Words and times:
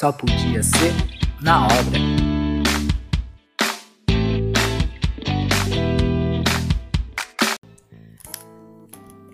só 0.00 0.10
podia 0.10 0.62
ser 0.62 0.94
na 1.42 1.66
obra. 1.66 2.00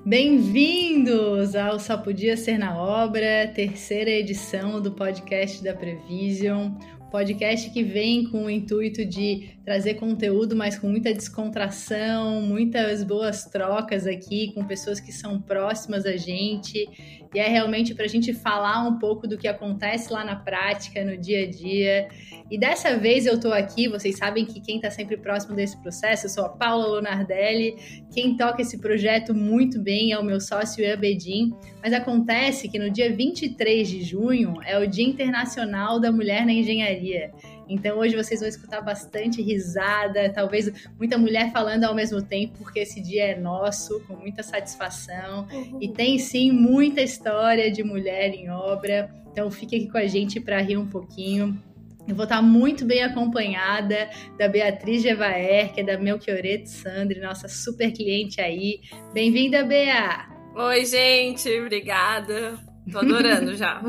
Bem-vindos 0.05 1.55
ao 1.55 1.79
Só 1.79 1.97
Podia 1.97 2.37
Ser 2.37 2.59
na 2.59 2.77
Obra, 2.77 3.47
terceira 3.55 4.11
edição 4.11 4.83
do 4.83 4.91
podcast 4.91 5.63
da 5.63 5.73
Prevision, 5.73 6.73
podcast 7.13 7.71
que 7.71 7.83
vem 7.83 8.25
com 8.25 8.47
o 8.47 8.51
intuito 8.51 9.05
de 9.05 9.57
trazer 9.65 9.95
conteúdo, 9.95 10.57
mas 10.57 10.79
com 10.79 10.89
muita 10.89 11.15
descontração, 11.15 12.43
muitas 12.43 13.05
boas 13.05 13.45
trocas 13.45 14.07
aqui 14.07 14.53
com 14.53 14.65
pessoas 14.67 14.99
que 14.99 15.13
são 15.13 15.41
próximas 15.41 16.05
a 16.05 16.17
gente. 16.17 16.87
E 17.35 17.39
é 17.39 17.49
realmente 17.49 17.95
para 17.95 18.05
a 18.05 18.09
gente 18.09 18.33
falar 18.33 18.87
um 18.87 18.99
pouco 18.99 19.27
do 19.27 19.37
que 19.37 19.49
acontece 19.49 20.13
lá 20.13 20.25
na 20.25 20.37
prática, 20.37 21.05
no 21.05 21.17
dia 21.17 21.45
a 21.45 21.51
dia. 21.51 22.09
E 22.51 22.59
dessa 22.59 22.97
vez 22.97 23.27
eu 23.27 23.35
estou 23.35 23.53
aqui, 23.53 23.89
vocês 23.89 24.17
sabem 24.17 24.45
que 24.45 24.61
quem 24.61 24.77
está 24.77 24.91
sempre 24.91 25.17
próximo 25.17 25.55
desse 25.55 25.77
processo, 25.83 26.27
eu 26.27 26.31
sou 26.31 26.45
a 26.45 26.49
Paula 26.49 26.87
Lonardelli. 26.87 27.77
Quem 28.13 28.37
toca 28.37 28.63
esse 28.63 28.79
projeto 28.79 29.35
muito 29.35 29.81
bem 29.81 30.13
é 30.13 30.19
o 30.19 30.25
meu 30.25 30.41
sócio 30.41 30.85
Ian 30.85 30.99
Bedin. 30.99 31.55
Mas 31.83 31.93
acontece 31.93 32.69
que 32.69 32.79
no 32.79 32.91
dia 32.91 33.15
23 33.15 33.89
de 33.89 34.03
junho 34.03 34.55
é 34.65 34.79
o 34.79 34.87
Dia 34.87 35.07
Internacional 35.07 36.01
da 36.01 36.11
Mulher 36.13 36.45
na 36.47 36.53
Engenharia. 36.53 37.33
Então 37.69 37.99
hoje 37.99 38.17
vocês 38.17 38.41
vão 38.41 38.49
escutar 38.49 38.81
bastante 38.81 39.43
risada, 39.43 40.31
talvez 40.33 40.71
muita 40.99 41.19
mulher 41.19 41.53
falando 41.53 41.85
ao 41.85 41.95
mesmo 41.95 42.23
tempo, 42.23 42.59
porque 42.59 42.81
esse 42.81 43.01
dia 43.01 43.25
é 43.25 43.39
nosso, 43.39 44.01
com 44.07 44.15
muita 44.15 44.43
satisfação. 44.43 45.47
Uhum. 45.53 45.79
E 45.81 45.89
tem 45.89 46.19
sim 46.19 46.53
muita 46.53 47.01
história 47.01 47.71
de 47.71 47.83
mulher 47.83 48.33
em 48.35 48.51
obra. 48.51 49.11
Então 49.31 49.51
fique 49.51 49.77
aqui 49.77 49.91
com 49.91 49.99
a 49.99 50.07
gente 50.07 50.41
para 50.41 50.61
rir 50.61 50.77
um 50.77 50.87
pouquinho. 50.87 51.61
Eu 52.09 52.15
vou 52.15 52.23
estar 52.23 52.41
muito 52.41 52.85
bem 52.85 53.03
acompanhada 53.03 54.09
da 54.39 54.49
Beatriz 54.49 55.03
Gevaer, 55.03 55.73
que 55.73 55.81
é 55.81 55.85
da 55.85 55.99
Melchioreto 55.99 56.69
Sandri, 56.69 57.21
nossa 57.21 57.49
super 57.49 57.91
cliente 57.91 58.41
aí. 58.41 58.81
Bem-vinda, 59.13 59.65
Bea! 59.65 60.29
Oi, 60.55 60.85
gente, 60.87 61.49
obrigada. 61.61 62.66
Tô 62.91 62.99
adorando 62.99 63.57
já. 63.57 63.83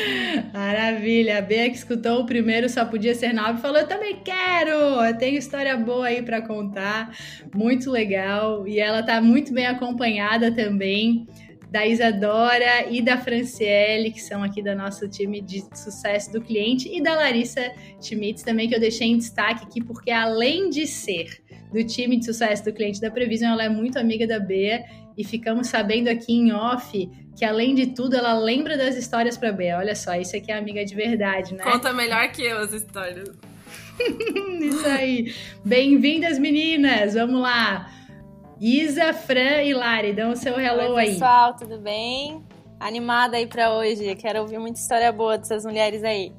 Maravilha. 0.52 1.38
A 1.38 1.42
Bea 1.42 1.70
que 1.70 1.76
escutou 1.76 2.20
o 2.20 2.26
primeiro 2.26 2.68
Só 2.68 2.84
Podia 2.84 3.14
Ser 3.14 3.32
Nove 3.32 3.60
falou: 3.60 3.78
Eu 3.78 3.86
também 3.86 4.20
quero! 4.22 4.70
Eu 4.70 5.16
tenho 5.16 5.38
história 5.38 5.76
boa 5.76 6.06
aí 6.06 6.22
para 6.22 6.42
contar. 6.42 7.16
Muito 7.54 7.90
legal. 7.90 8.66
E 8.68 8.78
ela 8.78 9.02
tá 9.02 9.20
muito 9.20 9.52
bem 9.54 9.66
acompanhada 9.66 10.52
também 10.52 11.26
da 11.72 11.86
Isadora 11.86 12.90
e 12.90 13.00
da 13.00 13.16
Franciele, 13.16 14.10
que 14.12 14.20
são 14.20 14.44
aqui 14.44 14.62
do 14.62 14.74
nosso 14.76 15.08
time 15.08 15.40
de 15.40 15.64
sucesso 15.74 16.30
do 16.30 16.42
cliente, 16.42 16.86
e 16.94 17.02
da 17.02 17.14
Larissa 17.14 17.72
Schmitz 17.98 18.42
também, 18.42 18.68
que 18.68 18.74
eu 18.74 18.80
deixei 18.80 19.08
em 19.08 19.16
destaque 19.16 19.64
aqui, 19.64 19.82
porque 19.82 20.10
além 20.10 20.68
de 20.68 20.86
ser 20.86 21.41
do 21.72 21.82
time 21.84 22.18
de 22.18 22.24
sucesso 22.24 22.64
do 22.64 22.72
cliente 22.72 23.00
da 23.00 23.10
Previsão, 23.10 23.52
ela 23.52 23.64
é 23.64 23.68
muito 23.68 23.98
amiga 23.98 24.26
da 24.26 24.38
Bea 24.38 24.84
e 25.16 25.24
ficamos 25.24 25.68
sabendo 25.68 26.08
aqui 26.08 26.32
em 26.32 26.52
off 26.52 27.08
que, 27.36 27.44
além 27.44 27.74
de 27.74 27.88
tudo, 27.88 28.14
ela 28.14 28.34
lembra 28.34 28.76
das 28.76 28.96
histórias 28.96 29.36
para 29.36 29.52
Bea. 29.52 29.78
Olha 29.78 29.94
só, 29.94 30.14
isso 30.14 30.36
aqui 30.36 30.52
é 30.52 30.58
amiga 30.58 30.84
de 30.84 30.94
verdade, 30.94 31.54
né? 31.54 31.64
Conta 31.64 31.92
melhor 31.92 32.30
que 32.30 32.42
eu 32.42 32.58
as 32.58 32.72
histórias. 32.72 33.30
isso 34.60 34.86
aí. 34.86 35.34
Bem-vindas, 35.64 36.38
meninas! 36.38 37.14
Vamos 37.14 37.40
lá! 37.40 37.90
Isa, 38.60 39.12
Fran 39.12 39.62
e 39.62 39.74
Lari, 39.74 40.12
dão 40.12 40.30
o 40.30 40.36
seu 40.36 40.58
hello 40.60 40.94
Oi, 40.94 41.02
aí. 41.02 41.12
pessoal, 41.12 41.56
tudo 41.56 41.78
bem? 41.78 42.44
Animada 42.78 43.36
aí 43.36 43.46
para 43.46 43.72
hoje. 43.74 44.14
Quero 44.14 44.40
ouvir 44.40 44.58
muita 44.58 44.78
história 44.78 45.10
boa 45.10 45.38
dessas 45.38 45.64
mulheres 45.64 46.04
aí. 46.04 46.32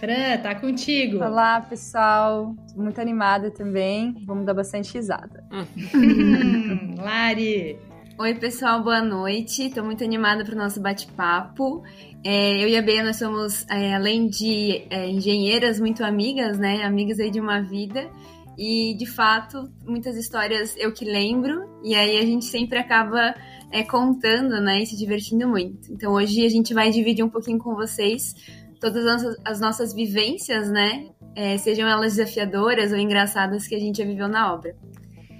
Fran, 0.00 0.38
tá 0.42 0.54
contigo. 0.54 1.22
Olá, 1.22 1.60
pessoal. 1.60 2.56
Tô 2.74 2.80
muito 2.80 2.98
animada 2.98 3.50
também. 3.50 4.16
Vamos 4.24 4.46
dar 4.46 4.54
bastante 4.54 4.94
risada. 4.94 5.44
Hum, 5.52 6.94
Lari. 6.96 7.78
Oi, 8.18 8.34
pessoal, 8.34 8.82
boa 8.82 9.02
noite. 9.02 9.66
Estou 9.66 9.84
muito 9.84 10.02
animada 10.02 10.42
para 10.42 10.54
o 10.54 10.56
nosso 10.58 10.80
bate-papo. 10.80 11.82
É, 12.24 12.64
eu 12.64 12.68
e 12.68 12.78
a 12.78 12.82
Bea, 12.82 13.04
nós 13.04 13.16
somos, 13.16 13.66
é, 13.68 13.94
além 13.94 14.26
de 14.26 14.86
é, 14.88 15.06
engenheiras, 15.06 15.78
muito 15.78 16.02
amigas, 16.02 16.58
né? 16.58 16.82
Amigas 16.82 17.20
aí 17.20 17.30
de 17.30 17.38
uma 17.38 17.60
vida. 17.60 18.10
E, 18.56 18.94
de 18.94 19.04
fato, 19.04 19.70
muitas 19.86 20.16
histórias 20.16 20.74
eu 20.78 20.94
que 20.94 21.04
lembro. 21.04 21.68
E 21.84 21.94
aí 21.94 22.16
a 22.16 22.22
gente 22.22 22.46
sempre 22.46 22.78
acaba 22.78 23.34
é, 23.70 23.82
contando, 23.82 24.62
né? 24.62 24.82
E 24.82 24.86
se 24.86 24.96
divertindo 24.96 25.46
muito. 25.46 25.92
Então, 25.92 26.14
hoje 26.14 26.46
a 26.46 26.48
gente 26.48 26.72
vai 26.72 26.90
dividir 26.90 27.22
um 27.22 27.28
pouquinho 27.28 27.58
com 27.58 27.74
vocês 27.74 28.34
todas 28.80 29.06
as 29.06 29.36
as 29.44 29.60
nossas 29.60 29.92
vivências, 29.92 30.70
né? 30.70 31.08
É, 31.36 31.56
sejam 31.58 31.88
elas 31.88 32.16
desafiadoras 32.16 32.92
ou 32.92 32.98
engraçadas 32.98 33.66
que 33.66 33.74
a 33.74 33.78
gente 33.78 33.98
já 33.98 34.04
viveu 34.04 34.28
na 34.28 34.52
obra. 34.52 34.74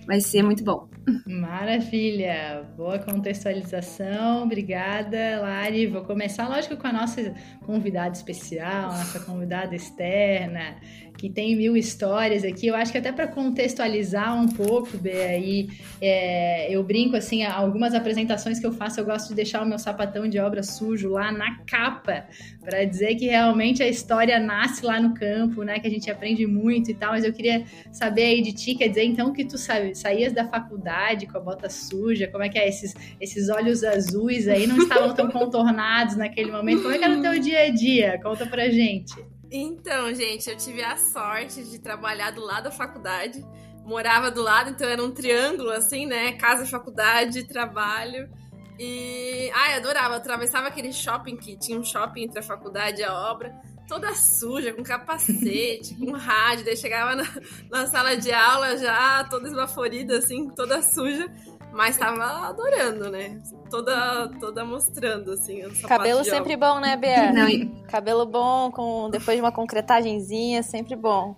Vai 0.07 0.21
ser 0.21 0.43
muito 0.43 0.65
bom. 0.65 0.89
Maravilha, 1.27 2.67
boa 2.77 2.99
contextualização, 2.99 4.43
obrigada, 4.43 5.41
Lari. 5.41 5.87
Vou 5.87 6.03
começar, 6.03 6.49
lógico, 6.49 6.77
com 6.77 6.87
a 6.87 6.93
nossa 6.93 7.35
convidada 7.65 8.15
especial, 8.15 8.93
nossa 8.93 9.21
convidada 9.21 9.75
externa, 9.75 10.77
que 11.21 11.29
tem 11.29 11.55
mil 11.55 11.77
histórias 11.77 12.45
aqui. 12.45 12.69
Eu 12.69 12.75
acho 12.75 12.91
que 12.91 12.97
até 12.97 13.13
para 13.13 13.29
contextualizar 13.29 14.35
um 14.35 14.49
pouco, 14.49 14.97
Bê, 14.97 15.23
aí, 15.23 15.69
é, 16.01 16.75
eu 16.75 16.83
brinco 16.83 17.15
assim, 17.15 17.45
algumas 17.45 17.93
apresentações 17.93 18.59
que 18.59 18.67
eu 18.67 18.73
faço, 18.73 18.99
eu 18.99 19.05
gosto 19.05 19.29
de 19.29 19.35
deixar 19.35 19.63
o 19.63 19.67
meu 19.67 19.79
sapatão 19.79 20.27
de 20.27 20.39
obra 20.39 20.63
sujo 20.63 21.11
lá 21.11 21.31
na 21.31 21.59
capa, 21.67 22.25
para 22.65 22.85
dizer 22.85 23.17
que 23.17 23.27
realmente 23.27 23.83
a 23.83 23.87
história 23.87 24.41
nasce 24.41 24.83
lá 24.83 24.99
no 24.99 25.13
campo, 25.13 25.63
né? 25.63 25.79
Que 25.79 25.89
a 25.89 25.91
gente 25.91 26.11
aprende 26.11 26.47
muito 26.47 26.91
e 26.91 26.95
tal. 26.95 27.11
Mas 27.11 27.23
eu 27.23 27.35
queria 27.35 27.67
saber 27.93 28.25
aí 28.25 28.41
de 28.41 28.55
ti, 28.55 28.75
quer 28.75 28.89
dizer, 28.89 29.05
então 29.05 29.31
que 29.31 29.45
tu 29.45 29.59
sabe, 29.59 29.95
saías 29.95 30.33
da 30.33 30.49
faculdade 30.49 31.27
com 31.27 31.37
a 31.37 31.41
bota 31.41 31.69
suja, 31.69 32.29
como 32.29 32.45
é 32.45 32.49
que 32.49 32.59
é? 32.59 32.67
Esses, 32.67 32.95
esses 33.21 33.51
olhos 33.51 33.85
azuis 33.85 34.49
aí 34.49 34.67
não 34.67 34.79
estavam 34.79 35.13
tão 35.13 35.29
contornados 35.31 36.17
naquele 36.17 36.51
momento. 36.51 36.81
Como 36.81 36.95
é 36.95 36.99
que 36.99 37.05
era 37.05 37.19
o 37.19 37.21
teu 37.21 37.39
dia 37.39 37.65
a 37.65 37.71
dia? 37.71 38.19
Conta 38.23 38.47
pra 38.47 38.71
gente. 38.71 39.15
Então, 39.51 40.15
gente, 40.15 40.49
eu 40.49 40.57
tive 40.57 40.83
a 40.83 40.97
sorte 40.97 41.65
de 41.65 41.79
trabalhar 41.81 42.31
do 42.31 42.41
lado 42.41 42.65
da 42.65 42.71
faculdade. 42.71 43.45
Morava 43.85 44.31
do 44.31 44.43
lado, 44.43 44.71
então 44.71 44.89
era 44.89 45.03
um 45.03 45.11
triângulo, 45.11 45.71
assim, 45.71 46.07
né? 46.07 46.33
Casa, 46.33 46.65
faculdade, 46.65 47.45
trabalho. 47.45 48.31
E. 48.79 49.51
Ai, 49.53 49.75
adorava. 49.75 50.15
Eu 50.15 50.19
atravessava 50.19 50.69
aquele 50.69 50.93
shopping 50.93 51.37
que 51.37 51.57
tinha 51.57 51.79
um 51.79 51.83
shopping 51.83 52.25
entre 52.25 52.39
a 52.39 52.43
faculdade 52.43 53.01
e 53.01 53.05
a 53.05 53.13
obra, 53.13 53.53
toda 53.89 54.15
suja, 54.15 54.73
com 54.73 54.85
capacete, 54.85 55.97
com 55.97 56.13
rádio. 56.13 56.65
Daí 56.65 56.77
chegava 56.77 57.17
na, 57.17 57.25
na 57.69 57.87
sala 57.89 58.17
de 58.17 58.33
aula 58.33 58.77
já 58.77 59.25
toda 59.25 59.49
esbaforida, 59.49 60.19
assim, 60.19 60.49
toda 60.51 60.81
suja. 60.81 61.29
Mas 61.73 61.97
tava 61.97 62.49
adorando, 62.49 63.11
né? 63.11 63.41
Toda, 63.71 64.29
toda 64.41 64.65
mostrando, 64.65 65.33
assim. 65.33 65.63
Cabelo 65.87 66.25
sempre 66.25 66.57
bom, 66.57 66.81
né, 66.81 66.97
Bea? 66.97 67.31
Não, 67.33 67.49
e... 67.49 67.67
Cabelo 67.89 68.27
bom, 68.27 68.71
com 68.71 69.09
depois 69.11 69.37
de 69.37 69.43
uma 69.43 69.53
concretagenzinha, 69.53 70.63
sempre 70.63 70.97
bom. 70.97 71.37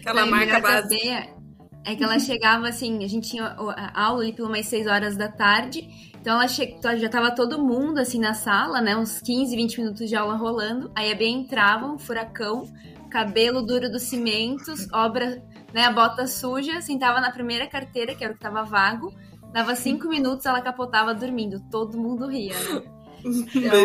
Aquela 0.00 0.26
marca 0.26 0.60
base. 0.60 0.98
É 1.84 1.96
que 1.96 2.04
ela 2.04 2.18
chegava 2.20 2.68
assim, 2.68 3.02
a 3.02 3.08
gente 3.08 3.30
tinha 3.30 3.56
aula 3.92 4.22
ali 4.22 4.32
pelo 4.32 4.48
mais 4.48 4.68
6 4.68 4.86
horas 4.86 5.16
da 5.16 5.28
tarde. 5.28 6.12
Então 6.20 6.34
ela 6.34 6.46
che... 6.46 6.76
já 6.98 7.08
tava 7.08 7.34
todo 7.34 7.60
mundo 7.60 7.98
assim 7.98 8.20
na 8.20 8.34
sala, 8.34 8.80
né? 8.80 8.96
Uns 8.96 9.20
15, 9.20 9.56
20 9.56 9.80
minutos 9.80 10.08
de 10.08 10.14
aula 10.14 10.36
rolando. 10.36 10.92
Aí 10.94 11.10
a 11.10 11.14
Bea 11.14 11.28
entrava, 11.28 11.86
um 11.86 11.98
furacão, 11.98 12.68
cabelo 13.10 13.62
duro 13.62 13.90
dos 13.90 14.02
cimentos, 14.02 14.86
obra 14.92 15.42
né, 15.72 15.84
a 15.84 15.92
bota 15.92 16.26
suja, 16.26 16.80
sentava 16.80 17.20
na 17.20 17.30
primeira 17.30 17.66
carteira, 17.66 18.14
que 18.14 18.24
era 18.24 18.32
o 18.32 18.36
que 18.36 18.42
tava 18.42 18.62
vago, 18.62 19.14
dava 19.52 19.74
cinco 19.74 20.08
minutos, 20.08 20.46
ela 20.46 20.60
capotava 20.60 21.14
dormindo. 21.14 21.60
Todo 21.70 21.98
mundo 21.98 22.26
ria, 22.26 22.54
né? 22.54 22.82
Então, 23.24 23.78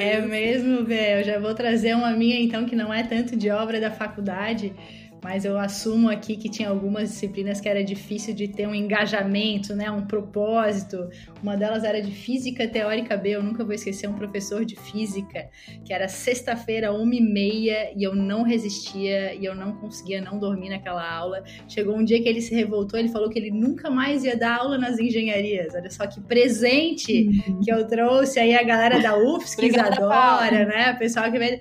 é, 0.00 0.14
é 0.14 0.20
mesmo, 0.22 0.84
velho. 0.84 1.20
Eu 1.20 1.24
já 1.24 1.38
vou 1.38 1.54
trazer 1.54 1.94
uma 1.94 2.10
minha, 2.10 2.40
então, 2.40 2.64
que 2.64 2.74
não 2.74 2.92
é 2.92 3.02
tanto 3.02 3.36
de 3.36 3.50
obra 3.50 3.80
da 3.80 3.90
faculdade, 3.90 4.74
mas 5.22 5.44
eu 5.44 5.58
assumo 5.58 6.08
aqui 6.08 6.36
que 6.36 6.48
tinha 6.48 6.68
algumas 6.68 7.10
disciplinas 7.10 7.60
que 7.60 7.68
era 7.68 7.82
difícil 7.82 8.34
de 8.34 8.48
ter 8.48 8.66
um 8.66 8.74
engajamento, 8.74 9.74
né, 9.74 9.90
um 9.90 10.06
propósito. 10.06 11.08
Uma 11.42 11.56
delas 11.56 11.84
era 11.84 12.00
de 12.00 12.10
física 12.10 12.66
teórica 12.68 13.16
B, 13.16 13.30
eu 13.30 13.42
nunca 13.42 13.64
vou 13.64 13.74
esquecer 13.74 14.08
um 14.08 14.14
professor 14.14 14.64
de 14.64 14.76
física, 14.76 15.48
que 15.84 15.92
era 15.92 16.08
sexta-feira, 16.08 16.92
uma 16.92 17.14
e 17.14 17.20
meia, 17.20 17.92
e 17.96 18.02
eu 18.02 18.14
não 18.14 18.42
resistia, 18.42 19.34
e 19.34 19.44
eu 19.44 19.54
não 19.54 19.72
conseguia 19.72 20.20
não 20.20 20.38
dormir 20.38 20.68
naquela 20.68 21.08
aula. 21.08 21.42
Chegou 21.68 21.96
um 21.96 22.04
dia 22.04 22.22
que 22.22 22.28
ele 22.28 22.40
se 22.40 22.54
revoltou, 22.54 22.98
ele 22.98 23.08
falou 23.08 23.28
que 23.28 23.38
ele 23.38 23.50
nunca 23.50 23.90
mais 23.90 24.24
ia 24.24 24.36
dar 24.36 24.58
aula 24.58 24.78
nas 24.78 24.98
engenharias. 24.98 25.74
Olha 25.74 25.90
só 25.90 26.06
que 26.06 26.20
presente 26.20 27.28
uhum. 27.48 27.60
que 27.60 27.72
eu 27.72 27.86
trouxe 27.86 28.38
aí 28.38 28.54
a 28.54 28.62
galera 28.62 29.00
da 29.00 29.16
UFSC, 29.16 29.70
que 29.70 29.78
adora, 29.78 30.64
né, 30.66 30.92
o 30.92 30.98
pessoal 30.98 31.30
que 31.30 31.38
veio 31.38 31.60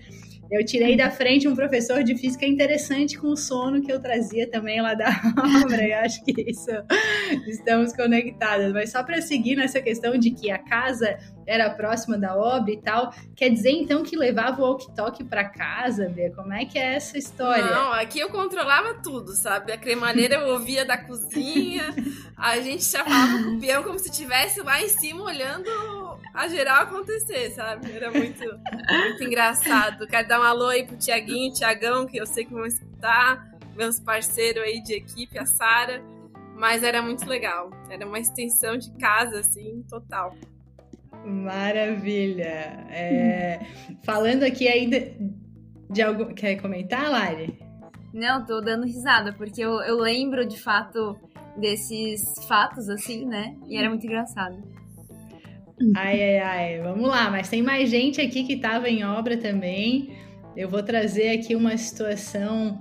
eu 0.56 0.66
tirei 0.66 0.96
da 0.96 1.12
frente 1.12 1.48
um 1.48 1.56
professor 1.56 2.04
de 2.04 2.16
física 2.16 2.46
interessante 2.46 3.18
com 3.18 3.28
o 3.28 3.38
sono 3.38 3.82
que 3.82 3.92
eu 3.92 4.00
trazia 4.00 4.50
também 4.50 4.82
lá 4.82 4.94
da 4.94 5.10
obra. 5.64 5.88
Eu 5.88 6.00
acho 6.00 6.24
que 6.24 6.34
isso 6.50 6.72
estamos 7.48 7.94
conectadas. 7.94 8.72
Mas 8.72 8.92
só 8.92 9.04
para 9.04 9.22
seguir 9.22 9.56
nessa 9.56 9.82
questão 9.82 10.18
de 10.18 10.32
que 10.32 10.50
a 10.50 10.58
casa 10.58 11.18
era 11.46 11.70
próxima 11.70 12.18
da 12.18 12.36
obra 12.36 12.72
e 12.72 12.78
tal, 12.78 13.14
quer 13.36 13.50
dizer 13.50 13.72
então 13.72 14.04
que 14.04 14.16
levava 14.16 14.62
o 14.62 14.66
walkie-talkie 14.66 15.24
para 15.24 15.46
casa, 15.46 16.10
Bia? 16.10 16.32
Como 16.32 16.54
é 16.54 16.66
que 16.66 16.78
é 16.78 16.96
essa 16.96 17.18
história? 17.18 17.66
Não, 17.66 17.94
aqui 17.94 18.20
eu 18.20 18.30
controlava 18.30 18.96
tudo, 18.96 19.36
sabe? 19.36 19.72
A 19.72 19.78
cremadeira 19.78 20.36
eu 20.36 20.54
ouvia 20.54 20.86
da 20.86 20.98
cozinha, 20.98 21.94
a 22.36 22.60
gente 22.60 22.84
chamava 22.84 23.38
o 23.50 23.60
peão 23.60 23.84
como 23.84 24.00
se 24.00 24.10
estivesse 24.10 24.62
lá 24.62 24.82
em 24.82 24.90
cima 24.90 25.24
olhando 25.24 25.70
a 26.34 26.48
geral 26.48 26.84
acontecer, 26.84 27.52
sabe? 27.52 27.92
Era 27.92 28.12
muito, 28.12 28.44
muito 28.44 29.24
engraçado. 29.24 30.06
Quero 30.08 30.28
dar 30.28 30.40
um 30.40 30.44
alô 30.44 30.68
aí 30.68 30.86
pro 30.86 30.98
Tiaguinho, 30.98 31.54
Tiagão, 31.54 32.06
que 32.06 32.18
eu 32.18 32.26
sei 32.26 32.44
que 32.46 32.54
vão 32.54 32.66
escutar, 32.66 33.52
meus 33.76 34.00
parceiros 34.00 34.64
aí 34.64 34.82
de 34.82 34.94
equipe, 34.94 35.38
a 35.38 35.46
Sara. 35.46 36.04
Mas 36.58 36.84
era 36.84 37.02
muito 37.02 37.28
legal. 37.28 37.70
Era 37.90 38.06
uma 38.06 38.20
extensão 38.20 38.78
de 38.78 38.92
casa, 38.98 39.40
assim, 39.40 39.84
total. 39.90 40.34
Maravilha. 41.26 42.86
É, 42.90 43.60
falando 44.04 44.44
aqui 44.44 44.68
ainda 44.68 45.12
de 45.90 46.02
algo. 46.02 46.34
Quer 46.34 46.56
comentar, 46.58 47.10
Lari? 47.10 47.58
Não, 48.14 48.46
tô 48.46 48.62
dando 48.62 48.86
risada, 48.86 49.34
porque 49.34 49.62
eu, 49.62 49.82
eu 49.82 49.98
lembro 49.98 50.48
de 50.48 50.58
fato 50.58 51.18
desses 51.58 52.22
fatos, 52.48 52.90
assim, 52.90 53.26
né? 53.26 53.56
E 53.68 53.78
era 53.78 53.90
muito 53.90 54.06
engraçado. 54.06 54.58
Ai, 55.96 56.22
ai, 56.22 56.38
ai. 56.40 56.82
Vamos 56.82 57.10
lá, 57.10 57.30
mas 57.30 57.50
tem 57.50 57.62
mais 57.62 57.90
gente 57.90 58.22
aqui 58.22 58.44
que 58.44 58.54
estava 58.54 58.90
em 58.90 59.04
obra 59.04 59.38
também. 59.38 60.16
Eu 60.56 60.70
vou 60.70 60.82
trazer 60.82 61.38
aqui 61.38 61.56
uma 61.56 61.76
situação 61.76 62.80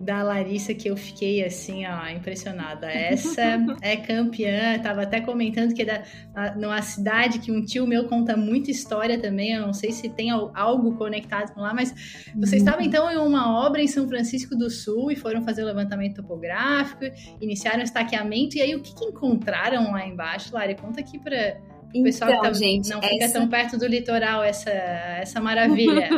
da 0.00 0.22
Larissa 0.22 0.74
que 0.74 0.88
eu 0.88 0.96
fiquei 0.96 1.44
assim, 1.44 1.86
ó, 1.86 2.08
impressionada. 2.08 2.90
Essa 2.90 3.58
é 3.80 3.96
campeã, 3.96 4.78
tava 4.78 5.02
até 5.02 5.20
comentando 5.20 5.74
que 5.74 5.82
é 5.82 5.84
da, 5.84 6.54
numa 6.54 6.80
cidade 6.82 7.38
que 7.38 7.50
um 7.50 7.64
tio 7.64 7.86
meu 7.86 8.06
conta 8.06 8.36
muita 8.36 8.70
história 8.70 9.18
também, 9.18 9.52
eu 9.52 9.62
não 9.62 9.72
sei 9.72 9.92
se 9.92 10.08
tem 10.08 10.30
algo 10.30 10.94
conectado 10.96 11.52
com 11.52 11.60
lá, 11.60 11.72
mas 11.72 11.94
vocês 12.34 12.62
estavam 12.62 12.80
uhum. 12.80 12.86
então 12.86 13.10
em 13.10 13.16
uma 13.16 13.64
obra 13.66 13.82
em 13.82 13.88
São 13.88 14.06
Francisco 14.08 14.56
do 14.56 14.70
Sul 14.70 15.10
e 15.10 15.16
foram 15.16 15.42
fazer 15.42 15.62
o 15.62 15.66
levantamento 15.66 16.16
topográfico, 16.16 17.04
iniciaram 17.40 17.80
o 17.80 17.84
estaqueamento, 17.84 18.56
e 18.56 18.62
aí 18.62 18.74
o 18.74 18.82
que, 18.82 18.94
que 18.94 19.04
encontraram 19.04 19.92
lá 19.92 20.06
embaixo, 20.06 20.54
Lari? 20.54 20.74
Conta 20.74 21.00
aqui 21.00 21.18
para 21.18 21.58
o 21.94 22.02
pessoal 22.02 22.30
então, 22.30 22.42
que 22.42 22.48
tá, 22.48 22.52
gente, 22.52 22.90
não 22.90 23.00
fica 23.00 23.24
essa... 23.24 23.32
tão 23.34 23.48
perto 23.48 23.78
do 23.78 23.86
litoral, 23.86 24.42
essa, 24.42 24.70
essa 24.70 25.40
maravilha. 25.40 26.08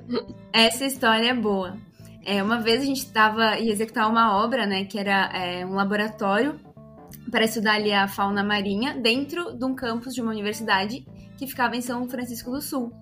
essa 0.52 0.84
história 0.84 1.30
é 1.30 1.34
boa. 1.34 1.78
É, 2.24 2.42
uma 2.42 2.60
vez 2.60 2.82
a 2.82 2.84
gente 2.84 2.98
estava 2.98 3.58
ia 3.58 3.72
executar 3.72 4.08
uma 4.08 4.36
obra, 4.36 4.66
né, 4.66 4.84
que 4.84 4.98
era 4.98 5.30
é, 5.34 5.66
um 5.66 5.74
laboratório 5.74 6.60
para 7.30 7.44
estudar 7.44 7.74
ali 7.74 7.92
a 7.92 8.06
fauna 8.06 8.44
marinha 8.44 8.94
dentro 8.94 9.56
de 9.56 9.64
um 9.64 9.74
campus 9.74 10.14
de 10.14 10.20
uma 10.20 10.30
universidade 10.30 11.04
que 11.36 11.46
ficava 11.46 11.76
em 11.76 11.80
São 11.80 12.08
Francisco 12.08 12.50
do 12.50 12.60
Sul. 12.60 12.92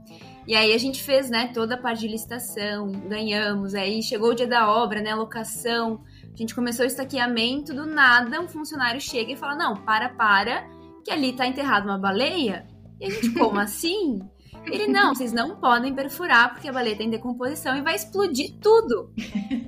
E 0.47 0.55
aí 0.55 0.73
a 0.73 0.79
gente 0.79 1.03
fez, 1.03 1.29
né, 1.29 1.51
toda 1.53 1.75
a 1.75 1.79
parte 1.79 2.01
de 2.01 2.09
licitação, 2.09 2.91
ganhamos, 3.09 3.75
aí 3.75 4.03
chegou 4.03 4.31
o 4.31 4.35
dia 4.35 4.47
da 4.47 4.71
obra, 4.71 5.01
né, 5.03 5.15
locação, 5.15 6.01
a 6.33 6.37
gente 6.37 6.55
começou 6.55 6.85
o 6.85 6.89
estaqueamento, 6.89 7.75
do 7.75 7.85
nada 7.85 8.41
um 8.41 8.49
funcionário 8.49 9.01
chega 9.01 9.33
e 9.33 9.37
fala, 9.37 9.55
não, 9.55 9.75
para, 9.75 10.09
para, 10.09 10.67
que 11.05 11.11
ali 11.11 11.35
tá 11.35 11.47
enterrada 11.47 11.87
uma 11.87 11.99
baleia. 11.99 12.67
E 12.99 13.07
a 13.07 13.11
gente, 13.11 13.31
como 13.33 13.59
assim? 13.61 14.21
Ele, 14.67 14.87
não, 14.87 15.15
vocês 15.15 15.33
não 15.33 15.57
podem 15.57 15.95
perfurar 15.95 16.53
porque 16.53 16.69
a 16.69 16.73
baleia 16.73 16.97
tem 16.97 17.11
decomposição 17.11 17.77
e 17.77 17.83
vai 17.83 17.95
explodir 17.95 18.57
tudo. 18.61 19.13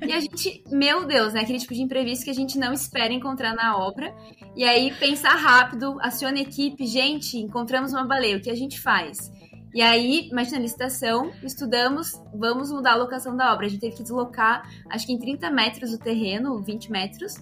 E 0.05 0.11
a 0.11 0.19
gente, 0.19 0.63
meu 0.71 1.05
Deus, 1.05 1.33
né? 1.33 1.41
Aquele 1.41 1.59
tipo 1.59 1.73
de 1.73 1.81
imprevisto 1.81 2.25
que 2.25 2.31
a 2.31 2.35
gente 2.35 2.57
não 2.57 2.73
espera 2.73 3.11
encontrar 3.13 3.53
na 3.55 3.77
obra. 3.77 4.13
E 4.55 4.63
aí, 4.63 4.93
pensar 4.93 5.35
rápido, 5.35 5.97
aciona 6.01 6.37
a 6.37 6.41
equipe, 6.41 6.85
gente, 6.85 7.37
encontramos 7.37 7.91
uma 7.91 8.05
baleia, 8.05 8.37
o 8.37 8.41
que 8.41 8.49
a 8.49 8.55
gente 8.55 8.79
faz? 8.79 9.31
E 9.73 9.81
aí, 9.81 10.29
imagina 10.29 10.57
a 10.57 10.61
licitação, 10.61 11.31
estudamos, 11.41 12.13
vamos 12.31 12.71
mudar 12.71 12.91
a 12.91 12.95
locação 12.95 13.35
da 13.35 13.51
obra. 13.51 13.65
A 13.65 13.69
gente 13.69 13.81
teve 13.81 13.95
que 13.95 14.03
deslocar, 14.03 14.69
acho 14.91 15.07
que 15.07 15.13
em 15.13 15.17
30 15.17 15.49
metros 15.49 15.91
o 15.91 15.97
terreno, 15.97 16.61
20 16.61 16.91
metros, 16.91 17.33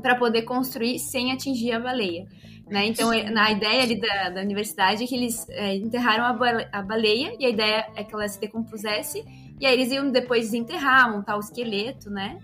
para 0.00 0.16
poder 0.16 0.42
construir 0.42 0.98
sem 0.98 1.32
atingir 1.32 1.72
a 1.72 1.80
baleia. 1.80 2.26
Né? 2.68 2.86
Então, 2.86 3.12
é, 3.12 3.30
na 3.30 3.50
ideia 3.50 3.82
ali 3.82 4.00
da, 4.00 4.30
da 4.30 4.40
universidade 4.40 5.04
é 5.04 5.06
que 5.06 5.14
eles 5.14 5.46
é, 5.50 5.76
enterraram 5.76 6.24
a, 6.24 6.32
baleia, 6.32 6.68
a 6.72 6.82
baleia 6.82 7.36
e 7.38 7.44
a 7.44 7.50
ideia 7.50 7.86
é 7.94 8.04
que 8.04 8.14
ela 8.14 8.26
se 8.26 8.40
decompusesse 8.40 9.22
e 9.60 9.66
aí 9.66 9.74
eles 9.74 9.92
iam 9.92 10.10
depois 10.10 10.46
desenterrar, 10.46 11.10
montar 11.12 11.36
o 11.36 11.40
esqueleto, 11.40 12.08
né? 12.08 12.38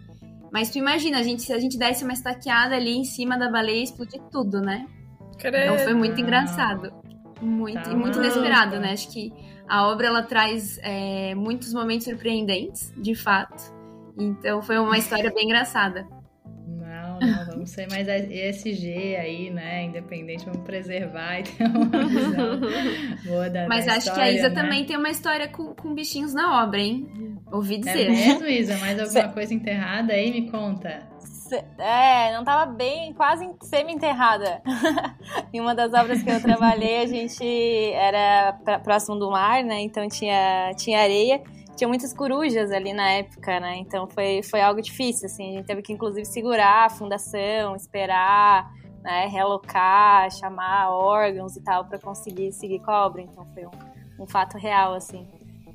Mas 0.52 0.70
tu 0.70 0.78
imagina, 0.78 1.18
a 1.18 1.22
gente, 1.22 1.42
se 1.42 1.52
a 1.52 1.58
gente 1.58 1.78
desse 1.78 2.04
uma 2.04 2.12
estaqueada 2.12 2.74
ali 2.74 2.96
em 2.96 3.04
cima 3.04 3.38
da 3.38 3.50
baleia, 3.50 3.82
explodir 3.82 4.20
tudo, 4.30 4.60
né? 4.60 4.86
Credo. 5.38 5.56
Então 5.56 5.78
foi 5.78 5.94
muito 5.94 6.20
engraçado. 6.20 6.92
Muito, 7.40 7.82
tá 7.82 7.92
e 7.92 7.96
muito 7.96 8.18
inesperado, 8.18 8.78
né? 8.80 8.92
Acho 8.92 9.10
que 9.10 9.32
a 9.68 9.86
obra 9.88 10.08
ela 10.08 10.22
traz 10.22 10.78
é, 10.82 11.34
muitos 11.34 11.72
momentos 11.72 12.06
surpreendentes, 12.06 12.92
de 12.96 13.14
fato. 13.14 13.72
Então 14.18 14.60
foi 14.62 14.78
uma 14.78 14.98
história 14.98 15.32
bem 15.32 15.44
engraçada 15.44 16.17
não, 17.20 17.46
vamos 17.46 17.70
ser 17.70 17.88
mais 17.90 18.08
ESG 18.08 19.16
aí, 19.16 19.50
né? 19.50 19.84
Independente, 19.84 20.44
vamos 20.44 20.62
preservar 20.62 21.40
e 21.40 21.42
ter 21.44 21.64
uma 21.64 21.84
visão 22.06 22.60
boa 23.24 23.50
da 23.50 23.68
Mas 23.68 23.86
da 23.86 23.92
acho 23.92 24.08
história, 24.08 24.22
que 24.22 24.28
a 24.28 24.32
Isa 24.32 24.48
né? 24.48 24.54
também 24.54 24.84
tem 24.84 24.96
uma 24.96 25.10
história 25.10 25.48
com, 25.48 25.74
com 25.74 25.94
bichinhos 25.94 26.34
na 26.34 26.64
obra, 26.64 26.80
hein? 26.80 27.06
Ouvi 27.50 27.76
é 27.76 27.78
dizer. 27.78 28.06
É 28.06 28.10
mesmo, 28.10 28.46
Isa? 28.46 28.76
Mais 28.78 29.00
alguma 29.00 29.32
coisa 29.32 29.54
enterrada 29.54 30.12
aí? 30.12 30.30
Me 30.30 30.50
conta. 30.50 31.08
É, 31.78 32.36
não 32.36 32.44
tava 32.44 32.70
bem, 32.70 33.14
quase 33.14 33.48
semi-enterrada. 33.62 34.60
em 35.52 35.60
uma 35.60 35.74
das 35.74 35.94
obras 35.94 36.22
que 36.22 36.30
eu 36.30 36.42
trabalhei, 36.42 37.00
a 37.02 37.06
gente 37.06 37.44
era 37.92 38.52
próximo 38.84 39.18
do 39.18 39.30
mar, 39.30 39.64
né? 39.64 39.80
Então 39.80 40.06
tinha, 40.08 40.72
tinha 40.76 41.00
areia 41.00 41.40
tinha 41.78 41.88
muitas 41.88 42.12
corujas 42.12 42.72
ali 42.72 42.92
na 42.92 43.08
época, 43.10 43.60
né? 43.60 43.76
Então 43.76 44.08
foi, 44.08 44.42
foi 44.42 44.60
algo 44.60 44.82
difícil, 44.82 45.26
assim. 45.26 45.50
A 45.50 45.56
gente 45.58 45.66
teve 45.66 45.80
que, 45.80 45.92
inclusive, 45.92 46.24
segurar 46.26 46.86
a 46.86 46.90
fundação, 46.90 47.76
esperar, 47.76 48.68
né? 49.02 49.26
Realocar, 49.26 50.28
chamar 50.32 50.90
órgãos 50.90 51.56
e 51.56 51.62
tal 51.62 51.84
para 51.84 51.98
conseguir 51.98 52.52
seguir 52.52 52.80
com 52.80 52.90
a 52.90 53.06
obra. 53.06 53.22
Então 53.22 53.46
foi 53.54 53.64
um, 53.64 54.24
um 54.24 54.26
fato 54.26 54.58
real, 54.58 54.92
assim. 54.94 55.26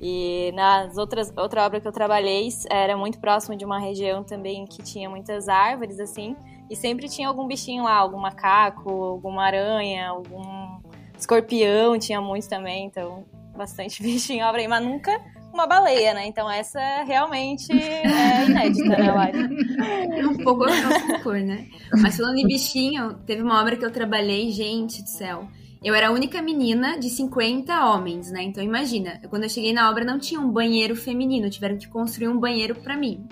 E 0.02 0.52
nas 0.54 0.98
outras 0.98 1.32
outra 1.38 1.66
obra 1.66 1.80
que 1.80 1.88
eu 1.88 1.92
trabalhei 1.94 2.50
era 2.70 2.98
muito 2.98 3.20
próximo 3.20 3.56
de 3.56 3.64
uma 3.64 3.80
região 3.80 4.22
também 4.22 4.66
que 4.66 4.84
tinha 4.84 5.10
muitas 5.10 5.48
árvores 5.48 5.98
assim, 5.98 6.36
e 6.70 6.76
sempre 6.76 7.08
tinha 7.08 7.30
algum 7.30 7.48
bichinho 7.48 7.86
lá, 7.86 7.96
algum 7.96 8.20
macaco, 8.20 8.92
alguma 8.92 9.46
aranha, 9.46 10.10
algum 10.10 10.82
escorpião, 11.18 11.98
tinha 11.98 12.20
muito 12.20 12.50
também, 12.50 12.86
então 12.86 13.24
bastante 13.56 14.04
bichinho 14.04 14.46
obra 14.46 14.60
aí, 14.60 14.68
mas 14.68 14.84
nunca 14.84 15.22
uma 15.54 15.68
baleia, 15.68 16.14
né? 16.14 16.26
Então 16.28 16.50
essa 16.50 17.04
realmente 17.04 17.72
é 17.72 18.46
inédita, 18.46 18.90
né, 18.90 19.12
Lari? 19.12 20.20
É 20.20 20.28
um 20.28 20.38
pouco 20.38 20.64
a 20.64 21.20
cor, 21.22 21.38
né? 21.38 21.68
Mas 22.02 22.18
falando 22.18 22.38
em 22.38 22.48
bichinho, 22.48 23.14
teve 23.26 23.42
uma 23.42 23.62
obra 23.62 23.78
que 23.78 23.86
eu 23.86 23.92
trabalhei, 23.92 24.52
gente 24.52 25.02
do 25.04 25.10
céu. 25.10 25.48
Eu 25.84 25.94
era 25.94 26.08
a 26.08 26.12
única 26.12 26.42
menina 26.42 26.98
de 26.98 27.10
50 27.10 27.86
homens, 27.86 28.32
né? 28.32 28.42
Então 28.42 28.64
imagina, 28.64 29.22
quando 29.30 29.44
eu 29.44 29.50
cheguei 29.50 29.74
na 29.74 29.90
obra 29.90 30.04
não 30.04 30.18
tinha 30.18 30.40
um 30.40 30.50
banheiro 30.50 30.96
feminino, 30.96 31.50
tiveram 31.50 31.78
que 31.78 31.88
construir 31.88 32.30
um 32.30 32.40
banheiro 32.40 32.76
para 32.76 32.98
mim. 32.98 33.28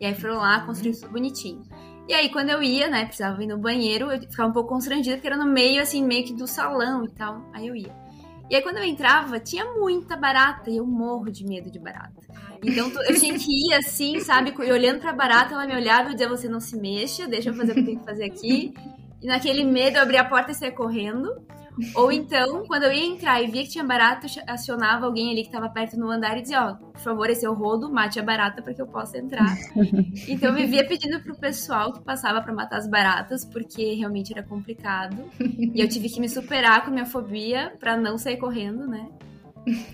E 0.00 0.06
aí 0.06 0.14
foram 0.14 0.36
lá 0.36 0.60
construir 0.60 0.94
tudo 0.94 1.12
bonitinho. 1.12 1.62
E 2.08 2.14
aí 2.14 2.28
quando 2.30 2.50
eu 2.50 2.62
ia, 2.62 2.88
né, 2.88 3.04
precisava 3.04 3.42
ir 3.42 3.46
no 3.46 3.58
banheiro, 3.58 4.10
eu 4.10 4.20
ficava 4.20 4.48
um 4.48 4.52
pouco 4.52 4.68
constrangida 4.70 5.16
porque 5.16 5.26
era 5.26 5.36
no 5.36 5.46
meio 5.46 5.82
assim, 5.82 6.02
meio 6.02 6.24
que 6.24 6.32
do 6.32 6.46
salão 6.46 7.04
e 7.04 7.10
tal. 7.10 7.42
Aí 7.52 7.66
eu 7.66 7.74
ia. 7.74 8.05
E 8.48 8.54
aí, 8.54 8.62
quando 8.62 8.78
eu 8.78 8.84
entrava, 8.84 9.40
tinha 9.40 9.64
muita 9.74 10.16
barata 10.16 10.70
e 10.70 10.76
eu 10.76 10.86
morro 10.86 11.30
de 11.30 11.44
medo 11.44 11.70
de 11.70 11.78
barata. 11.78 12.14
Então, 12.62 12.90
eu 13.02 13.18
tinha 13.18 13.36
que 13.38 13.50
ir 13.50 13.74
assim, 13.74 14.20
sabe? 14.20 14.54
E 14.56 14.72
olhando 14.72 15.00
pra 15.00 15.12
barata, 15.12 15.54
ela 15.54 15.66
me 15.66 15.74
olhava 15.74 16.10
e 16.10 16.12
dizia: 16.12 16.28
Você 16.28 16.48
não 16.48 16.60
se 16.60 16.76
mexa, 16.76 17.26
deixa 17.26 17.50
eu 17.50 17.54
fazer 17.54 17.72
o 17.72 17.74
que 17.74 17.80
eu 17.80 17.84
tenho 17.84 17.98
que 17.98 18.04
fazer 18.04 18.24
aqui. 18.24 18.72
E 19.20 19.26
naquele 19.26 19.64
medo, 19.64 19.96
eu 19.96 20.02
abria 20.02 20.20
a 20.20 20.24
porta 20.24 20.52
e 20.52 20.54
saia 20.54 20.72
correndo. 20.72 21.28
Ou 21.94 22.10
então, 22.10 22.64
quando 22.66 22.84
eu 22.84 22.92
ia 22.92 23.04
entrar 23.04 23.42
e 23.42 23.46
via 23.46 23.62
que 23.62 23.70
tinha 23.70 23.84
barata, 23.84 24.26
acionava 24.46 25.06
alguém 25.06 25.30
ali 25.30 25.42
que 25.42 25.48
estava 25.48 25.68
perto 25.68 25.98
no 25.98 26.10
andar 26.10 26.38
e 26.38 26.42
dizia, 26.42 26.64
ó, 26.64 26.72
oh, 26.72 26.92
por 26.92 27.00
favor, 27.00 27.28
esse 27.28 27.44
é 27.44 27.50
o 27.50 27.54
rodo, 27.54 27.92
mate 27.92 28.18
a 28.18 28.22
barata 28.22 28.62
para 28.62 28.72
que 28.72 28.80
eu 28.80 28.86
possa 28.86 29.18
entrar. 29.18 29.56
então 30.28 30.50
eu 30.50 30.54
vivia 30.54 30.86
pedindo 30.86 31.20
pro 31.20 31.36
pessoal 31.36 31.92
que 31.92 32.00
passava 32.02 32.40
para 32.40 32.52
matar 32.52 32.78
as 32.78 32.88
baratas, 32.88 33.44
porque 33.44 33.94
realmente 33.94 34.32
era 34.32 34.42
complicado. 34.42 35.24
E 35.38 35.80
eu 35.80 35.88
tive 35.88 36.08
que 36.08 36.20
me 36.20 36.28
superar 36.28 36.84
com 36.84 36.90
minha 36.90 37.06
fobia 37.06 37.74
para 37.78 37.96
não 37.96 38.16
sair 38.16 38.38
correndo, 38.38 38.86
né? 38.86 39.08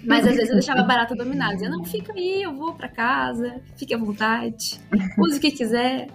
Mas 0.05 0.27
às 0.27 0.35
vezes 0.35 0.51
eu 0.51 0.57
deixava 0.57 0.81
a 0.81 0.85
barata 0.85 1.15
dominada. 1.15 1.55
Dizia, 1.55 1.71
não, 1.71 1.85
fica 1.85 2.13
aí, 2.13 2.43
eu 2.43 2.55
vou 2.55 2.75
para 2.75 2.89
casa, 2.89 3.61
fique 3.77 3.95
à 3.95 3.99
vontade, 3.99 4.79
use 5.19 5.39
o 5.39 5.41
que 5.41 5.51
quiser. 5.51 6.09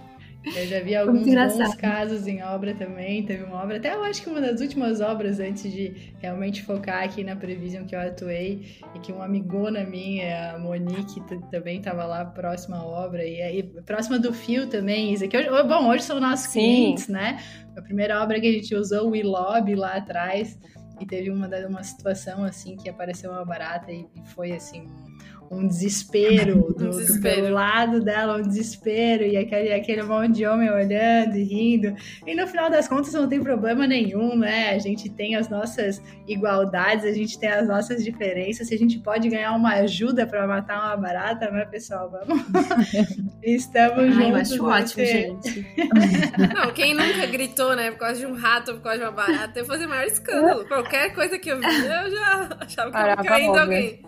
Eu 0.54 0.66
já 0.66 0.80
vi 0.80 0.94
alguns 0.94 1.24
bons 1.24 1.74
casos 1.76 2.26
em 2.26 2.42
obra 2.42 2.74
também. 2.74 3.24
Teve 3.24 3.44
uma 3.44 3.62
obra, 3.62 3.76
até 3.76 3.94
eu 3.94 4.02
acho 4.02 4.22
que 4.22 4.28
uma 4.28 4.40
das 4.40 4.60
últimas 4.60 5.00
obras 5.00 5.40
antes 5.40 5.70
de 5.72 6.12
realmente 6.18 6.62
focar 6.62 7.04
aqui 7.04 7.22
na 7.24 7.36
Prevision 7.36 7.84
que 7.84 7.94
eu 7.94 8.00
atuei, 8.00 8.78
e 8.94 8.98
que 9.00 9.12
uma 9.12 9.24
amigona 9.24 9.84
minha, 9.84 10.54
a 10.54 10.58
Monique, 10.58 11.20
também 11.50 11.78
estava 11.78 12.04
lá 12.04 12.24
próxima 12.24 12.78
à 12.78 12.84
obra, 12.84 13.24
e 13.24 13.40
aí 13.40 13.62
próxima 13.84 14.18
do 14.18 14.32
fio 14.32 14.68
também, 14.68 15.12
isso 15.12 15.24
aqui. 15.24 15.36
Hoje, 15.36 15.48
bom, 15.48 15.88
hoje 15.88 16.04
são 16.04 16.20
nossos 16.20 16.50
Sim. 16.50 16.60
clientes, 16.60 17.08
né? 17.08 17.38
A 17.76 17.82
primeira 17.82 18.22
obra 18.22 18.40
que 18.40 18.46
a 18.46 18.52
gente 18.52 18.74
usou, 18.74 19.10
o 19.10 19.16
e-lobby 19.16 19.74
lá 19.74 19.96
atrás, 19.96 20.58
e 21.00 21.06
teve 21.06 21.30
uma, 21.30 21.48
uma 21.68 21.82
situação 21.82 22.42
assim 22.44 22.76
que 22.76 22.88
apareceu 22.88 23.30
uma 23.30 23.44
barata 23.44 23.92
e, 23.92 24.06
e 24.14 24.28
foi 24.34 24.52
assim 24.52 24.86
um 25.37 25.37
desespero 25.66 26.72
do, 26.76 26.90
desespero. 26.90 27.48
do 27.48 27.52
lado 27.52 28.00
dela, 28.00 28.36
um 28.36 28.42
desespero, 28.42 29.24
e 29.24 29.36
aquele, 29.36 29.72
aquele 29.72 30.02
monte 30.02 30.36
de 30.36 30.46
homem 30.46 30.70
olhando 30.70 31.36
e 31.36 31.44
rindo. 31.44 31.96
E 32.26 32.34
no 32.34 32.46
final 32.46 32.70
das 32.70 32.86
contas 32.86 33.12
não 33.12 33.28
tem 33.28 33.42
problema 33.42 33.86
nenhum, 33.86 34.36
né? 34.36 34.70
A 34.70 34.78
gente 34.78 35.08
tem 35.08 35.36
as 35.36 35.48
nossas 35.48 36.02
igualdades, 36.26 37.04
a 37.04 37.12
gente 37.12 37.38
tem 37.38 37.48
as 37.48 37.66
nossas 37.66 38.04
diferenças. 38.04 38.68
Se 38.68 38.74
a 38.74 38.78
gente 38.78 38.98
pode 38.98 39.28
ganhar 39.28 39.52
uma 39.52 39.74
ajuda 39.74 40.26
para 40.26 40.46
matar 40.46 40.86
uma 40.86 40.96
barata, 40.96 41.50
né, 41.50 41.64
pessoal? 41.64 42.10
Vamos. 42.10 42.44
Estamos 43.42 43.98
Ai, 43.98 44.10
juntos. 44.10 44.50
Eu 44.50 44.66
acho 44.66 44.66
ótimo, 44.66 45.04
gente. 45.06 45.66
Não, 46.54 46.72
quem 46.72 46.94
nunca 46.94 47.26
gritou, 47.26 47.74
né, 47.74 47.90
por 47.90 47.98
causa 47.98 48.20
de 48.20 48.26
um 48.26 48.34
rato 48.34 48.72
ou 48.72 48.76
por 48.76 48.84
causa 48.84 48.98
de 48.98 49.04
uma 49.04 49.12
barata, 49.12 49.58
eu 49.58 49.64
fazer 49.64 49.86
maior 49.86 50.04
escândalo. 50.04 50.66
Qualquer 50.66 51.14
coisa 51.14 51.38
que 51.38 51.50
eu 51.50 51.58
vi, 51.58 51.66
eu 51.66 52.10
já 52.10 52.48
achava 52.60 52.90
que 52.90 53.18
eu 53.18 53.22
querendo 53.22 53.56
alguém. 53.56 54.02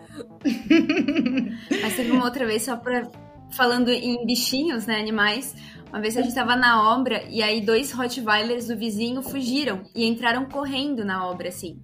Mas 1.82 1.96
teve 1.96 2.10
uma 2.10 2.24
outra 2.24 2.46
vez, 2.46 2.62
só 2.62 2.76
pra. 2.76 3.08
Falando 3.52 3.90
em 3.90 4.24
bichinhos, 4.24 4.86
né? 4.86 5.00
Animais. 5.00 5.56
Uma 5.88 6.00
vez 6.00 6.16
a 6.16 6.22
gente 6.22 6.34
tava 6.34 6.54
na 6.54 6.94
obra 6.94 7.24
e 7.28 7.42
aí 7.42 7.60
dois 7.60 7.90
Rottweilers 7.90 8.68
do 8.68 8.76
vizinho 8.76 9.22
fugiram 9.22 9.82
e 9.92 10.06
entraram 10.06 10.44
correndo 10.44 11.04
na 11.04 11.26
obra, 11.28 11.48
assim. 11.48 11.80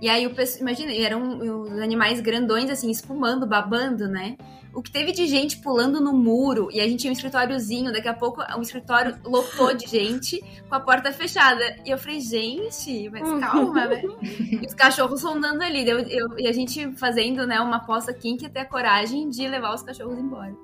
E 0.00 0.08
aí 0.08 0.26
o 0.26 0.34
pessoal, 0.34 0.62
imagina, 0.62 0.90
eram 0.92 1.62
os 1.62 1.78
animais 1.78 2.18
grandões, 2.20 2.70
assim, 2.70 2.90
espumando, 2.90 3.46
babando, 3.46 4.08
né? 4.08 4.36
O 4.74 4.82
que 4.82 4.90
teve 4.90 5.12
de 5.12 5.26
gente 5.26 5.58
pulando 5.58 6.00
no 6.00 6.12
muro, 6.12 6.68
e 6.72 6.80
a 6.80 6.84
gente 6.84 7.00
tinha 7.00 7.10
um 7.10 7.14
escritóriozinho, 7.14 7.92
daqui 7.92 8.08
a 8.08 8.14
pouco 8.14 8.40
o 8.40 8.62
escritório 8.62 9.16
lotou 9.24 9.74
de 9.74 9.86
gente 9.86 10.42
com 10.68 10.74
a 10.74 10.80
porta 10.80 11.12
fechada. 11.12 11.62
E 11.84 11.90
eu 11.90 11.98
falei, 11.98 12.20
gente, 12.20 13.10
mas 13.10 13.22
calma, 13.40 13.86
né? 13.86 14.02
E 14.62 14.66
os 14.66 14.74
cachorros 14.74 15.22
rondando 15.22 15.62
ali. 15.62 15.88
Eu, 15.88 15.98
eu, 16.00 16.38
e 16.38 16.46
a 16.46 16.52
gente 16.52 16.92
fazendo, 16.96 17.46
né, 17.46 17.60
uma 17.60 17.76
aposta 17.76 18.12
quem 18.12 18.36
que 18.36 18.44
ia 18.44 18.50
ter 18.50 18.60
a 18.60 18.64
coragem 18.64 19.28
de 19.28 19.46
levar 19.48 19.74
os 19.74 19.82
cachorros 19.82 20.18
embora. 20.18 20.54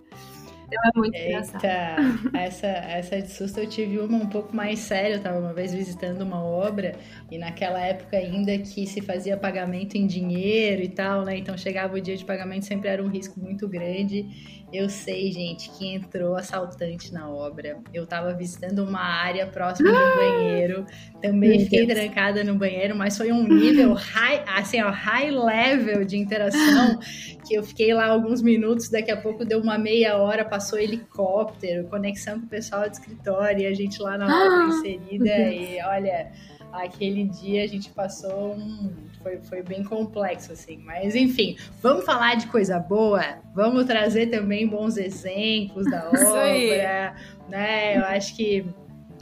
Então 0.69 0.83
é 0.85 0.99
muito 0.99 1.17
Eita, 1.17 1.25
engraçado. 1.25 2.31
Essa, 2.35 2.67
essa 2.67 3.23
de 3.23 3.31
susto 3.31 3.59
eu 3.61 3.67
tive 3.67 3.99
uma 3.99 4.19
um 4.19 4.29
pouco 4.29 4.55
mais 4.55 4.81
séria. 4.81 5.15
Eu 5.15 5.23
tava 5.23 5.39
uma 5.39 5.55
vez 5.55 5.73
visitando 5.73 6.21
uma 6.21 6.45
obra 6.45 6.95
e 7.31 7.39
naquela 7.39 7.81
época 7.81 8.19
ainda 8.19 8.57
que 8.59 8.87
se 8.87 9.01
fazia 9.01 9.37
pagamento 9.37 9.97
em 9.97 10.07
dinheiro 10.07 10.83
e 10.83 10.89
tal, 10.89 11.25
né? 11.25 11.39
Então 11.39 11.57
chegava 11.57 11.97
o 11.97 12.01
dia 12.01 12.17
de 12.17 12.25
pagamento, 12.25 12.67
sempre 12.67 12.89
era 12.89 13.03
um 13.03 13.09
risco 13.09 13.41
muito 13.41 13.67
grande. 13.67 14.27
Eu 14.71 14.91
sei, 14.91 15.33
gente, 15.33 15.71
que 15.71 15.87
entrou 15.89 16.37
assaltante 16.37 17.11
na 17.15 17.31
obra. 17.31 17.79
Eu 17.95 18.07
tava 18.07 18.35
visitando 18.35 18.81
uma 18.81 19.01
área 19.01 19.47
próxima 19.47 19.91
do 19.91 19.97
banheiro. 20.17 20.85
Também 21.23 21.61
fiquei 21.61 21.87
trancada 21.87 22.45
no 22.45 22.55
banheiro, 22.55 22.95
mas 22.95 23.17
foi 23.17 23.33
um 23.33 23.49
nível 23.49 23.95
high, 23.95 24.45
assim, 24.47 24.83
ó, 24.83 24.91
high 24.91 25.31
level 25.31 26.05
de 26.05 26.19
interação 26.19 26.99
que 27.49 27.55
eu 27.55 27.63
fiquei 27.63 27.95
lá 27.95 28.07
alguns 28.07 28.43
minutos, 28.43 28.91
daqui 28.91 29.11
a 29.11 29.17
pouco 29.17 29.43
deu 29.43 29.61
uma 29.61 29.79
meia 29.79 30.19
hora, 30.19 30.45
passou 30.59 30.79
helicóptero, 30.79 31.87
conexão 31.89 32.41
com 32.41 32.47
o 32.47 32.49
pessoal 32.49 32.83
do 32.83 32.93
escritório, 32.93 33.61
e 33.63 33.67
a 33.67 33.75
gente 33.75 34.03
lá 34.03 34.19
na 34.19 34.27
obra 34.27 34.75
inserida 34.75 35.39
e 35.51 35.81
olha, 35.83 36.33
aquele 36.73 37.25
dia 37.25 37.63
a 37.63 37.67
gente 37.67 37.91
passou 37.91 38.55
um 38.55 38.93
foi, 39.23 39.39
foi 39.39 39.63
bem 39.63 39.85
complexo, 39.85 40.53
assim. 40.53 40.79
Mas, 40.79 41.15
enfim, 41.15 41.57
vamos 41.83 42.05
falar 42.05 42.37
de 42.37 42.47
coisa 42.47 42.79
boa? 42.79 43.23
Vamos 43.55 43.85
trazer 43.85 44.29
também 44.29 44.67
bons 44.67 44.97
exemplos 44.97 45.91
da 45.91 46.09
obra, 46.09 47.15
né? 47.49 47.99
Eu 47.99 48.05
acho 48.05 48.37
que 48.37 48.65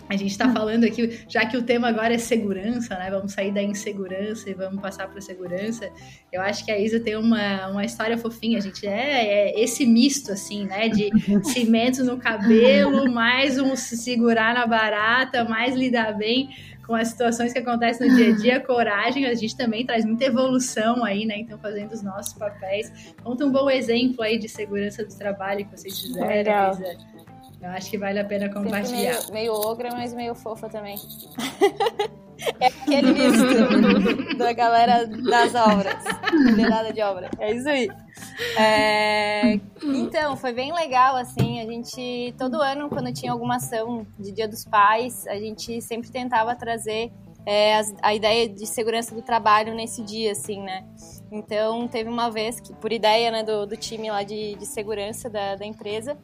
a 0.09 0.17
gente 0.17 0.31
está 0.31 0.51
falando 0.53 0.85
aqui, 0.85 1.21
já 1.29 1.45
que 1.47 1.57
o 1.57 1.63
tema 1.63 1.89
agora 1.89 2.15
é 2.15 2.19
segurança, 2.19 2.97
né? 2.97 3.11
Vamos 3.11 3.33
sair 3.33 3.53
da 3.53 3.63
insegurança 3.63 4.49
e 4.49 4.55
vamos 4.55 4.81
passar 4.81 5.09
para 5.09 5.19
a 5.19 5.23
segurança. 5.23 5.91
Eu 6.33 6.41
acho 6.41 6.65
que 6.65 6.71
a 6.71 6.79
Isa 6.79 7.01
tem 7.01 7.17
uma, 7.17 7.69
uma 7.69 7.85
história 7.85 8.17
fofinha. 8.17 8.59
A 8.59 8.61
gente 8.61 8.87
é, 8.87 9.51
é 9.51 9.61
esse 9.61 9.85
misto, 9.85 10.33
assim, 10.33 10.65
né? 10.65 10.89
De 10.89 11.11
cimento 11.45 12.05
no 12.05 12.19
cabelo, 12.19 13.11
mais 13.11 13.59
um 13.59 13.75
se 13.75 13.97
segurar 13.97 14.55
na 14.55 14.67
barata, 14.67 15.45
mais 15.45 15.75
lidar 15.75 16.13
bem 16.17 16.51
com 16.87 16.95
as 16.95 17.09
situações 17.09 17.53
que 17.53 17.59
acontecem 17.59 18.09
no 18.09 18.15
dia 18.15 18.33
a 18.33 18.37
dia, 18.37 18.61
coragem, 18.61 19.27
a 19.27 19.35
gente 19.35 19.57
também 19.57 19.85
traz 19.85 20.05
muita 20.05 20.25
evolução 20.25 21.05
aí, 21.05 21.27
né? 21.27 21.39
Então, 21.39 21.59
fazendo 21.59 21.93
os 21.93 22.01
nossos 22.01 22.33
papéis. 22.35 23.15
Conta 23.25 23.45
um 23.45 23.51
bom 23.51 23.69
exemplo 23.69 24.23
aí 24.23 24.39
de 24.39 24.49
segurança 24.49 25.05
do 25.05 25.13
trabalho 25.19 25.65
que 25.65 25.77
vocês 25.77 25.99
fizeram, 25.99 26.71
Isa. 26.71 26.97
Eu 27.61 27.71
acho 27.71 27.91
que 27.91 27.99
vale 27.99 28.19
a 28.19 28.25
pena 28.25 28.53
compartilhar. 28.53 29.21
Meio, 29.21 29.33
meio 29.33 29.53
ogra, 29.53 29.91
mas 29.93 30.13
meio 30.13 30.35
fofa 30.35 30.69
também. 30.69 30.97
é 32.61 32.67
aquele 32.67 33.13
misto 33.13 34.37
da 34.37 34.53
galera 34.53 35.07
das 35.07 35.55
obras. 35.55 36.05
Liderada 36.33 36.93
de 36.93 37.03
obra. 37.03 37.31
É 37.39 37.53
isso 37.53 37.69
aí. 37.69 37.89
É... 38.59 39.55
Então, 39.83 40.37
foi 40.37 40.53
bem 40.53 40.73
legal, 40.73 41.17
assim, 41.17 41.61
a 41.61 41.65
gente, 41.65 42.35
todo 42.39 42.61
ano, 42.61 42.89
quando 42.89 43.13
tinha 43.13 43.33
alguma 43.33 43.57
ação 43.57 44.07
de 44.19 44.33
Dia 44.33 44.47
dos 44.47 44.65
Pais, 44.65 45.27
a 45.27 45.37
gente 45.37 45.81
sempre 45.81 46.11
tentava 46.11 46.55
trazer 46.55 47.11
é, 47.47 47.79
a, 47.79 47.83
a, 48.03 48.15
ideia 48.15 48.49
de 48.49 48.67
segurança 48.67 49.15
do 49.15 49.23
trabalho 49.23 49.73
nesse 49.75 50.03
dia, 50.03 50.33
assim, 50.33 50.61
né? 50.61 50.85
Então, 51.31 51.87
teve 51.87 52.11
uma 52.11 52.31
vez 52.31 52.59
que, 52.61 52.75
por 52.75 52.93
ideia 52.93 53.31
né, 53.31 53.43
do, 53.43 53.67
do 53.67 53.77
time 53.77 54.11
lá 54.11 54.23
de, 54.25 54.57
de 54.57 54.67
segurança 54.67 55.31
da, 55.31 55.55
da 55.55 55.65
empresa, 55.65 56.19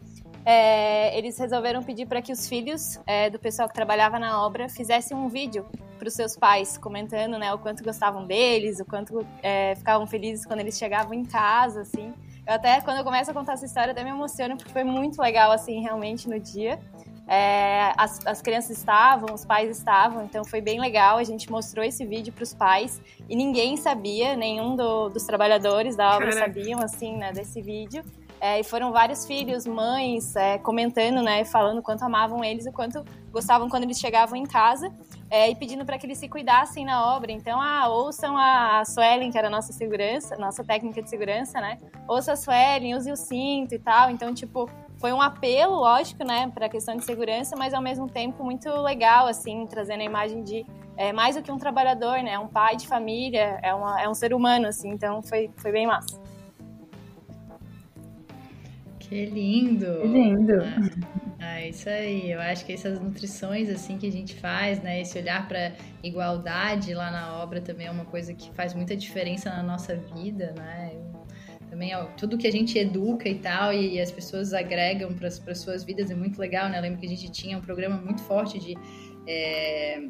é, 0.45 1.17
eles 1.17 1.39
resolveram 1.39 1.83
pedir 1.83 2.07
para 2.07 2.21
que 2.21 2.33
os 2.33 2.49
filhos 2.49 2.99
é, 3.07 3.31
do 3.31 3.39
pessoal 3.39 3.69
que 3.69 3.75
trabalhava 3.75 4.19
na 4.19 4.45
obra 4.45 4.69
fizessem 4.69 5.17
um 5.17 5.29
vídeo 5.29 5.67
para 5.99 6.09
os 6.09 6.15
seus 6.15 6.37
pais, 6.37 6.77
comentando 6.77 7.39
né, 7.39 7.53
o 7.55 7.59
quanto 7.59 7.85
gostavam 7.85 8.27
deles, 8.27 8.81
o 8.81 8.85
quanto 8.85 9.25
é, 9.41 9.75
ficavam 9.77 10.07
felizes 10.07 10.45
quando 10.45 10.61
eles 10.61 10.77
chegavam 10.77 11.15
em 11.15 11.25
casa, 11.25 11.83
assim. 11.83 12.13
Eu 12.45 12.55
até, 12.55 12.81
quando 12.81 12.99
eu 12.99 13.05
começo 13.05 13.31
a 13.31 13.35
contar 13.35 13.53
essa 13.53 13.65
história, 13.65 13.93
até 13.93 14.03
me 14.03 14.11
emociono, 14.11 14.57
porque 14.57 14.73
foi 14.73 14.83
muito 14.83 15.23
legal, 15.23 15.53
assim, 15.53 15.81
realmente, 15.81 16.29
no 16.29 16.41
dia. 16.41 16.77
É, 17.29 17.93
as, 17.97 18.27
as, 18.27 18.43
crianças 18.43 18.77
estavam, 18.77 19.33
os 19.33 19.45
pais 19.45 19.71
estavam, 19.71 20.25
então 20.25 20.45
foi 20.45 20.61
bem 20.61 20.81
legal. 20.81 21.19
A 21.19 21.25
gente 21.25 21.49
mostrou 21.51 21.85
esse 21.85 22.05
vídeo 22.05 22.33
para 22.33 22.43
os 22.43 22.53
pais 22.53 23.01
e 23.29 23.37
ninguém 23.37 23.77
sabia, 23.77 24.35
nenhum 24.35 24.75
do, 24.75 25.09
dos 25.09 25.23
trabalhadores 25.23 25.95
da 25.95 26.17
obra 26.17 26.33
Caraca. 26.33 26.53
sabiam, 26.53 26.81
assim, 26.81 27.17
né, 27.17 27.33
desse 27.33 27.63
vídeo. 27.63 28.05
É, 28.43 28.59
e 28.59 28.65
foram 28.65 28.91
vários 28.91 29.25
filhos, 29.25 29.69
mães, 29.69 30.35
é, 30.35 30.59
comentando, 30.59 31.23
né, 31.23 31.45
falando 31.45 31.81
quanto 31.81 32.03
amavam 32.03 32.43
eles 32.43 32.67
e 32.67 32.73
quanto 32.73 33.05
gostavam 33.31 33.69
quando 33.69 33.85
eles 33.85 34.01
chegavam 34.01 34.35
em 34.35 34.43
casa 34.43 34.93
é, 35.31 35.49
e 35.49 35.55
pedindo 35.55 35.85
para 35.87 35.97
que 35.97 36.07
eles 36.07 36.19
se 36.19 36.29
cuidassem 36.29 36.85
na 36.85 37.15
obra. 37.15 37.31
Então, 37.31 37.61
ah, 37.61 37.87
ouçam 37.89 38.37
a 38.37 38.85
Suelen, 38.85 39.31
que 39.31 39.39
era 39.39 39.47
a 39.47 39.51
nossa 39.51 39.73
segurança, 39.73 40.37
nossa 40.39 40.65
técnica 40.65 41.01
de 41.01 41.09
segurança, 41.09 41.61
né? 41.61 41.79
Ouça 42.09 42.33
a 42.33 42.37
Suelen, 42.37 42.97
use 42.97 43.13
o 43.13 43.17
cinto 43.17 43.77
e 43.77 43.79
tal. 43.79 44.11
Então, 44.11 44.35
tipo, 44.35 44.69
foi 44.99 45.13
um 45.13 45.23
apelo, 45.23 45.77
lógico, 45.77 46.25
né, 46.25 46.51
para 46.53 46.67
a 46.67 46.69
questão 46.69 46.97
de 46.97 47.05
segurança, 47.05 47.55
mas 47.57 47.73
ao 47.73 47.81
mesmo 47.81 48.09
tempo 48.09 48.43
muito 48.43 48.69
legal, 48.69 49.29
assim, 49.29 49.65
trazendo 49.69 50.01
a 50.01 50.05
imagem 50.05 50.43
de 50.43 50.67
é, 50.97 51.13
mais 51.13 51.37
do 51.37 51.43
que 51.43 51.53
um 51.53 51.59
trabalhador, 51.59 52.21
né? 52.25 52.37
Um 52.41 52.49
pai 52.49 52.75
de 52.75 52.89
família, 52.89 53.61
é, 53.63 53.73
uma, 53.73 54.03
é 54.03 54.09
um 54.09 54.15
ser 54.15 54.35
humano, 54.35 54.67
assim. 54.67 54.91
Então, 54.91 55.23
foi, 55.23 55.49
foi 55.59 55.71
bem 55.71 55.87
massa. 55.87 56.22
Que 59.13 59.27
lindo! 59.27 60.01
Que 60.01 60.09
lindo! 60.09 60.55
Ah, 61.39 61.61
é 61.61 61.69
isso 61.69 61.87
aí. 61.87 62.33
Eu 62.33 62.41
acho 62.41 62.65
que 62.65 62.73
essas 62.73 62.99
nutrições 62.99 63.69
assim 63.69 63.99
que 63.99 64.07
a 64.07 64.11
gente 64.11 64.35
faz, 64.37 64.81
né, 64.81 65.03
esse 65.03 65.19
olhar 65.19 65.47
para 65.47 65.75
igualdade 66.03 66.95
lá 66.95 67.11
na 67.11 67.43
obra 67.43 67.61
também 67.61 67.89
é 67.89 67.91
uma 67.91 68.07
coisa 68.07 68.33
que 68.33 68.51
faz 68.55 68.73
muita 68.73 68.97
diferença 68.97 69.51
na 69.51 69.63
nossa 69.63 69.97
vida, 69.97 70.55
né? 70.57 70.93
também 71.69 71.95
ó, 71.95 72.05
tudo 72.17 72.39
que 72.39 72.47
a 72.47 72.51
gente 72.51 72.79
educa 72.79 73.29
e 73.29 73.35
tal 73.35 73.71
e, 73.73 73.97
e 73.97 74.01
as 74.01 74.11
pessoas 74.11 74.55
agregam 74.55 75.13
para 75.13 75.29
as 75.29 75.59
suas 75.59 75.85
vidas 75.85 76.11
é 76.11 76.15
muito 76.15 76.39
legal, 76.39 76.71
né? 76.71 76.79
Eu 76.79 76.83
lembro 76.83 76.99
que 76.99 77.07
a 77.07 77.09
gente 77.09 77.31
tinha 77.31 77.59
um 77.59 77.61
programa 77.61 77.97
muito 77.97 78.23
forte 78.23 78.59
de 78.59 78.75
é, 79.27 80.01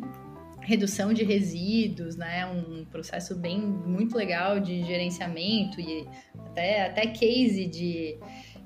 redução 0.61 1.13
de 1.13 1.25
resíduos, 1.25 2.15
né? 2.15 2.47
Um 2.47 2.85
processo 2.85 3.35
bem 3.35 3.61
muito 3.61 4.17
legal 4.17 4.61
de 4.61 4.83
gerenciamento 4.85 5.81
e 5.81 6.07
até 6.47 6.87
até 6.87 7.07
case 7.07 7.67
de 7.67 8.17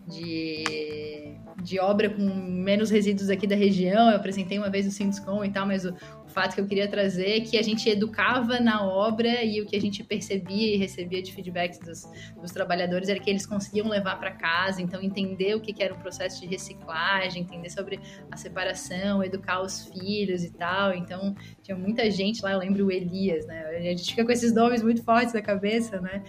de, 0.06 1.34
de 1.62 1.78
obra 1.78 2.10
com 2.10 2.22
menos 2.22 2.90
resíduos 2.90 3.30
aqui 3.30 3.46
da 3.46 3.56
região. 3.56 4.10
Eu 4.10 4.16
apresentei 4.16 4.58
uma 4.58 4.70
vez 4.70 4.86
o 4.86 4.90
Sinduscom 4.90 5.44
e 5.44 5.50
tal, 5.50 5.66
mas 5.66 5.84
o, 5.84 5.94
fato 6.36 6.54
que 6.54 6.60
eu 6.60 6.66
queria 6.66 6.86
trazer 6.86 7.38
é 7.38 7.40
que 7.40 7.56
a 7.56 7.62
gente 7.62 7.88
educava 7.88 8.60
na 8.60 8.86
obra 8.86 9.42
e 9.42 9.58
o 9.62 9.64
que 9.64 9.74
a 9.74 9.80
gente 9.80 10.04
percebia 10.04 10.74
e 10.74 10.76
recebia 10.76 11.22
de 11.22 11.32
feedbacks 11.32 11.78
dos, 11.78 12.02
dos 12.38 12.52
trabalhadores 12.52 13.08
era 13.08 13.18
que 13.18 13.30
eles 13.30 13.46
conseguiam 13.46 13.88
levar 13.88 14.20
para 14.20 14.32
casa, 14.32 14.82
então 14.82 15.00
entender 15.00 15.54
o 15.54 15.60
que, 15.62 15.72
que 15.72 15.82
era 15.82 15.94
o 15.94 15.98
processo 15.98 16.38
de 16.42 16.46
reciclagem, 16.46 17.40
entender 17.40 17.70
sobre 17.70 17.98
a 18.30 18.36
separação, 18.36 19.24
educar 19.24 19.62
os 19.62 19.86
filhos 19.86 20.44
e 20.44 20.52
tal. 20.52 20.92
Então 20.92 21.34
tinha 21.62 21.76
muita 21.76 22.10
gente 22.10 22.42
lá, 22.42 22.52
eu 22.52 22.58
lembro 22.58 22.84
o 22.84 22.92
Elias, 22.92 23.46
né? 23.46 23.64
A 23.74 23.80
gente 23.80 24.04
fica 24.04 24.22
com 24.22 24.30
esses 24.30 24.52
nomes 24.52 24.82
muito 24.82 25.02
fortes 25.02 25.32
na 25.32 25.40
cabeça, 25.40 26.02
né? 26.02 26.22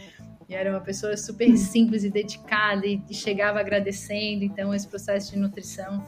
E 0.50 0.56
era 0.56 0.70
uma 0.70 0.82
pessoa 0.82 1.16
super 1.18 1.56
simples 1.58 2.04
e 2.04 2.10
dedicada 2.10 2.86
e, 2.86 3.02
e 3.10 3.14
chegava 3.14 3.60
agradecendo. 3.60 4.44
Então, 4.44 4.74
esse 4.74 4.88
processo 4.88 5.32
de 5.32 5.38
nutrição 5.40 6.06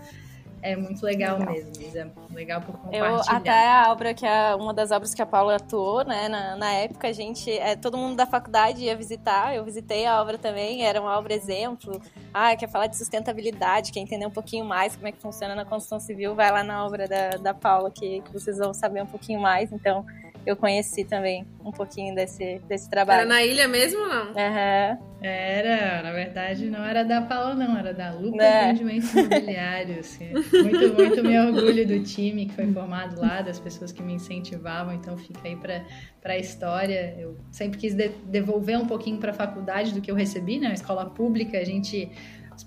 é 0.62 0.76
muito 0.76 1.04
legal, 1.04 1.40
legal. 1.40 1.54
mesmo, 1.54 1.72
Isa. 1.82 2.12
Legal 2.32 2.62
por 2.62 2.74
compartilhar. 2.74 3.08
Eu, 3.08 3.22
até 3.28 3.72
a 3.72 3.92
obra 3.92 4.14
que 4.14 4.26
é 4.26 4.56
uma 4.56 4.74
das 4.74 4.92
obras 4.92 5.14
que 5.14 5.22
a 5.22 5.26
Paula 5.26 5.56
atuou, 5.56 6.04
né? 6.04 6.28
Na, 6.28 6.56
na 6.56 6.72
época, 6.72 7.08
a 7.08 7.14
gente, 7.14 7.50
é, 7.52 7.76
todo 7.76 7.98
mundo 7.98 8.16
da 8.16 8.26
faculdade 8.26 8.84
ia 8.84 8.96
visitar. 8.96 9.56
Eu 9.56 9.64
visitei 9.64 10.06
a 10.06 10.22
obra 10.22 10.38
também, 10.38 10.86
era 10.86 11.02
uma 11.02 11.18
obra 11.18 11.34
exemplo. 11.34 12.02
Ah, 12.34 12.56
quer 12.56 12.70
falar 12.70 12.88
de 12.88 12.98
sustentabilidade, 12.98 13.92
quer 13.92 14.02
entender 14.02 14.26
um 14.26 14.32
pouquinho 14.32 14.66
mais 14.66 14.96
como 14.96 15.08
é 15.08 15.12
que 15.12 15.20
funciona 15.20 15.56
na 15.56 15.66
construção 15.66 16.00
civil, 16.00 16.36
vai 16.36 16.52
lá 16.52 16.64
na 16.64 16.86
obra 16.86 17.08
da, 17.08 17.30
da 17.38 17.54
Paula, 17.54 17.90
que, 17.90 18.22
que 18.22 18.34
vocês 18.34 18.58
vão 18.58 18.74
saber 18.74 19.02
um 19.02 19.08
pouquinho 19.08 19.40
mais. 19.40 19.72
Então, 19.72 20.06
eu 20.50 20.56
conheci 20.56 21.04
também 21.04 21.46
um 21.64 21.72
pouquinho 21.72 22.16
desse, 22.16 22.60
desse 22.68 22.90
trabalho. 22.90 23.22
Era 23.22 23.30
na 23.30 23.44
ilha 23.44 23.68
mesmo 23.68 24.02
ou 24.02 24.08
não? 24.08 24.28
Uhum. 24.30 25.10
Era, 25.22 26.02
na 26.02 26.12
verdade 26.12 26.70
não 26.70 26.84
era 26.84 27.04
da 27.04 27.22
Paula 27.22 27.54
não, 27.54 27.78
era 27.78 27.94
da 27.94 28.12
Lucas 28.12 28.42
é. 28.42 28.66
Rendimentos 28.68 29.14
Imobiliários. 29.14 30.20
Muito, 30.20 30.94
muito 30.96 31.24
me 31.24 31.40
orgulho 31.40 31.86
do 31.86 32.02
time 32.04 32.48
que 32.48 32.54
foi 32.54 32.72
formado 32.74 33.20
lá, 33.20 33.42
das 33.42 33.60
pessoas 33.60 33.92
que 33.92 34.02
me 34.02 34.14
incentivavam, 34.14 34.94
então 34.94 35.16
fica 35.18 35.48
aí 35.48 35.56
para 35.56 36.34
a 36.34 36.38
história. 36.38 37.16
Eu 37.20 37.38
sempre 37.52 37.78
quis 37.78 37.94
de, 37.94 38.10
devolver 38.26 38.80
um 38.80 38.88
pouquinho 38.88 39.20
para 39.20 39.30
a 39.30 39.34
faculdade 39.34 39.94
do 39.94 40.02
que 40.02 40.10
eu 40.10 40.16
recebi, 40.16 40.60
né? 40.60 40.74
escola 40.74 41.06
pública, 41.06 41.60
a 41.60 41.64
gente 41.64 42.10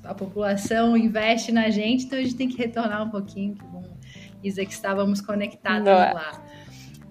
a 0.04 0.14
população 0.14 0.96
investe 0.96 1.52
na 1.52 1.68
gente, 1.68 2.04
então 2.06 2.18
a 2.18 2.22
gente 2.22 2.36
tem 2.36 2.48
que 2.48 2.56
retornar 2.56 3.02
um 3.02 3.10
pouquinho, 3.10 3.54
que 3.54 3.64
bom, 3.64 3.84
Isa, 4.42 4.64
que 4.64 4.72
estávamos 4.72 5.20
conectados 5.20 5.86
lá. 5.86 6.42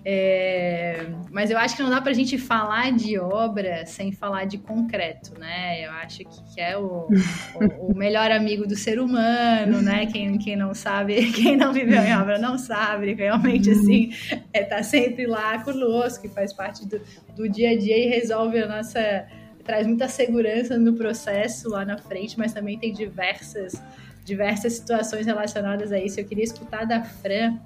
É, 0.04 1.06
mas 1.30 1.52
eu 1.52 1.58
acho 1.60 1.76
que 1.76 1.84
não 1.84 1.90
dá 1.90 2.02
para 2.02 2.10
a 2.10 2.14
gente 2.14 2.36
falar 2.38 2.92
de 2.92 3.20
obra 3.20 3.86
sem 3.86 4.12
falar 4.12 4.46
de 4.46 4.58
concreto, 4.58 5.40
né? 5.40 5.86
Eu 5.86 5.92
acho 5.92 6.24
que, 6.26 6.60
é 6.60 6.76
o, 6.76 7.08
o, 7.56 7.92
o, 7.92 7.96
melhor 7.96 8.32
amigo 8.32 8.66
do 8.66 8.76
ser 8.76 9.00
humano, 9.00 9.80
né? 9.82 10.08
Quem, 10.08 10.40
quem 10.40 10.56
não 10.56 10.74
sabe, 10.74 11.30
quem 11.34 11.56
não 11.56 11.72
viveu 11.72 12.02
em 12.02 12.16
obra 12.18 12.40
não 12.40 12.58
sabe, 12.58 13.14
realmente 13.14 13.70
assim, 13.70 14.12
é, 14.52 14.64
tá 14.64 14.82
sempre 14.82 15.28
lá 15.28 15.64
conosco, 15.64 16.24
que 16.24 16.30
faz 16.30 16.52
parte 16.52 16.88
do, 16.88 17.00
do 17.36 17.48
dia 17.48 17.72
a 17.72 17.78
dia 17.78 17.98
e 17.98 18.08
resolve 18.08 18.58
a 18.58 18.68
nossa. 18.68 19.28
traz 19.64 19.86
muita 19.86 20.08
segurança 20.08 20.80
no 20.80 20.96
processo 20.96 21.70
lá 21.70 21.86
na 21.86 22.00
frente, 22.00 22.40
mas 22.40 22.52
também 22.52 22.80
tem 22.80 22.92
diversas, 22.92 23.80
diversas 24.26 24.74
situações 24.74 25.28
relacionadas 25.28 25.92
a 25.92 26.00
isso. 26.00 26.20
Eu 26.20 26.26
queria 26.26 26.44
escutar 26.44 26.86
da 26.86 27.04
Fran 27.04 27.60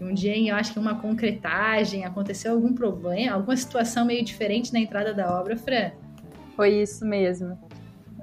um 0.00 0.14
dia, 0.14 0.36
eu 0.50 0.56
acho 0.56 0.72
que 0.72 0.78
uma 0.78 0.98
concretagem, 0.98 2.04
aconteceu 2.04 2.52
algum 2.52 2.72
problema, 2.72 3.34
alguma 3.34 3.56
situação 3.56 4.06
meio 4.06 4.24
diferente 4.24 4.72
na 4.72 4.80
entrada 4.80 5.12
da 5.12 5.38
obra, 5.38 5.56
Fran? 5.56 5.90
Foi 6.56 6.70
isso 6.70 7.04
mesmo. 7.04 7.58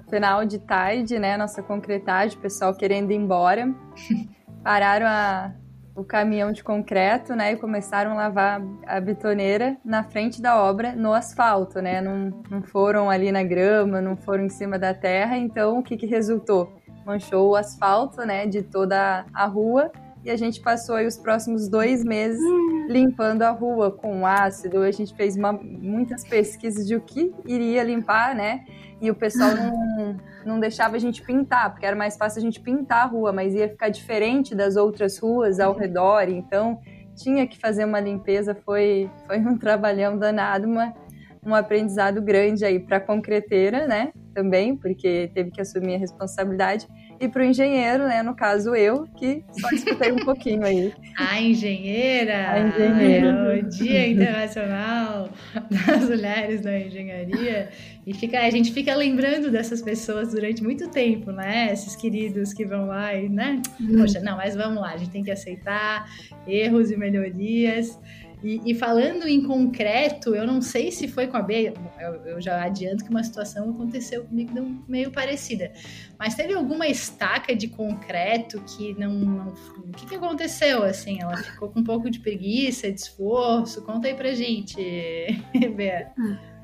Final 0.10 0.46
de 0.46 0.58
tarde, 0.58 1.20
né, 1.20 1.38
nossa 1.38 1.62
concretagem, 1.62 2.38
o 2.38 2.42
pessoal 2.42 2.74
querendo 2.74 3.12
ir 3.12 3.16
embora, 3.16 3.74
pararam 4.64 5.06
a, 5.06 5.54
o 5.96 6.04
caminhão 6.04 6.52
de 6.52 6.64
concreto, 6.64 7.36
né, 7.36 7.52
e 7.52 7.58
começaram 7.58 8.12
a 8.12 8.16
lavar 8.16 8.62
a 8.88 9.00
betoneira 9.00 9.78
na 9.86 10.04
frente 10.04 10.42
da 10.42 10.60
obra, 10.60 10.96
no 10.96 11.14
asfalto, 11.14 11.80
né, 11.80 12.02
não, 12.02 12.42
não 12.50 12.64
foram 12.64 13.10
ali 13.10 13.32
na 13.32 13.44
grama, 13.44 14.02
não 14.02 14.16
foram 14.16 14.46
em 14.46 14.50
cima 14.50 14.80
da 14.80 14.94
terra, 14.94 15.38
então 15.38 15.80
o 15.80 15.84
que 15.84 15.96
que 15.96 16.08
resultou? 16.08 16.74
Manchou 17.06 17.52
o 17.52 17.56
asfalto, 17.56 18.26
né, 18.26 18.48
de 18.48 18.64
toda 18.64 19.26
a 19.34 19.46
rua 19.46 19.92
e 20.28 20.30
a 20.30 20.36
gente 20.36 20.60
passou 20.60 20.96
aí 20.96 21.08
os 21.08 21.16
próximos 21.16 21.70
dois 21.70 22.04
meses 22.04 22.42
limpando 22.90 23.44
a 23.44 23.50
rua 23.50 23.90
com 23.90 24.28
ácido. 24.28 24.80
A 24.80 24.92
gente 24.92 25.16
fez 25.16 25.38
uma, 25.38 25.54
muitas 25.54 26.26
pesquisas 26.26 26.86
de 26.86 26.98
o 26.98 27.02
que 27.02 27.34
iria 27.46 27.82
limpar, 27.82 28.36
né? 28.36 28.66
E 29.00 29.10
o 29.10 29.16
pessoal 29.16 29.52
não, 29.56 30.18
não 30.46 30.60
deixava 30.60 30.98
a 30.98 31.00
gente 31.00 31.22
pintar, 31.22 31.72
porque 31.72 31.86
era 31.86 31.96
mais 31.96 32.18
fácil 32.18 32.40
a 32.40 32.42
gente 32.42 32.60
pintar 32.60 33.06
a 33.06 33.08
rua, 33.08 33.32
mas 33.32 33.54
ia 33.54 33.70
ficar 33.70 33.88
diferente 33.88 34.54
das 34.54 34.76
outras 34.76 35.18
ruas 35.18 35.62
ao 35.62 35.74
redor. 35.74 36.28
Então 36.28 36.78
tinha 37.16 37.48
que 37.48 37.58
fazer 37.58 37.86
uma 37.86 38.02
limpeza. 38.02 38.54
Foi, 38.54 39.10
foi 39.26 39.40
um 39.40 39.58
trabalhão 39.58 40.18
danado, 40.18 40.68
uma, 40.68 40.94
um 41.42 41.56
aprendizado 41.56 42.22
grande 42.22 42.66
aí 42.66 42.82
para 42.82 42.98
a 42.98 43.00
concreteira, 43.02 43.88
né? 43.88 44.12
Também, 44.34 44.76
porque 44.76 45.32
teve 45.34 45.52
que 45.52 45.62
assumir 45.62 45.96
a 45.96 46.00
responsabilidade 46.00 46.86
e 47.20 47.28
para 47.28 47.42
o 47.42 47.46
engenheiro, 47.46 48.08
né? 48.08 48.22
No 48.24 48.36
caso 48.36 48.76
eu, 48.76 49.08
que 49.16 49.44
só 49.60 49.70
escutei 49.70 50.12
um 50.12 50.24
pouquinho 50.24 50.64
aí. 50.64 50.94
A 51.18 51.42
engenheira! 51.42 52.52
A 52.52 52.60
engenheira. 52.60 53.28
É 53.28 53.60
o 53.60 53.70
Dia 53.70 54.08
Internacional 54.08 55.30
das 55.54 56.10
Mulheres 56.10 56.62
na 56.62 56.80
Engenharia. 56.80 57.70
E 58.06 58.14
fica, 58.14 58.40
a 58.40 58.50
gente 58.50 58.72
fica 58.72 58.96
lembrando 58.96 59.52
dessas 59.52 59.82
pessoas 59.82 60.32
durante 60.32 60.64
muito 60.64 60.90
tempo, 60.90 61.32
né? 61.32 61.74
Esses 61.74 61.96
queridos 61.96 62.54
que 62.54 62.66
vão 62.66 62.86
lá 62.86 63.14
e, 63.16 63.28
né? 63.28 63.62
Uhum. 63.80 63.98
Poxa, 63.98 64.20
não, 64.20 64.38
mas 64.38 64.56
vamos 64.56 64.82
lá, 64.82 64.94
a 64.94 64.98
gente 64.98 65.10
tem 65.10 65.24
que 65.24 65.32
aceitar 65.32 66.08
erros 66.48 66.92
e 66.92 66.98
melhorias. 66.98 68.00
E, 68.44 68.62
e, 68.66 68.76
falando 68.76 69.28
em 69.28 69.42
concreto, 69.42 70.36
eu 70.36 70.46
não 70.46 70.62
sei 70.62 70.92
se 70.92 71.08
foi 71.08 71.26
com 71.26 71.38
a 71.38 71.42
B, 71.42 71.74
eu, 72.00 72.14
eu, 72.26 72.42
já 72.42 72.64
adianto 72.64 73.04
que 73.04 73.10
uma 73.10 73.24
situação 73.24 73.72
aconteceu 73.72 74.26
comigo 74.26 74.84
meio 74.88 75.12
parecida. 75.12 75.72
Mas 76.20 76.36
teve 76.36 76.54
alguma 76.54 76.88
estaca 76.88 77.56
de 77.56 77.68
concreto 77.68 78.62
que 78.62 78.94
não. 79.00 79.14
não 79.14 79.48
o 79.88 79.92
que, 79.92 80.06
que 80.06 80.16
aconteceu? 80.16 80.84
Assim, 80.84 81.20
ela 81.20 81.36
ficou 81.38 81.70
com 81.70 81.80
um 81.80 81.84
pouco 81.84 82.12
de 82.12 82.20
preguiça, 82.20 82.92
de 82.92 83.00
esforço? 83.00 83.82
Conta 83.84 84.08
aí 84.08 84.14
pra 84.14 84.32
gente, 84.34 84.78
Bea. 85.76 86.12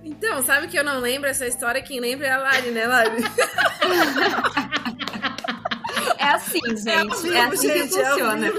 Então, 0.03 0.43
sabe 0.43 0.67
que 0.67 0.77
eu 0.77 0.83
não 0.83 0.99
lembro 0.99 1.27
essa 1.27 1.47
história? 1.47 1.81
Quem 1.81 1.99
lembra 1.99 2.27
é 2.27 2.31
a 2.31 2.37
Lari, 2.37 2.71
né, 2.71 2.85
Lari? 2.85 3.23
É 6.17 6.29
assim, 6.29 6.59
gente. 6.77 6.89
É, 7.29 7.35
é 7.35 7.41
assim 7.45 7.67
gente, 7.67 7.89
que 7.89 8.03
funciona. 8.03 8.51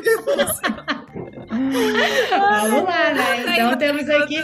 Vamos 2.31 2.85
lá, 2.85 3.15
né? 3.15 3.55
Então 3.55 3.77
temos 3.77 4.09
aqui 4.09 4.43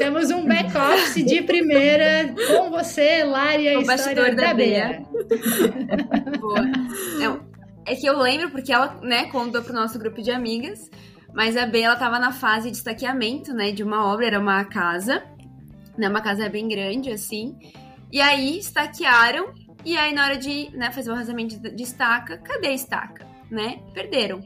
temos 0.00 0.30
um 0.30 0.46
back-office 0.46 1.22
de 1.24 1.42
primeira 1.42 2.34
com 2.48 2.70
você, 2.70 3.22
Lari, 3.22 3.68
a 3.68 3.78
o 3.78 3.82
história 3.82 4.34
da, 4.34 4.46
da 4.46 4.54
Bea. 4.54 5.02
Boa. 6.40 6.60
É, 7.84 7.92
é, 7.92 7.96
que 7.96 8.06
eu 8.06 8.16
lembro 8.16 8.50
porque 8.50 8.72
ela, 8.72 8.98
né, 9.02 9.26
contou 9.26 9.62
pro 9.62 9.74
nosso 9.74 9.98
grupo 9.98 10.22
de 10.22 10.30
amigas, 10.30 10.90
mas 11.34 11.54
a 11.54 11.66
Bea, 11.66 11.84
ela 11.84 11.96
tava 11.96 12.18
na 12.18 12.32
fase 12.32 12.70
de 12.70 12.78
estaqueamento, 12.78 13.52
né, 13.52 13.72
de 13.72 13.82
uma 13.82 14.06
obra, 14.06 14.26
era 14.26 14.40
uma 14.40 14.64
casa, 14.64 15.22
né, 15.98 16.08
uma 16.08 16.22
casa 16.22 16.48
bem 16.48 16.66
grande, 16.66 17.10
assim, 17.10 17.54
e 18.10 18.22
aí 18.22 18.58
estaquearam, 18.58 19.52
e 19.84 19.98
aí 19.98 20.14
na 20.14 20.24
hora 20.24 20.38
de, 20.38 20.70
né, 20.74 20.90
fazer 20.90 21.10
o 21.10 21.12
arrasamento 21.12 21.58
de 21.58 21.82
estaca, 21.82 22.38
cadê 22.38 22.68
a 22.68 22.72
estaca, 22.72 23.26
né, 23.50 23.80
perderam. 23.92 24.40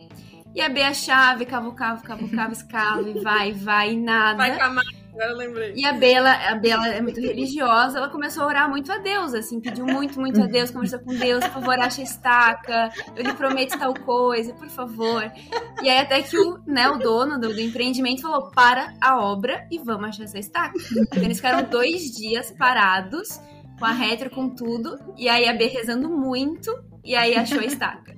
E 0.54 0.60
a 0.60 0.68
Bea 0.68 0.94
chave, 0.94 1.44
cavucava, 1.44 2.00
cavucava, 2.02 2.52
escava, 2.52 3.08
e 3.08 3.20
vai, 3.20 3.52
vai, 3.52 3.92
e 3.92 3.96
nada. 3.96 4.36
Vai 4.36 4.56
com 4.56 4.62
a 4.62 4.82
agora 5.14 5.30
eu 5.30 5.36
lembrei. 5.36 5.72
E 5.76 5.86
a 5.86 5.92
Bela, 5.92 6.32
a 6.32 6.54
Bela 6.56 6.88
é 6.88 7.00
muito 7.00 7.20
religiosa, 7.20 7.98
ela 7.98 8.08
começou 8.08 8.44
a 8.44 8.46
orar 8.46 8.68
muito 8.68 8.92
a 8.92 8.98
Deus, 8.98 9.32
assim, 9.32 9.60
pediu 9.60 9.86
muito, 9.86 10.20
muito 10.20 10.42
a 10.42 10.46
Deus, 10.46 10.70
conversou 10.70 10.98
com 10.98 11.14
Deus, 11.14 11.44
por 11.44 11.54
favor, 11.54 11.78
acha 11.78 12.02
estaca, 12.02 12.92
eu 13.16 13.22
lhe 13.22 13.32
prometo 13.32 13.78
tal 13.78 13.94
coisa, 13.94 14.52
por 14.54 14.68
favor. 14.68 15.30
E 15.82 15.88
aí 15.88 15.98
até 15.98 16.22
que 16.22 16.36
o, 16.36 16.58
né, 16.66 16.88
o 16.88 16.98
dono 16.98 17.38
do, 17.38 17.48
do 17.48 17.60
empreendimento 17.60 18.22
falou, 18.22 18.50
para 18.50 18.94
a 19.00 19.20
obra 19.20 19.66
e 19.70 19.78
vamos 19.78 20.08
achar 20.08 20.24
essa 20.24 20.38
estaca. 20.38 20.74
Então, 20.92 21.22
eles 21.22 21.36
ficaram 21.36 21.68
dois 21.68 22.10
dias 22.10 22.50
parados, 22.50 23.40
com 23.78 23.84
a 23.84 23.92
retro, 23.92 24.30
com 24.30 24.48
tudo, 24.48 24.98
e 25.16 25.28
aí 25.28 25.48
a 25.48 25.52
B 25.52 25.66
rezando 25.66 26.08
muito, 26.08 26.72
e 27.04 27.14
aí 27.14 27.34
achou 27.34 27.60
a 27.60 27.64
estaca. 27.64 28.14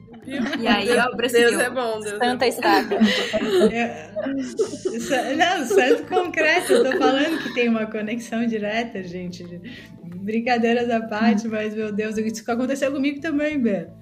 E 0.59 0.67
aí 0.67 0.99
a 0.99 1.09
obra 1.09 1.29
Deus 1.29 1.59
é 1.59 1.71
bom, 1.71 2.01
Deus 2.01 2.19
Santa 2.19 2.45
é 2.45 2.49
estaca. 2.49 2.99
não, 5.37 5.65
santo 5.65 6.07
concreto. 6.09 6.73
Eu 6.73 6.91
tô 6.91 6.99
falando 6.99 7.43
que 7.43 7.55
tem 7.55 7.69
uma 7.69 7.87
conexão 7.87 8.47
direta, 8.47 9.03
gente. 9.03 9.45
Brincadeiras 10.03 10.91
à 10.91 11.01
parte, 11.01 11.47
mas, 11.47 11.75
meu 11.75 11.93
Deus, 11.93 12.17
isso 12.19 12.51
aconteceu 12.51 12.91
comigo 12.93 13.21
também, 13.21 13.61
Beto. 13.61 13.93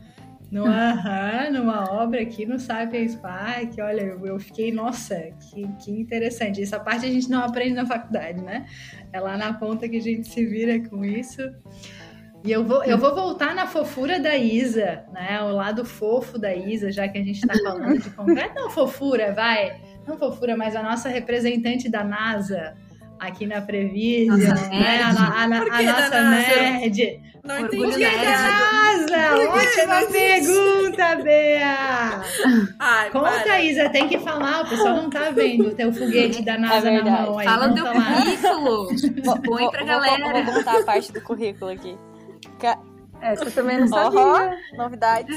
Numa, 0.54 1.50
numa 1.50 1.90
obra 1.92 2.22
aqui 2.22 2.46
no 2.46 2.60
Sapiens 2.60 3.16
Park, 3.16 3.74
olha, 3.80 4.02
eu, 4.02 4.24
eu 4.24 4.38
fiquei, 4.38 4.70
nossa, 4.70 5.16
que, 5.50 5.66
que 5.82 5.90
interessante. 5.90 6.62
Essa 6.62 6.78
parte 6.78 7.06
a 7.06 7.08
gente 7.08 7.28
não 7.28 7.42
aprende 7.42 7.74
na 7.74 7.84
faculdade, 7.84 8.40
né? 8.40 8.64
É 9.12 9.18
lá 9.18 9.36
na 9.36 9.52
ponta 9.54 9.88
que 9.88 9.96
a 9.96 10.00
gente 10.00 10.28
se 10.28 10.46
vira 10.46 10.78
com 10.88 11.04
isso. 11.04 11.42
E 12.44 12.52
eu 12.52 12.62
vou, 12.62 12.84
eu 12.84 12.98
vou 12.98 13.14
voltar 13.14 13.54
na 13.54 13.66
fofura 13.66 14.20
da 14.20 14.36
Isa, 14.36 15.02
né? 15.10 15.40
O 15.42 15.52
lado 15.52 15.82
fofo 15.82 16.38
da 16.38 16.54
Isa, 16.54 16.92
já 16.92 17.08
que 17.08 17.16
a 17.16 17.24
gente 17.24 17.36
está 17.40 17.54
falando 17.64 17.98
de 17.98 18.10
concreto. 18.10 18.54
Não, 18.54 18.68
fofura, 18.68 19.32
vai. 19.32 19.80
não 20.06 20.18
fofura, 20.18 20.54
mas 20.54 20.76
a 20.76 20.82
nossa 20.82 21.08
representante 21.08 21.88
da 21.88 22.04
NASA 22.04 22.74
aqui 23.18 23.46
na 23.46 23.62
Prevision, 23.62 24.36
Nossa 24.36 24.68
né? 24.68 25.00
A, 25.02 25.08
a, 25.08 25.42
a, 25.42 25.44
a 25.44 25.82
nossa 25.82 26.22
nerd. 26.22 27.20
Não 27.42 27.62
Orgulho 27.62 27.86
entendi. 27.86 28.04
nerd. 28.04 28.24
NASA! 28.24 29.36
Ótima 29.48 30.12
pergunta, 30.12 31.22
Bea! 31.22 32.22
Ai, 32.78 33.10
Conta, 33.10 33.30
para. 33.30 33.62
Isa, 33.62 33.88
tem 33.88 34.06
que 34.06 34.18
falar, 34.18 34.62
o 34.62 34.68
pessoal 34.68 34.96
não 34.96 35.08
tá 35.08 35.30
vendo 35.30 35.68
o 35.68 35.74
teu 35.74 35.92
foguete 35.92 36.42
da 36.42 36.58
NASA 36.58 36.90
na 36.90 37.02
verdade. 37.02 37.22
mão 37.22 37.38
aí. 37.38 37.46
Fala 37.46 37.68
do 37.68 37.74
teu 37.74 37.86
currículo. 37.86 38.88
Põe 39.44 39.70
pra 39.70 39.78
vou, 39.80 39.86
galera. 39.86 40.42
Vou, 40.42 40.54
contar 40.54 40.78
a 40.78 40.82
parte 40.82 41.10
do 41.10 41.20
currículo 41.22 41.70
aqui. 41.70 41.96
Essa 43.20 43.44
eu 43.44 43.52
também 43.52 43.80
não 43.80 43.88
sabia. 43.88 44.20
Ó, 44.20 44.76
novidades. 44.76 45.34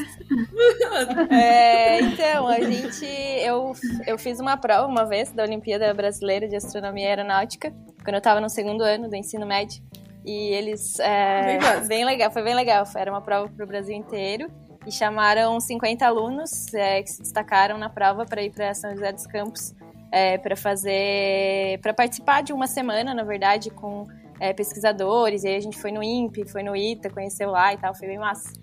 É, 1.32 2.02
então, 2.02 2.48
a 2.48 2.60
gente. 2.60 3.06
Eu, 3.06 3.74
eu 4.06 4.18
fiz 4.18 4.40
uma 4.40 4.58
prova 4.58 4.88
uma 4.88 5.06
vez 5.06 5.32
da 5.32 5.44
Olimpíada 5.44 5.94
Brasileira 5.94 6.48
de 6.48 6.56
Astronomia 6.56 7.06
e 7.06 7.08
Aeronáutica, 7.08 7.74
quando 8.04 8.16
eu 8.16 8.18
estava 8.18 8.42
no 8.42 8.50
segundo 8.50 8.82
ano 8.82 9.10
do 9.10 9.16
ensino 9.16 9.46
médio. 9.46 9.82
E 10.26 10.50
eles. 10.50 11.00
É, 11.00 11.80
bem 11.88 12.04
legal, 12.04 12.30
foi 12.30 12.44
bem 12.44 12.56
legal. 12.56 12.84
Era 12.96 13.10
uma 13.10 13.22
prova 13.22 13.50
para 13.50 13.64
o 13.64 13.68
Brasil 13.68 13.96
inteiro. 13.96 14.52
E 14.86 14.92
chamaram 14.92 15.60
50 15.60 16.06
alunos 16.06 16.74
é, 16.74 17.02
que 17.02 17.10
se 17.10 17.22
destacaram 17.22 17.78
na 17.78 17.90
prova 17.90 18.26
para 18.26 18.42
ir 18.42 18.52
para 18.52 18.74
São 18.74 18.92
José 18.92 19.12
dos 19.12 19.28
Campos 19.28 19.74
é, 20.12 20.38
para 20.38 20.56
fazer. 20.56 21.80
para 21.82 21.94
participar 21.94 22.42
de 22.42 22.54
uma 22.54 22.68
semana, 22.68 23.14
na 23.14 23.24
verdade, 23.24 23.70
com 23.70 24.06
é, 24.40 24.54
pesquisadores. 24.54 25.44
E 25.44 25.48
aí 25.48 25.56
a 25.56 25.62
gente 25.62 25.78
foi 25.78 25.92
no 25.92 26.04
INPE, 26.04 26.50
foi 26.50 26.64
no 26.64 26.76
ITA, 26.76 27.10
conheceu 27.10 27.52
lá 27.52 27.74
e 27.74 27.78
tal, 27.78 27.94
foi 27.96 28.08
bem 28.08 28.20
massa. 28.20 28.54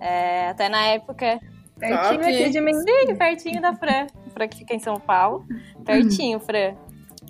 É, 0.00 0.48
até 0.48 0.68
na 0.68 0.86
época, 0.86 1.40
Pertinho 1.80 2.20
Top. 2.20 2.34
aqui 2.34 2.50
de 2.50 2.60
mim. 2.60 2.74
Sim, 2.74 3.14
pertinho 3.16 3.62
da 3.62 3.74
Fran. 3.74 4.06
Fran 4.32 4.48
que 4.48 4.58
fica 4.58 4.74
em 4.74 4.78
São 4.78 5.00
Paulo. 5.00 5.46
Pertinho, 5.84 6.38
Fran. 6.38 6.74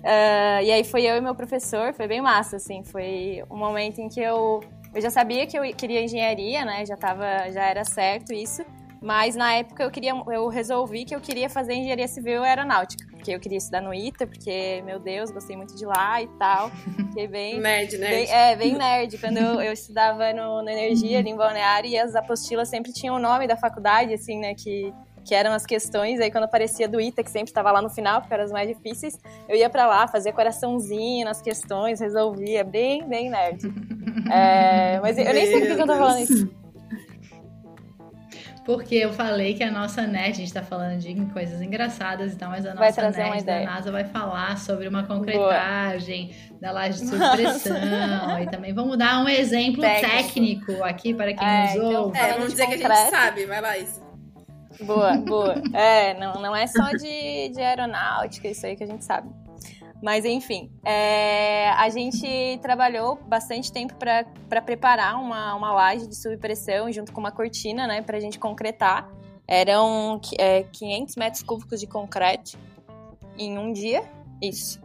Ah, 0.03 0.61
e 0.61 0.71
aí 0.71 0.83
foi 0.83 1.03
eu 1.03 1.15
e 1.15 1.21
meu 1.21 1.33
professor, 1.33 1.93
foi 1.93 2.07
bem 2.07 2.21
massa, 2.21 2.57
assim. 2.57 2.83
Foi 2.83 3.43
um 3.49 3.57
momento 3.57 3.99
em 3.99 4.09
que 4.09 4.19
eu, 4.19 4.59
eu 4.93 5.01
já 5.01 5.09
sabia 5.09 5.47
que 5.47 5.57
eu 5.57 5.63
queria 5.73 6.03
engenharia, 6.03 6.65
né? 6.65 6.85
Já, 6.85 6.97
tava, 6.97 7.49
já 7.51 7.63
era 7.63 7.85
certo 7.85 8.33
isso. 8.33 8.63
Mas 9.01 9.35
na 9.35 9.53
época 9.53 9.83
eu 9.83 9.89
queria, 9.89 10.11
eu 10.11 10.47
resolvi 10.47 11.05
que 11.05 11.15
eu 11.15 11.19
queria 11.19 11.49
fazer 11.49 11.73
engenharia 11.73 12.07
civil 12.07 12.43
e 12.43 12.47
aeronáutica. 12.47 13.10
Porque 13.21 13.35
eu 13.35 13.39
queria 13.39 13.59
estudar 13.59 13.81
no 13.81 13.93
ITA, 13.93 14.25
porque, 14.25 14.81
meu 14.83 14.99
Deus, 14.99 15.29
gostei 15.29 15.55
muito 15.55 15.75
de 15.77 15.85
lá 15.85 16.19
e 16.23 16.27
tal. 16.39 16.71
Fiquei 17.09 17.27
bem, 17.27 17.59
Nerd, 17.61 17.91
Bem, 17.91 17.99
nerd. 17.99 18.31
é, 18.31 18.55
bem 18.55 18.73
nerd. 18.75 19.15
Quando 19.19 19.37
eu, 19.37 19.61
eu 19.61 19.71
estudava 19.71 20.33
no, 20.33 20.63
no 20.63 20.69
Energia, 20.69 21.19
ali 21.19 21.29
em 21.29 21.35
Balneário, 21.35 21.87
e 21.87 21.95
as 21.99 22.15
apostilas 22.15 22.67
sempre 22.67 22.91
tinham 22.91 23.15
o 23.15 23.19
nome 23.19 23.45
da 23.47 23.55
faculdade, 23.55 24.11
assim, 24.11 24.39
né, 24.39 24.55
que, 24.55 24.91
que 25.23 25.35
eram 25.35 25.53
as 25.53 25.67
questões. 25.67 26.19
Aí 26.19 26.31
quando 26.31 26.45
aparecia 26.45 26.87
do 26.87 26.99
ITA, 26.99 27.23
que 27.23 27.29
sempre 27.29 27.51
estava 27.51 27.71
lá 27.71 27.79
no 27.79 27.91
final, 27.91 28.21
porque 28.21 28.33
eram 28.33 28.45
as 28.45 28.51
mais 28.51 28.67
difíceis, 28.67 29.15
eu 29.47 29.55
ia 29.55 29.69
pra 29.69 29.85
lá, 29.85 30.07
fazia 30.07 30.33
coraçãozinho 30.33 31.23
nas 31.23 31.43
questões, 31.43 31.99
resolvia. 31.99 32.63
Bem, 32.63 33.07
bem 33.07 33.29
nerd. 33.29 33.61
É, 34.29 34.99
mas 35.01 35.17
eu 35.17 35.33
nem 35.33 35.45
sei 35.45 35.59
por 35.59 35.67
que 35.67 35.75
que 35.75 35.81
eu 35.81 35.87
tô 35.87 35.95
falando 35.95 36.19
isso. 36.19 36.49
Porque 38.63 38.95
eu 38.95 39.11
falei 39.11 39.55
que 39.55 39.63
a 39.63 39.71
nossa 39.71 40.03
net, 40.03 40.29
a 40.29 40.33
gente 40.33 40.53
tá 40.53 40.61
falando 40.61 40.99
de 40.99 41.13
coisas 41.33 41.61
engraçadas 41.61 42.33
e 42.33 42.35
tal, 42.35 42.51
mas 42.51 42.65
a 42.65 42.75
nossa 42.75 43.09
net 43.09 43.43
da. 43.43 43.61
NASA 43.61 43.91
vai 43.91 44.03
falar 44.03 44.57
sobre 44.59 44.87
uma 44.87 45.03
concretagem 45.03 46.35
da 46.59 46.71
laje 46.71 46.99
de 47.01 47.07
subpressão. 47.07 48.39
e 48.39 48.45
também 48.51 48.71
vamos 48.71 48.97
dar 48.97 49.23
um 49.23 49.27
exemplo 49.27 49.81
Técnico. 49.81 50.15
técnico, 50.15 50.83
aqui 50.83 51.13
para 51.13 51.33
quem 51.33 51.47
É, 51.47 51.61
nos 51.63 51.75
então 51.75 52.03
ouve. 52.03 52.17
É, 52.19 52.33
vamos 52.33 52.51
dizer 52.51 52.67
que 52.67 52.73
a 52.73 52.77
gente 52.77 53.09
sabe. 53.09 53.45
Vai 53.45 53.61
lá, 53.61 53.77
isso. 53.77 54.01
Boa, 54.81 55.17
boa. 55.17 55.55
É, 55.73 56.13
não, 56.19 56.33
não 56.41 56.55
é 56.55 56.67
só 56.67 56.91
de, 56.91 57.49
de 57.49 57.61
aeronáutica, 57.61 58.47
isso 58.47 58.65
aí 58.65 58.75
que 58.75 58.83
a 58.83 58.87
gente 58.87 59.03
sabe. 59.03 59.29
Mas 60.01 60.25
enfim, 60.25 60.71
é, 60.83 61.69
a 61.71 61.89
gente 61.89 62.57
trabalhou 62.61 63.17
bastante 63.27 63.71
tempo 63.71 63.93
para 63.95 64.61
preparar 64.61 65.19
uma, 65.19 65.53
uma 65.55 65.71
laje 65.71 66.07
de 66.07 66.15
subpressão 66.15 66.91
junto 66.91 67.13
com 67.13 67.19
uma 67.19 67.31
cortina, 67.31 67.85
né, 67.85 68.01
para 68.01 68.17
a 68.17 68.19
gente 68.19 68.39
concretar. 68.39 69.09
Eram 69.47 70.19
é, 70.39 70.63
500 70.63 71.15
metros 71.17 71.43
cúbicos 71.43 71.79
de 71.79 71.87
concreto 71.87 72.57
em 73.37 73.57
um 73.57 73.71
dia, 73.71 74.03
isso. 74.41 74.81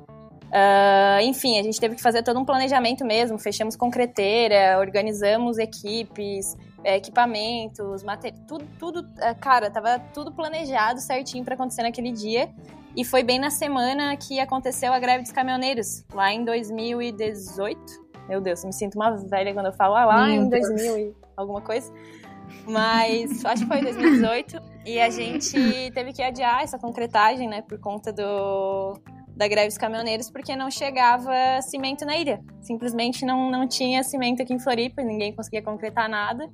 Ah, 0.52 1.18
enfim, 1.22 1.59
a 1.59 1.62
gente 1.62 1.81
teve 1.81 1.96
que 1.96 2.02
fazer 2.02 2.22
todo 2.22 2.38
um 2.38 2.44
planejamento 2.44 3.05
mesmo. 3.05 3.38
Fechamos 3.38 3.76
concreteira, 3.76 4.79
organizamos 4.79 5.59
equipes, 5.59 6.57
é, 6.85 6.96
equipamentos, 6.96 8.02
tudo, 8.46 8.64
tudo, 8.79 9.07
é, 9.18 9.35
cara, 9.35 9.70
tava 9.70 9.98
tudo 10.14 10.33
planejado 10.33 11.00
certinho 11.00 11.44
para 11.44 11.55
acontecer 11.55 11.83
naquele 11.83 12.12
dia. 12.12 12.48
E 12.96 13.04
foi 13.04 13.22
bem 13.22 13.38
na 13.38 13.50
semana 13.50 14.16
que 14.16 14.40
aconteceu 14.40 14.90
a 14.90 14.98
greve 14.98 15.22
dos 15.22 15.30
caminhoneiros, 15.30 16.02
lá 16.14 16.32
em 16.32 16.46
2018. 16.46 17.78
Meu 18.26 18.40
Deus, 18.40 18.62
eu 18.62 18.68
me 18.68 18.72
sinto 18.72 18.96
uma 18.96 19.11
velha 19.28 19.52
quando 19.52 19.66
eu 19.66 19.72
falo 19.74 19.94
ah, 19.94 20.06
lá 20.06 20.26
Meu 20.28 20.42
em 20.42 20.48
Deus. 20.48 20.66
2000 20.66 20.98
e 20.98 21.14
alguma 21.37 21.61
coisa. 21.61 21.92
Mas 22.66 23.44
acho 23.44 23.62
que 23.62 23.68
foi 23.68 23.82
2018 23.82 24.56
e 24.87 24.98
a 24.98 25.11
gente 25.11 25.90
teve 25.92 26.14
que 26.14 26.22
adiar 26.22 26.62
essa 26.62 26.78
concretagem, 26.78 27.46
né, 27.46 27.61
por 27.61 27.78
conta 27.78 28.11
do 28.11 28.94
da 29.37 29.46
greve 29.46 29.68
dos 29.68 29.76
caminhoneiros, 29.76 30.30
porque 30.30 30.56
não 30.56 30.70
chegava 30.70 31.61
cimento 31.61 32.06
na 32.06 32.16
ilha. 32.16 32.42
Simplesmente 32.62 33.26
não, 33.26 33.50
não 33.50 33.68
tinha 33.68 34.02
cimento 34.02 34.40
aqui 34.40 34.54
em 34.54 34.59
Floripa, 34.59 35.02
ninguém 35.02 35.35
conseguia 35.35 35.61
concretar 35.61 36.09
nada. 36.09 36.50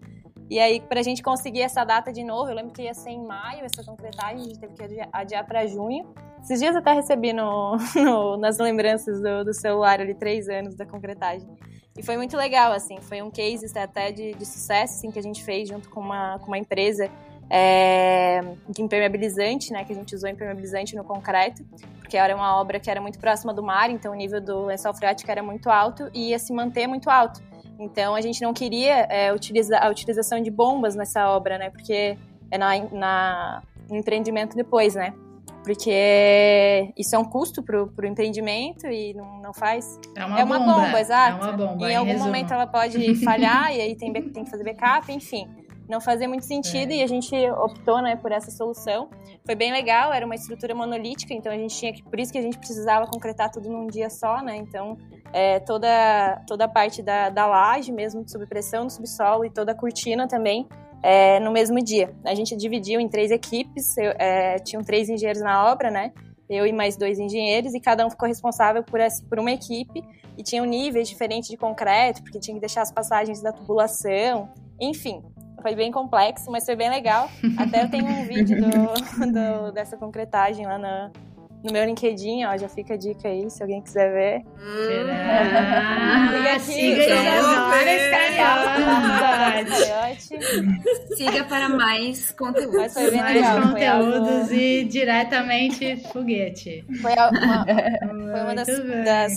E 0.50 0.58
aí, 0.58 0.80
pra 0.80 1.02
gente 1.02 1.22
conseguir 1.22 1.62
essa 1.62 1.82
data 1.84 2.12
de 2.12 2.22
novo, 2.22 2.50
eu 2.50 2.54
lembro 2.54 2.72
que 2.72 2.82
ia 2.82 2.92
ser 2.94 3.10
em 3.10 3.24
maio 3.24 3.64
essa 3.64 3.82
concretagem, 3.82 4.36
a 4.40 4.44
gente 4.44 4.58
teve 4.58 4.74
que 4.74 5.08
adiar, 5.12 5.46
pra 5.46 5.66
junho. 5.66 6.12
Esses 6.42 6.58
dias 6.60 6.76
até 6.76 6.92
recebi 6.92 7.32
no, 7.32 7.76
no- 7.96 8.36
nas 8.36 8.58
lembranças 8.58 9.20
do, 9.22 9.44
do 9.44 9.54
celular 9.54 10.00
ali, 10.00 10.14
três 10.14 10.48
anos 10.48 10.74
da 10.74 10.84
concretagem. 10.84 11.48
E 11.96 12.02
foi 12.02 12.16
muito 12.16 12.36
legal, 12.36 12.72
assim, 12.72 12.98
foi 13.00 13.22
um 13.22 13.30
case 13.30 13.66
até 13.78 14.10
de, 14.10 14.32
de 14.34 14.44
sucesso, 14.46 14.94
assim, 14.94 15.10
que 15.10 15.18
a 15.18 15.22
gente 15.22 15.42
fez 15.44 15.68
junto 15.68 15.88
com 15.90 16.00
uma, 16.00 16.38
com 16.38 16.46
uma 16.48 16.58
empresa 16.58 17.08
é, 17.50 18.40
de 18.68 18.80
impermeabilizante, 18.82 19.72
né, 19.72 19.84
que 19.84 19.92
a 19.92 19.96
gente 19.96 20.14
usou 20.14 20.28
impermeabilizante 20.28 20.96
no 20.96 21.04
concreto, 21.04 21.62
porque 21.98 22.16
era 22.16 22.34
uma 22.34 22.58
obra 22.58 22.80
que 22.80 22.90
era 22.90 22.98
muito 23.00 23.18
próxima 23.18 23.52
do 23.52 23.62
mar, 23.62 23.90
então 23.90 24.12
o 24.12 24.14
nível 24.14 24.40
do 24.40 24.64
lençol 24.66 24.94
freático 24.94 25.30
era 25.30 25.42
muito 25.42 25.68
alto 25.68 26.08
e 26.14 26.30
ia 26.30 26.38
se 26.38 26.52
manter 26.52 26.86
muito 26.86 27.10
alto. 27.10 27.42
Então 27.78 28.14
a 28.14 28.20
gente 28.20 28.40
não 28.42 28.52
queria 28.52 29.06
é, 29.10 29.32
utilizar 29.32 29.84
a 29.84 29.88
utilização 29.88 30.40
de 30.40 30.50
bombas 30.50 30.94
nessa 30.94 31.28
obra, 31.30 31.58
né, 31.58 31.70
porque 31.70 32.16
é 32.50 32.58
na, 32.58 32.78
na 32.92 33.62
empreendimento 33.90 34.54
depois, 34.56 34.94
né, 34.94 35.12
porque 35.64 36.92
isso 36.96 37.14
é 37.14 37.18
um 37.18 37.24
custo 37.24 37.62
pro, 37.62 37.86
pro 37.88 38.06
empreendimento 38.06 38.86
e 38.86 39.14
não, 39.14 39.40
não 39.40 39.54
faz 39.54 39.98
É 40.16 40.24
uma, 40.24 40.40
é 40.40 40.44
uma 40.44 40.58
bomba, 40.58 40.74
bomba, 40.86 41.00
exato. 41.00 41.44
É 41.44 41.50
uma 41.50 41.56
bomba, 41.56 41.88
em 41.88 41.92
em 41.92 41.96
algum 41.96 42.10
resumo. 42.10 42.26
momento 42.26 42.52
ela 42.52 42.66
pode 42.66 43.14
falhar 43.24 43.74
e 43.74 43.80
aí 43.80 43.96
tem, 43.96 44.12
tem 44.12 44.44
que 44.44 44.50
fazer 44.50 44.64
backup, 44.64 45.12
enfim. 45.12 45.48
Não 45.88 46.00
fazia 46.00 46.28
muito 46.28 46.44
sentido 46.44 46.90
É. 46.92 46.96
e 46.96 47.02
a 47.02 47.06
gente 47.06 47.34
optou 47.50 48.00
né, 48.00 48.16
por 48.16 48.32
essa 48.32 48.50
solução. 48.50 49.08
Foi 49.44 49.54
bem 49.54 49.70
legal, 49.72 50.12
era 50.12 50.24
uma 50.24 50.34
estrutura 50.34 50.74
monolítica, 50.74 51.34
então 51.34 51.52
a 51.52 51.56
gente 51.56 51.76
tinha 51.76 51.92
que. 51.92 52.02
Por 52.02 52.18
isso 52.18 52.32
que 52.32 52.38
a 52.38 52.42
gente 52.42 52.56
precisava 52.56 53.06
concretar 53.06 53.50
tudo 53.50 53.68
num 53.68 53.86
dia 53.88 54.08
só, 54.08 54.40
né? 54.40 54.56
Então, 54.56 54.96
é, 55.32 55.58
toda, 55.60 56.42
toda 56.46 56.64
a 56.64 56.68
parte 56.68 57.02
da, 57.02 57.30
da 57.30 57.46
laje 57.46 57.90
mesmo, 57.92 58.24
de 58.24 58.30
subpressão 58.30 58.86
do 58.86 58.92
subsolo 58.92 59.44
e 59.44 59.50
toda 59.50 59.72
a 59.72 59.74
cortina 59.74 60.26
também. 60.28 60.66
é, 61.02 61.40
no 61.40 61.50
mesmo 61.50 61.82
dia. 61.82 62.14
A 62.24 62.32
gente 62.34 62.54
dividiu 62.56 63.00
em 63.00 63.08
três 63.08 63.30
equipes, 63.32 63.96
eu, 63.98 64.12
é, 64.18 64.56
tinham 64.60 64.84
três 64.84 65.08
engenheiros 65.08 65.42
na 65.42 65.70
obra, 65.72 65.90
né? 65.90 66.12
Eu 66.48 66.64
e 66.66 66.72
mais 66.72 66.96
dois 66.96 67.18
engenheiros, 67.18 67.74
e 67.74 67.80
cada 67.80 68.06
um 68.06 68.10
ficou 68.10 68.28
responsável 68.28 68.84
por, 68.84 69.00
essa, 69.00 69.24
por 69.28 69.38
uma 69.40 69.50
equipe 69.50 70.00
e 70.38 70.42
tinham 70.44 70.64
níveis 70.64 71.08
diferentes 71.08 71.48
de 71.48 71.56
concreto, 71.56 72.22
porque 72.22 72.38
tinha 72.38 72.54
que 72.54 72.60
deixar 72.60 72.82
as 72.82 72.92
passagens 72.92 73.42
da 73.42 73.52
tubulação, 73.52 74.48
enfim. 74.80 75.22
Foi 75.60 75.74
bem 75.74 75.90
complexo, 75.90 76.50
mas 76.50 76.64
foi 76.64 76.76
bem 76.76 76.88
legal. 76.90 77.28
Até 77.56 77.82
eu 77.84 77.88
tenho 77.90 78.06
um 78.06 78.24
vídeo 78.24 78.56
do, 78.60 78.70
do- 79.66 79.72
dessa 79.72 79.96
concretagem 79.96 80.66
lá 80.66 80.78
no, 80.78 81.10
no 81.64 81.72
meu 81.72 81.84
LinkedIn, 81.84 82.44
ó, 82.44 82.56
já 82.56 82.68
fica 82.68 82.94
a 82.94 82.96
dica 82.96 83.28
aí, 83.28 83.48
se 83.50 83.62
alguém 83.62 83.80
quiser 83.80 84.12
ver. 84.12 84.42
Ah, 84.58 86.28
Siga 86.58 86.60
siga 86.60 87.02
aqui. 87.02 87.12
Iscariote. 89.62 90.38
Siga 91.16 91.44
para 91.44 91.68
mais 91.68 92.30
conteúdo. 92.32 92.76
Mas 92.76 92.92
foi 92.92 93.10
bem 93.10 93.20
Mais 93.20 93.34
legal. 93.36 93.62
Conteúdos 93.62 94.40
algo- 94.42 94.54
e 94.54 94.84
diretamente 94.84 95.96
foguete. 96.12 96.84
Foi 97.00 97.12
uma, 97.12 97.64
Foi 97.64 98.40
uma 98.40 98.54
das, 98.54 98.66
das, 99.04 99.32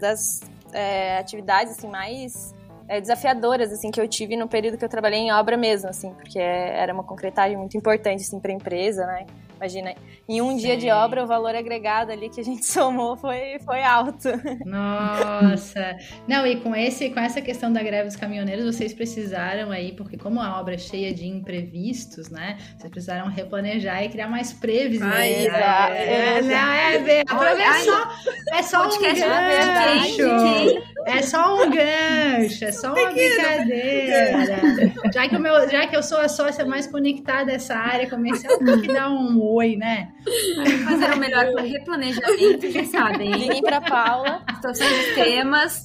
das, 0.00 0.40
é, 0.72 1.18
atividades 1.18 1.78
assim, 1.78 1.88
mais 1.88 2.54
é, 2.88 3.00
desafiadoras 3.00 3.72
assim, 3.72 3.90
que 3.90 4.00
eu 4.00 4.08
tive 4.08 4.36
no 4.36 4.48
período 4.48 4.76
que 4.76 4.84
eu 4.84 4.88
trabalhei 4.88 5.20
em 5.20 5.32
obra 5.32 5.56
mesmo, 5.56 5.88
assim, 5.88 6.12
porque 6.14 6.38
era 6.38 6.92
uma 6.92 7.04
concretagem 7.04 7.56
muito 7.56 7.76
importante 7.76 8.22
assim, 8.22 8.38
para 8.40 8.52
a 8.52 8.54
empresa, 8.54 9.06
né? 9.06 9.26
Imagina, 9.60 9.94
em 10.26 10.40
um 10.40 10.52
Sim. 10.52 10.56
dia 10.56 10.76
de 10.78 10.90
obra, 10.90 11.22
o 11.22 11.26
valor 11.26 11.54
agregado 11.54 12.10
ali 12.10 12.30
que 12.30 12.40
a 12.40 12.44
gente 12.44 12.64
somou 12.66 13.14
foi, 13.14 13.58
foi 13.62 13.82
alto. 13.82 14.28
Nossa! 14.64 15.98
Não, 16.26 16.46
e 16.46 16.56
com, 16.56 16.74
esse, 16.74 17.10
com 17.10 17.20
essa 17.20 17.42
questão 17.42 17.70
da 17.70 17.82
greve 17.82 18.06
dos 18.06 18.16
caminhoneiros, 18.16 18.64
vocês 18.64 18.94
precisaram 18.94 19.70
aí, 19.70 19.92
porque 19.92 20.16
como 20.16 20.40
a 20.40 20.58
obra 20.58 20.76
é 20.76 20.78
cheia 20.78 21.12
de 21.12 21.26
imprevistos, 21.26 22.30
né? 22.30 22.56
Vocês 22.78 22.90
precisaram 22.90 23.28
replanejar 23.28 24.02
e 24.02 24.08
criar 24.08 24.28
mais 24.28 24.50
previsões. 24.50 25.12
Ai, 25.12 25.34
é, 25.34 25.46
é, 25.46 26.40
é, 26.40 27.06
é, 27.06 27.20
é, 27.20 27.74
só, 27.84 28.08
é 28.52 28.62
só 28.62 28.86
um 28.86 29.00
gancho. 29.00 29.24
É 31.06 31.22
só 31.22 31.54
um 31.54 31.70
gancho, 31.70 32.64
é 32.64 32.72
só 32.72 32.94
uma 32.94 33.10
brincadeira. 33.10 34.92
Já 35.12 35.28
que, 35.28 35.36
o 35.36 35.40
meu, 35.40 35.68
já 35.68 35.86
que 35.86 35.96
eu 35.96 36.02
sou 36.02 36.18
a 36.18 36.28
sócia 36.28 36.64
mais 36.64 36.86
conectada 36.86 37.52
dessa 37.52 37.74
área 37.74 38.08
comercial, 38.08 38.58
tem 38.58 38.80
que 38.80 38.88
dar 38.88 39.10
um 39.10 39.38
oi, 39.54 39.76
né? 39.76 40.12
Fazer 40.84 41.12
o 41.12 41.18
melhor 41.18 41.46
replanejamento, 41.56 42.70
já 42.70 42.84
sabem. 42.84 43.32
Liguem 43.32 43.62
pra 43.62 43.80
Paula. 43.80 44.44
Situação 44.54 44.86
de 44.86 45.14
temas, 45.14 45.84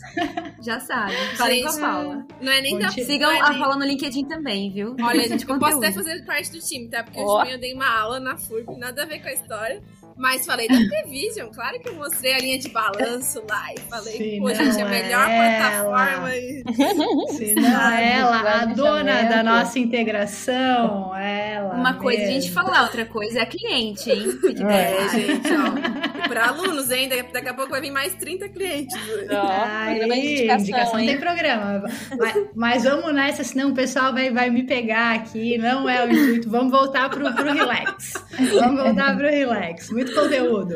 já 0.61 0.79
sabem. 0.79 1.15
Falei 1.35 1.61
com 1.61 1.69
a 1.69 1.79
Paula. 1.79 2.25
Não 2.41 2.51
é 2.51 2.61
nem 2.61 2.77
da... 2.77 2.89
Sigam 2.89 3.31
é 3.31 3.39
a 3.39 3.53
Paula 3.53 3.75
no 3.75 3.85
LinkedIn 3.85 4.25
também, 4.25 4.71
viu? 4.71 4.95
Olha, 5.01 5.27
gente, 5.27 5.47
eu 5.47 5.59
posso 5.59 5.77
até 5.77 5.91
fazer 5.91 6.25
parte 6.25 6.51
do 6.51 6.59
time, 6.59 6.89
tá? 6.89 7.03
Porque 7.03 7.19
oh. 7.19 7.41
hoje 7.41 7.51
eu 7.51 7.59
dei 7.59 7.73
uma 7.73 7.87
aula 7.87 8.19
na 8.19 8.37
FURB, 8.37 8.77
nada 8.77 9.03
a 9.03 9.05
ver 9.05 9.19
com 9.21 9.27
a 9.27 9.33
história. 9.33 9.81
Mas 10.17 10.45
falei 10.45 10.67
da 10.67 10.75
Prevision, 10.75 11.49
claro 11.53 11.79
que 11.79 11.89
eu 11.89 11.95
mostrei 11.95 12.33
a 12.33 12.39
linha 12.39 12.57
de 12.57 12.69
balanço 12.69 13.43
lá 13.49 13.73
e 13.73 13.79
falei, 13.81 14.17
Sim, 14.17 14.39
pô, 14.39 14.53
gente, 14.53 14.81
a 14.81 14.85
melhor 14.85 15.29
ela. 15.29 15.83
plataforma. 15.83 16.35
E... 16.35 16.63
Se 17.35 17.55
não 17.55 17.91
ela, 17.91 18.61
a 18.61 18.65
dona 18.65 19.23
da 19.23 19.43
nossa 19.43 19.77
integração, 19.77 21.13
ela. 21.15 21.73
Uma 21.73 21.91
mesmo. 21.91 22.01
coisa 22.01 22.23
a 22.23 22.27
gente 22.27 22.51
falar, 22.51 22.83
outra 22.83 23.05
coisa 23.05 23.39
é 23.39 23.41
a 23.41 23.45
cliente, 23.45 24.09
hein? 24.09 24.31
Fique 24.39 24.63
é, 24.63 25.09
gente, 25.09 25.49
ó. 25.51 26.04
Para 26.35 26.47
alunos 26.47 26.89
ainda, 26.91 27.15
daqui 27.31 27.49
a 27.49 27.53
pouco 27.53 27.71
vai 27.71 27.81
vir 27.81 27.91
mais 27.91 28.15
30 28.15 28.49
clientes. 28.49 28.95
Aí, 29.29 30.03
indicação, 30.03 30.59
indicação 30.59 30.97
tem 30.97 31.17
programa. 31.17 31.83
Mas, 32.17 32.47
mas, 32.55 32.83
vamos 32.83 33.13
nessa, 33.13 33.43
senão 33.43 33.71
o 33.71 33.73
pessoal 33.73 34.13
vai, 34.13 34.31
vai 34.31 34.49
me 34.49 34.63
pegar 34.63 35.15
aqui, 35.15 35.57
não 35.57 35.89
é 35.89 36.05
o 36.05 36.11
intuito. 36.11 36.49
Vamos 36.49 36.71
voltar 36.71 37.09
pro, 37.09 37.33
pro 37.33 37.53
relax. 37.53 38.13
Vamos 38.53 38.81
voltar 38.81 39.17
pro 39.17 39.27
relax. 39.27 39.89
Muito 39.89 40.05
muito 40.05 40.13
conteúdo. 40.13 40.75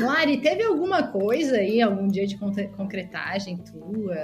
Lari, 0.00 0.38
teve 0.38 0.62
alguma 0.62 1.04
coisa 1.04 1.56
aí, 1.56 1.82
algum 1.82 2.08
dia 2.08 2.26
de 2.26 2.36
concretagem 2.76 3.58
tua? 3.58 4.16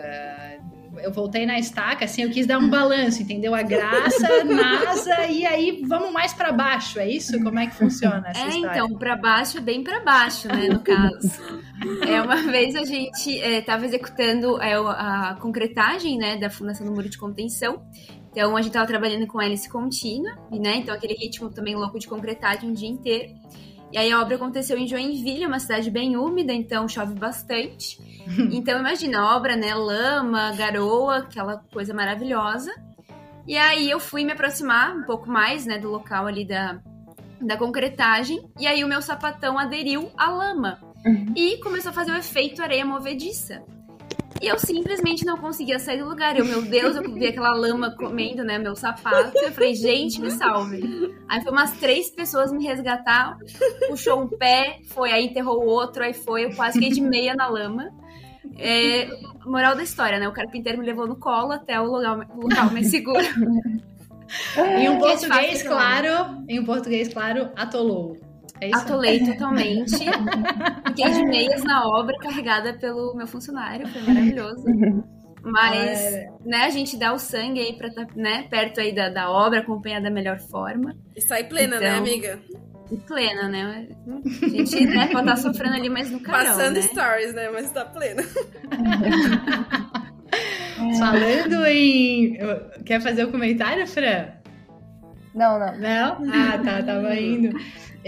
Eu 1.03 1.13
voltei 1.13 1.47
na 1.47 1.59
estaca, 1.59 2.05
assim, 2.05 2.23
eu 2.23 2.31
quis 2.31 2.47
dar 2.47 2.59
um 2.59 2.69
balanço, 2.69 3.23
entendeu? 3.23 3.55
A 3.55 3.63
graça, 3.63 4.45
NASA, 4.45 5.27
e 5.27 5.47
aí 5.47 5.83
vamos 5.87 6.13
mais 6.13 6.33
para 6.33 6.53
baixo, 6.53 6.99
é 6.99 7.09
isso? 7.09 7.43
Como 7.43 7.59
é 7.59 7.67
que 7.67 7.75
funciona 7.75 8.29
essa 8.29 8.41
é, 8.41 8.49
história? 8.49 8.79
então, 8.79 8.99
para 8.99 9.17
baixo, 9.17 9.61
bem 9.61 9.83
para 9.83 10.01
baixo, 10.01 10.49
né, 10.49 10.69
no 10.69 10.81
caso. 10.81 11.63
é, 12.07 12.21
uma 12.21 12.37
vez 12.51 12.75
a 12.77 12.85
gente 12.85 13.31
estava 13.31 13.85
é, 13.85 13.87
executando 13.87 14.61
é, 14.61 14.75
a 14.75 15.37
concretagem, 15.41 16.19
né, 16.19 16.37
da 16.37 16.51
Fundação 16.51 16.87
do 16.87 16.93
Muro 16.93 17.09
de 17.09 17.19
Contenção, 17.19 17.83
então 18.31 18.57
a 18.57 18.61
gente 18.61 18.71
estava 18.71 18.87
trabalhando 18.87 19.27
com 19.27 19.41
hélice 19.41 19.69
contínua, 19.69 20.33
né? 20.51 20.77
Então 20.77 20.95
aquele 20.95 21.15
ritmo 21.15 21.51
também 21.51 21.75
louco 21.75 21.99
de 21.99 22.07
concretagem 22.07 22.71
um 22.71 22.73
dia 22.73 22.89
inteiro. 22.89 23.35
E 23.93 23.99
aí 23.99 24.13
a 24.13 24.21
obra 24.21 24.37
aconteceu 24.37 24.77
em 24.77 24.87
Joinville, 24.87 25.47
uma 25.47 25.59
cidade 25.59 25.91
bem 25.91 26.17
úmida, 26.17 26.53
então 26.53 26.89
chove 26.89 27.15
bastante. 27.15 27.99
então 28.53 28.79
imagina, 28.79 29.21
a 29.21 29.37
obra, 29.37 29.57
né, 29.57 29.75
lama, 29.75 30.53
garoa, 30.53 31.19
aquela 31.19 31.59
coisa 31.73 31.95
maravilhosa. 31.95 32.73
E 33.47 33.57
aí 33.57 33.91
eu 33.91 33.99
fui 33.99 34.25
me 34.25 34.33
aproximar 34.33 34.95
um 34.95 35.05
pouco 35.05 35.29
mais, 35.31 35.65
né, 35.65 35.79
do 35.79 35.91
local 35.91 36.27
ali 36.27 36.45
da, 36.45 36.79
da 37.41 37.57
concretagem, 37.57 38.47
e 38.61 38.67
aí 38.67 38.85
o 38.85 38.89
meu 38.89 39.01
sapatão 39.01 39.59
aderiu 39.59 40.11
à 40.17 40.29
lama. 40.31 40.79
Uhum. 41.07 41.33
E 41.35 41.57
começou 41.59 41.91
a 41.91 41.95
fazer 41.95 42.11
o 42.11 42.17
efeito 42.17 42.63
areia 42.63 42.85
movediça. 42.85 43.63
E 44.41 44.47
eu 44.47 44.59
simplesmente 44.59 45.25
não 45.25 45.37
conseguia 45.37 45.79
sair 45.79 45.99
do 45.99 46.09
lugar. 46.09 46.37
Eu, 46.37 46.45
meu 46.45 46.63
Deus, 46.63 46.97
eu 46.97 47.03
vi 47.13 47.27
aquela 47.27 47.53
lama 47.53 47.91
comendo, 47.97 48.45
né, 48.45 48.59
meu 48.59 48.77
sapato. 48.77 49.37
Eu 49.39 49.53
falei, 49.53 49.75
gente, 49.75 50.21
me 50.21 50.31
salve. 50.31 51.15
Aí 51.29 51.43
foi 51.43 51.53
umas 51.53 51.73
três 51.73 52.11
pessoas 52.11 52.53
me 52.53 52.65
resgatar, 52.65 53.37
puxou 53.89 54.23
um 54.23 54.29
pé, 54.29 54.81
foi, 54.87 55.11
aí 55.11 55.27
enterrou 55.27 55.63
o 55.63 55.67
outro, 55.67 56.05
aí 56.05 56.15
foi, 56.15 56.45
eu 56.45 56.55
quase 56.55 56.79
fiquei 56.79 56.91
de 56.91 57.01
meia 57.01 57.35
na 57.35 57.49
lama. 57.49 57.91
É, 58.57 59.09
moral 59.45 59.75
da 59.75 59.83
história, 59.83 60.19
né? 60.19 60.29
O 60.29 60.33
carpinteiro 60.33 60.79
me 60.79 60.87
levou 60.87 61.07
no 61.07 61.17
colo 61.17 61.53
até 61.53 61.81
o 61.81 61.85
local, 61.85 62.21
o 62.37 62.43
local 62.43 62.71
mais 62.71 62.91
seguro. 62.91 63.19
em 64.79 64.89
um 64.89 64.99
português, 64.99 65.63
claro, 65.63 66.45
em 66.49 66.61
um 66.61 66.65
português, 66.65 67.13
claro, 67.13 67.51
atolou. 67.57 68.17
É 68.61 68.75
Atolei 68.75 69.25
totalmente. 69.25 69.99
Fiquei 70.87 71.11
de 71.13 71.25
meias 71.27 71.63
na 71.63 71.87
obra, 71.87 72.17
carregada 72.19 72.75
pelo 72.75 73.15
meu 73.15 73.27
funcionário. 73.27 73.87
Foi 73.89 74.03
maravilhoso. 74.03 74.65
Mas, 75.43 75.99
é. 76.01 76.31
né, 76.45 76.65
a 76.65 76.71
gente 76.71 76.97
dá 76.97 77.13
o 77.13 77.19
sangue 77.19 77.61
aí 77.61 77.77
pra 77.77 77.89
estar, 77.89 78.07
tá, 78.07 78.13
né, 78.17 78.47
perto 78.51 78.81
aí 78.81 78.95
da, 78.95 79.09
da 79.09 79.31
obra, 79.31 79.61
acompanhar 79.61 80.01
da 80.01 80.11
melhor 80.11 80.39
forma. 80.39 80.95
E 81.17 81.21
sai 81.21 81.45
plena, 81.45 81.79
né, 81.79 81.89
então, 81.89 82.05
né, 82.05 82.11
amiga? 82.11 82.41
E 82.91 82.97
plena, 82.97 83.49
né? 83.49 83.89
A 84.43 84.49
gente, 84.49 84.87
né, 84.87 85.07
pode 85.09 85.21
estar 85.21 85.25
tá 85.25 85.37
sofrendo 85.37 85.77
ali, 85.77 85.89
mas 85.89 86.11
no 86.11 86.21
carão, 86.21 86.47
Passando 86.47 86.75
né? 86.75 86.83
stories, 86.83 87.35
né, 87.35 87.51
mas 87.51 87.71
tá 87.71 87.85
plena. 87.85 88.23
Falando 90.99 91.67
em... 91.67 92.39
Quer 92.85 93.01
fazer 93.01 93.25
o 93.25 93.29
um 93.29 93.33
comentário, 93.33 93.87
Fran? 93.87 94.29
Não, 95.35 95.59
não. 95.59 95.79
Não? 95.79 96.31
Ah, 96.33 96.59
tá, 96.59 96.83
tava 96.83 97.15
indo. 97.15 97.57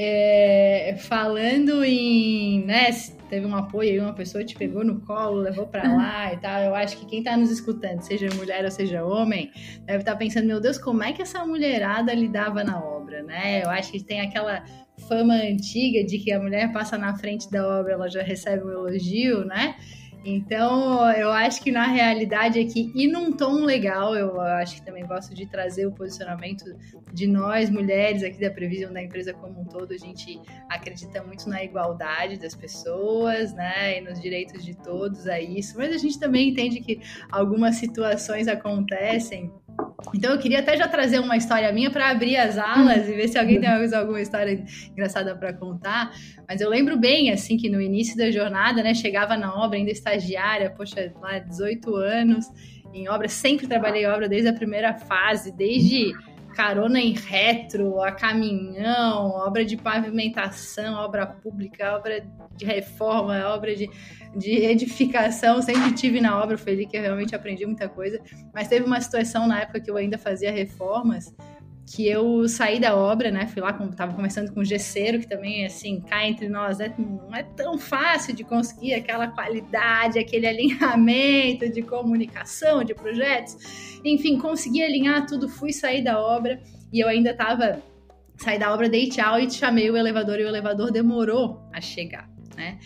É, 0.02 0.96
falando 0.96 1.84
em, 1.84 2.64
né, 2.64 2.90
teve 3.28 3.44
um 3.44 3.54
apoio 3.54 3.90
aí, 3.90 4.00
uma 4.00 4.14
pessoa 4.14 4.42
te 4.42 4.56
pegou 4.56 4.82
no 4.82 5.02
colo, 5.02 5.42
levou 5.42 5.66
para 5.66 5.94
lá 5.94 6.32
e 6.32 6.38
tal. 6.38 6.58
Eu 6.62 6.74
acho 6.74 6.96
que 6.96 7.04
quem 7.04 7.22
tá 7.22 7.36
nos 7.36 7.50
escutando, 7.50 8.00
seja 8.00 8.26
mulher 8.34 8.64
ou 8.64 8.70
seja 8.70 9.04
homem, 9.04 9.52
deve 9.84 9.98
estar 9.98 10.12
tá 10.12 10.16
pensando, 10.16 10.46
meu 10.46 10.58
Deus, 10.58 10.78
como 10.78 11.02
é 11.02 11.12
que 11.12 11.20
essa 11.20 11.44
mulherada 11.44 12.14
lidava 12.14 12.64
na 12.64 12.82
obra, 12.82 13.22
né? 13.22 13.62
Eu 13.62 13.68
acho 13.68 13.92
que 13.92 14.02
tem 14.02 14.22
aquela 14.22 14.64
fama 15.06 15.34
antiga 15.34 16.02
de 16.02 16.18
que 16.18 16.32
a 16.32 16.40
mulher 16.40 16.72
passa 16.72 16.96
na 16.96 17.14
frente 17.18 17.50
da 17.50 17.66
obra, 17.80 17.92
ela 17.92 18.08
já 18.08 18.22
recebe 18.22 18.64
um 18.64 18.70
elogio, 18.70 19.44
né? 19.44 19.76
Então, 20.24 21.10
eu 21.12 21.30
acho 21.30 21.62
que 21.62 21.70
na 21.70 21.86
realidade 21.86 22.58
aqui, 22.58 22.92
e 22.94 23.08
num 23.08 23.32
tom 23.32 23.64
legal, 23.64 24.14
eu 24.14 24.40
acho 24.40 24.76
que 24.76 24.82
também 24.82 25.06
gosto 25.06 25.34
de 25.34 25.46
trazer 25.46 25.86
o 25.86 25.92
posicionamento 25.92 26.64
de 27.12 27.26
nós, 27.26 27.70
mulheres 27.70 28.22
aqui 28.22 28.38
da 28.38 28.50
Previsão 28.50 28.92
da 28.92 29.02
empresa 29.02 29.32
como 29.32 29.60
um 29.60 29.64
todo. 29.64 29.92
A 29.92 29.98
gente 29.98 30.38
acredita 30.68 31.22
muito 31.22 31.48
na 31.48 31.64
igualdade 31.64 32.38
das 32.38 32.54
pessoas, 32.54 33.54
né, 33.54 33.98
e 33.98 34.00
nos 34.02 34.20
direitos 34.20 34.64
de 34.64 34.74
todos 34.74 35.26
a 35.26 35.40
isso, 35.40 35.78
mas 35.78 35.94
a 35.94 35.98
gente 35.98 36.18
também 36.18 36.50
entende 36.50 36.80
que 36.80 37.00
algumas 37.30 37.76
situações 37.76 38.46
acontecem 38.46 39.50
então 40.14 40.32
eu 40.32 40.38
queria 40.38 40.60
até 40.60 40.76
já 40.76 40.88
trazer 40.88 41.18
uma 41.18 41.36
história 41.36 41.70
minha 41.72 41.90
para 41.90 42.10
abrir 42.10 42.36
as 42.36 42.58
alas 42.58 43.08
e 43.08 43.12
ver 43.12 43.28
se 43.28 43.38
alguém 43.38 43.60
tem 43.60 43.68
alguma 43.68 44.20
história 44.20 44.64
engraçada 44.90 45.34
para 45.36 45.52
contar. 45.52 46.12
Mas 46.48 46.60
eu 46.60 46.68
lembro 46.68 46.96
bem, 46.96 47.30
assim, 47.30 47.56
que 47.56 47.68
no 47.68 47.80
início 47.80 48.16
da 48.16 48.30
jornada, 48.30 48.82
né, 48.82 48.94
chegava 48.94 49.36
na 49.36 49.54
obra 49.54 49.78
ainda 49.78 49.90
estagiária, 49.90 50.70
poxa, 50.70 51.12
lá 51.20 51.38
18 51.38 51.94
anos 51.94 52.46
em 52.92 53.08
obra, 53.08 53.28
sempre 53.28 53.66
trabalhei 53.66 54.06
obra 54.06 54.28
desde 54.28 54.48
a 54.48 54.52
primeira 54.52 54.94
fase, 54.94 55.52
desde 55.52 56.12
carona 56.50 57.00
em 57.00 57.12
retro, 57.12 58.00
a 58.02 58.12
caminhão, 58.12 59.30
obra 59.30 59.64
de 59.64 59.76
pavimentação, 59.76 60.94
obra 60.94 61.26
pública, 61.26 61.96
obra 61.96 62.26
de 62.56 62.64
reforma, 62.64 63.38
obra 63.48 63.74
de 63.74 63.88
de 64.36 64.64
edificação, 64.64 65.60
sempre 65.60 65.92
tive 65.92 66.20
na 66.20 66.40
obra, 66.40 66.56
foi 66.56 66.72
ali 66.72 66.86
que 66.86 66.96
eu 66.96 67.02
realmente 67.02 67.34
aprendi 67.34 67.66
muita 67.66 67.88
coisa, 67.88 68.20
mas 68.54 68.68
teve 68.68 68.84
uma 68.84 69.00
situação 69.00 69.46
na 69.46 69.60
época 69.60 69.80
que 69.80 69.90
eu 69.90 69.96
ainda 69.96 70.16
fazia 70.16 70.52
reformas, 70.52 71.34
que 71.92 72.06
eu 72.08 72.48
saí 72.48 72.78
da 72.78 72.94
obra, 72.94 73.32
né, 73.32 73.48
fui 73.48 73.60
lá, 73.60 73.72
tava 73.72 74.14
conversando 74.14 74.52
com 74.54 74.60
o 74.60 74.64
gesseiro, 74.64 75.18
que 75.18 75.26
também, 75.26 75.66
assim, 75.66 76.00
cá 76.00 76.24
entre 76.24 76.48
nós, 76.48 76.78
né, 76.78 76.94
não 76.96 77.34
é 77.34 77.42
tão 77.42 77.76
fácil 77.78 78.32
de 78.32 78.44
conseguir 78.44 78.94
aquela 78.94 79.26
qualidade, 79.26 80.16
aquele 80.16 80.46
alinhamento 80.46 81.68
de 81.68 81.82
comunicação, 81.82 82.84
de 82.84 82.94
projetos, 82.94 83.56
enfim, 84.04 84.38
consegui 84.38 84.84
alinhar 84.84 85.26
tudo, 85.26 85.48
fui 85.48 85.72
sair 85.72 86.04
da 86.04 86.20
obra, 86.20 86.62
e 86.92 87.00
eu 87.00 87.08
ainda 87.08 87.34
tava, 87.34 87.82
saí 88.36 88.56
da 88.56 88.72
obra, 88.72 88.88
dei 88.88 89.08
tchau 89.08 89.40
e 89.40 89.50
chamei 89.50 89.90
o 89.90 89.96
elevador, 89.96 90.38
e 90.38 90.44
o 90.44 90.48
elevador 90.48 90.92
demorou 90.92 91.60
a 91.72 91.80
chegar, 91.80 92.30
né, 92.56 92.78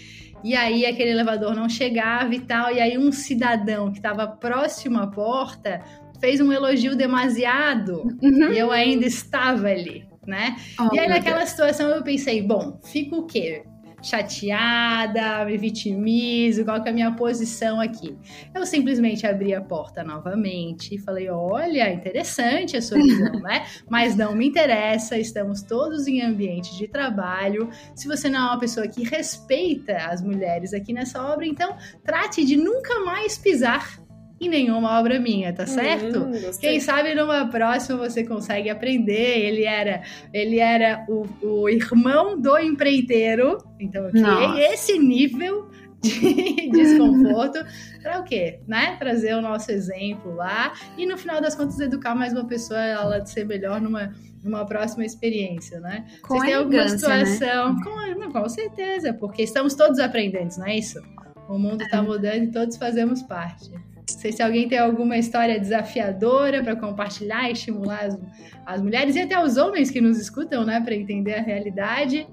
e 0.43 0.55
aí 0.55 0.87
aquele 0.87 1.11
elevador 1.11 1.55
não 1.55 1.69
chegava 1.69 2.35
e 2.35 2.41
tal, 2.41 2.73
e 2.73 2.81
aí 2.81 2.97
um 2.97 3.13
cidadão 3.13 3.91
que 3.91 3.99
estava 3.99 4.27
próximo 4.27 4.99
à 4.99 5.07
porta 5.07 5.83
fez 6.25 6.41
um 6.41 6.51
elogio 6.51 6.97
demasiado 6.97 8.03
uhum. 8.23 8.51
e 8.51 8.59
eu 8.59 8.73
ainda 8.73 9.05
estava 9.05 9.69
ali, 9.69 10.07
né? 10.27 10.57
Oh, 10.81 10.95
e 10.95 10.99
aí 10.99 11.07
naquela 11.07 11.41
Deus. 11.41 11.51
situação 11.51 11.91
eu 11.91 12.03
pensei, 12.03 12.41
bom, 12.43 12.81
fica 12.83 13.15
o 13.15 13.27
quê? 13.27 13.63
chateada, 14.05 15.47
me 15.47 15.57
vitimizo, 15.57 16.63
qual 16.63 16.83
que 16.83 16.89
é 16.89 16.91
a 16.91 16.95
minha 16.95 17.13
posição 17.13 17.81
aqui? 17.81 18.15
Eu 18.55 18.67
simplesmente 18.67 19.27
abri 19.27 19.55
a 19.55 19.63
porta 19.63 20.05
novamente 20.05 20.95
e 20.95 20.99
falei: 20.99 21.31
olha, 21.31 21.91
interessante 21.91 22.77
a 22.77 22.83
sua 22.83 22.99
visão, 22.99 23.41
né? 23.41 23.65
Mas 23.89 24.15
não 24.15 24.35
me 24.35 24.47
interessa, 24.47 25.17
estamos 25.17 25.63
todos 25.63 26.07
em 26.07 26.21
ambiente 26.21 26.77
de 26.77 26.87
trabalho. 26.87 27.71
Se 27.95 28.07
você 28.07 28.29
não 28.29 28.41
é 28.41 28.45
uma 28.51 28.59
pessoa 28.59 28.87
que 28.87 29.05
respeita 29.05 29.97
as 29.97 30.21
mulheres 30.21 30.75
aqui 30.75 30.93
nessa 30.93 31.25
obra, 31.25 31.47
então 31.47 31.75
trate 32.05 32.45
de 32.45 32.57
nunca 32.57 33.01
mais 33.01 33.39
pisar 33.39 34.04
em 34.41 34.49
nenhuma 34.49 34.99
obra 34.99 35.19
minha, 35.21 35.53
tá 35.53 35.67
certo? 35.67 36.21
Hum, 36.21 36.33
Quem 36.61 36.81
sabe 36.81 37.15
numa 37.15 37.47
próxima 37.47 37.99
você 37.99 38.25
consegue 38.25 38.69
aprender. 38.69 39.39
Ele 39.39 39.65
era, 39.65 40.03
ele 40.33 40.59
era 40.59 41.05
o, 41.09 41.27
o 41.43 41.69
irmão 41.69 42.41
do 42.41 42.59
empreiteiro, 42.59 43.59
então 43.79 44.05
eu 44.05 44.11
criei 44.11 44.73
esse 44.73 44.99
nível 44.99 45.69
de 46.03 46.69
desconforto 46.71 47.65
para 48.03 48.21
o 48.21 48.25
quê? 48.25 48.61
Né? 48.67 48.97
Trazer 48.99 49.35
o 49.35 49.41
nosso 49.41 49.71
exemplo 49.71 50.35
lá 50.35 50.75
e 50.99 51.07
no 51.07 51.17
final 51.17 51.41
das 51.41 51.55
contas 51.55 51.81
educar 51.81 52.15
mais 52.15 52.33
uma 52.33 52.47
pessoa 52.47 52.81
ela 52.81 53.19
de 53.21 53.31
ser 53.31 53.47
melhor 53.47 53.81
numa 53.81 54.13
numa 54.45 54.67
próxima 54.67 55.07
experiência, 55.07 55.81
né? 55.81 56.05
Com 56.21 56.35
Vocês 56.35 56.45
têm 56.45 56.55
alguma 56.55 56.83
né? 56.83 56.89
situação? 56.89 57.75
Né? 57.75 57.81
Com, 57.83 58.21
não, 58.21 58.31
com 58.31 58.47
certeza, 58.47 59.15
porque 59.15 59.43
estamos 59.43 59.75
todos 59.75 59.99
aprendendo, 59.99 60.55
não 60.59 60.67
é 60.67 60.77
isso? 60.77 61.01
O 61.49 61.59
mundo 61.59 61.83
está 61.83 61.97
é. 61.97 62.03
mudando 62.03 62.43
e 62.43 62.53
todos 62.53 62.77
fazemos 62.77 63.23
parte. 63.23 63.73
Não 64.11 64.19
sei 64.19 64.33
se 64.33 64.43
alguém 64.43 64.69
tem 64.69 64.79
alguma 64.79 65.17
história 65.17 65.59
desafiadora 65.59 66.63
para 66.63 66.77
compartilhar, 66.77 67.51
estimular 67.51 68.05
as, 68.05 68.19
as, 68.67 68.83
mulheres 68.83 69.17
e 69.17 69.21
até 69.21 69.43
os 69.43 69.57
homens 69.57 69.91
que 69.91 70.01
nos 70.01 70.19
escutam, 70.19 70.65
né, 70.65 70.81
para 70.81 70.95
entender 70.95 71.35
a 71.35 71.43
realidade. 71.43 72.27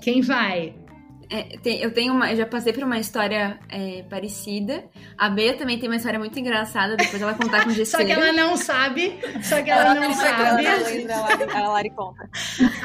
Quem 0.00 0.20
vai? 0.20 0.74
É, 1.30 1.42
tem, 1.58 1.80
eu 1.80 1.92
tenho 1.92 2.12
uma, 2.12 2.30
eu 2.30 2.36
já 2.36 2.46
passei 2.46 2.72
por 2.72 2.84
uma 2.84 2.98
história 2.98 3.58
é, 3.68 4.04
parecida. 4.08 4.84
A 5.18 5.28
Bea 5.28 5.56
também 5.56 5.78
tem 5.78 5.88
uma 5.88 5.96
história 5.96 6.18
muito 6.18 6.38
engraçada, 6.38 6.96
depois 6.96 7.20
ela 7.20 7.34
contar 7.34 7.64
com 7.64 7.70
o 7.74 7.86
Só 7.86 7.98
que 8.04 8.12
ela 8.12 8.32
não 8.32 8.56
sabe. 8.56 9.18
Só 9.42 9.62
que 9.62 9.70
ela, 9.70 9.90
ela 9.90 9.94
não 9.94 10.12
sabe. 10.14 10.64
Ela, 10.64 11.58
a 11.58 11.68
Lari 11.70 11.90
conta. 11.90 12.28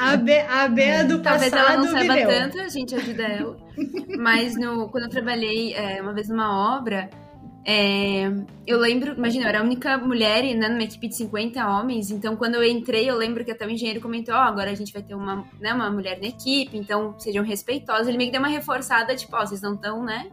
A 0.00 0.16
Bea, 0.16 0.46
a 0.48 0.68
Bea 0.68 1.04
do 1.04 1.22
Talvez 1.22 1.50
passado 1.52 1.72
ela 1.72 1.82
não 1.82 1.92
saiba 1.92 2.14
viveu. 2.14 2.28
tanto, 2.28 2.60
a 2.60 2.68
gente 2.68 2.94
ajuda 2.94 3.22
ela. 3.22 3.56
Mas 4.18 4.56
no, 4.56 4.88
quando 4.88 5.04
eu 5.04 5.10
trabalhei 5.10 5.74
é, 5.74 6.00
uma 6.00 6.12
vez 6.12 6.28
numa 6.28 6.76
obra, 6.76 7.08
é, 7.64 8.32
eu 8.66 8.78
lembro, 8.78 9.12
imagina, 9.12 9.44
eu 9.44 9.48
era 9.48 9.60
a 9.60 9.62
única 9.62 9.98
mulher 9.98 10.42
né, 10.54 10.68
numa 10.68 10.82
equipe 10.82 11.08
de 11.08 11.16
50 11.16 11.68
homens, 11.68 12.10
então 12.10 12.34
quando 12.34 12.54
eu 12.54 12.64
entrei, 12.64 13.08
eu 13.08 13.16
lembro 13.16 13.44
que 13.44 13.50
até 13.50 13.66
o 13.66 13.70
engenheiro 13.70 14.00
comentou: 14.00 14.34
Ó, 14.34 14.38
oh, 14.38 14.42
agora 14.42 14.70
a 14.70 14.74
gente 14.74 14.92
vai 14.92 15.02
ter 15.02 15.14
uma, 15.14 15.44
né, 15.60 15.72
uma 15.72 15.90
mulher 15.90 16.18
na 16.20 16.28
equipe, 16.28 16.76
então 16.76 17.18
sejam 17.18 17.44
respeitosos. 17.44 18.08
Ele 18.08 18.16
meio 18.16 18.30
que 18.30 18.32
deu 18.32 18.40
uma 18.40 18.48
reforçada, 18.48 19.14
tipo, 19.14 19.36
ó, 19.36 19.42
oh, 19.42 19.46
vocês 19.46 19.60
não 19.60 19.74
estão, 19.74 20.02
né, 20.02 20.30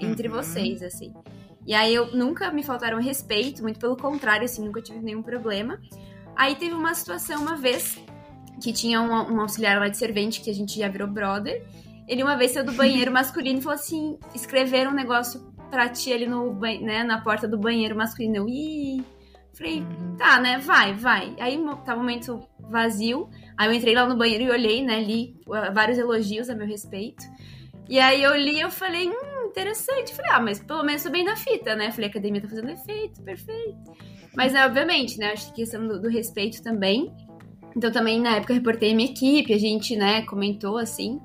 entre 0.00 0.28
uhum. 0.28 0.34
vocês, 0.34 0.82
assim. 0.82 1.12
E 1.66 1.72
aí 1.72 1.94
eu 1.94 2.14
nunca 2.14 2.50
me 2.50 2.62
faltaram 2.62 3.00
respeito, 3.00 3.62
muito 3.62 3.78
pelo 3.78 3.96
contrário, 3.96 4.44
assim, 4.44 4.64
nunca 4.64 4.82
tive 4.82 4.98
nenhum 4.98 5.22
problema. 5.22 5.80
Aí 6.36 6.56
teve 6.56 6.74
uma 6.74 6.92
situação 6.94 7.40
uma 7.40 7.56
vez 7.56 7.98
que 8.60 8.72
tinha 8.72 9.00
um, 9.00 9.10
um 9.10 9.40
auxiliar 9.40 9.78
lá 9.78 9.88
de 9.88 9.96
servente 9.96 10.40
que 10.40 10.50
a 10.50 10.54
gente 10.54 10.78
já 10.78 10.88
virou 10.88 11.06
brother. 11.06 11.64
Ele 12.06 12.22
uma 12.22 12.36
vez 12.36 12.50
saiu 12.50 12.66
do 12.66 12.72
banheiro 12.72 13.10
masculino 13.12 13.60
e 13.60 13.62
falou 13.62 13.78
assim: 13.78 14.18
escreveram 14.34 14.90
um 14.90 14.94
negócio 14.94 15.53
pra 15.74 15.88
ti 15.88 16.12
ali 16.12 16.26
no, 16.26 16.54
né, 16.54 17.02
na 17.02 17.20
porta 17.20 17.48
do 17.48 17.58
banheiro 17.58 17.96
masculino. 17.96 18.36
Eu, 18.36 18.48
ih. 18.48 19.04
Falei, 19.52 19.80
uhum. 19.80 20.16
tá, 20.16 20.40
né? 20.40 20.58
Vai, 20.58 20.94
vai. 20.94 21.34
Aí 21.38 21.58
tava 21.84 21.98
um 21.98 22.02
momento 22.02 22.46
vazio. 22.58 23.28
Aí 23.56 23.68
eu 23.68 23.72
entrei 23.72 23.94
lá 23.94 24.06
no 24.06 24.16
banheiro 24.16 24.44
e 24.44 24.50
olhei, 24.50 24.84
né? 24.84 25.00
Li 25.00 25.36
uh, 25.46 25.72
vários 25.72 25.98
elogios 25.98 26.48
a 26.48 26.54
meu 26.54 26.66
respeito. 26.66 27.24
E 27.88 27.98
aí 27.98 28.22
eu 28.22 28.34
li 28.34 28.56
e 28.56 28.60
eu 28.60 28.70
falei, 28.70 29.08
hum, 29.08 29.46
interessante. 29.46 30.14
Falei, 30.14 30.30
ah, 30.32 30.40
mas 30.40 30.60
pelo 30.60 30.84
menos 30.84 31.02
tô 31.02 31.10
bem 31.10 31.24
na 31.24 31.36
fita, 31.36 31.74
né? 31.74 31.90
Falei, 31.90 32.06
a 32.06 32.10
academia 32.10 32.40
tá 32.40 32.48
fazendo 32.48 32.70
efeito, 32.70 33.22
perfeito. 33.22 33.92
Mas, 34.36 34.52
né, 34.52 34.64
obviamente, 34.64 35.18
né? 35.18 35.32
Acho 35.32 35.48
que 35.48 35.62
questão 35.62 35.86
do, 35.86 36.00
do 36.00 36.08
respeito 36.08 36.62
também. 36.62 37.12
Então, 37.76 37.90
também, 37.90 38.20
na 38.20 38.36
época, 38.36 38.52
eu 38.52 38.56
reportei 38.56 38.92
a 38.92 38.94
minha 38.94 39.10
equipe, 39.10 39.52
a 39.52 39.58
gente, 39.58 39.96
né, 39.96 40.22
comentou 40.22 40.78
assim. 40.78 41.20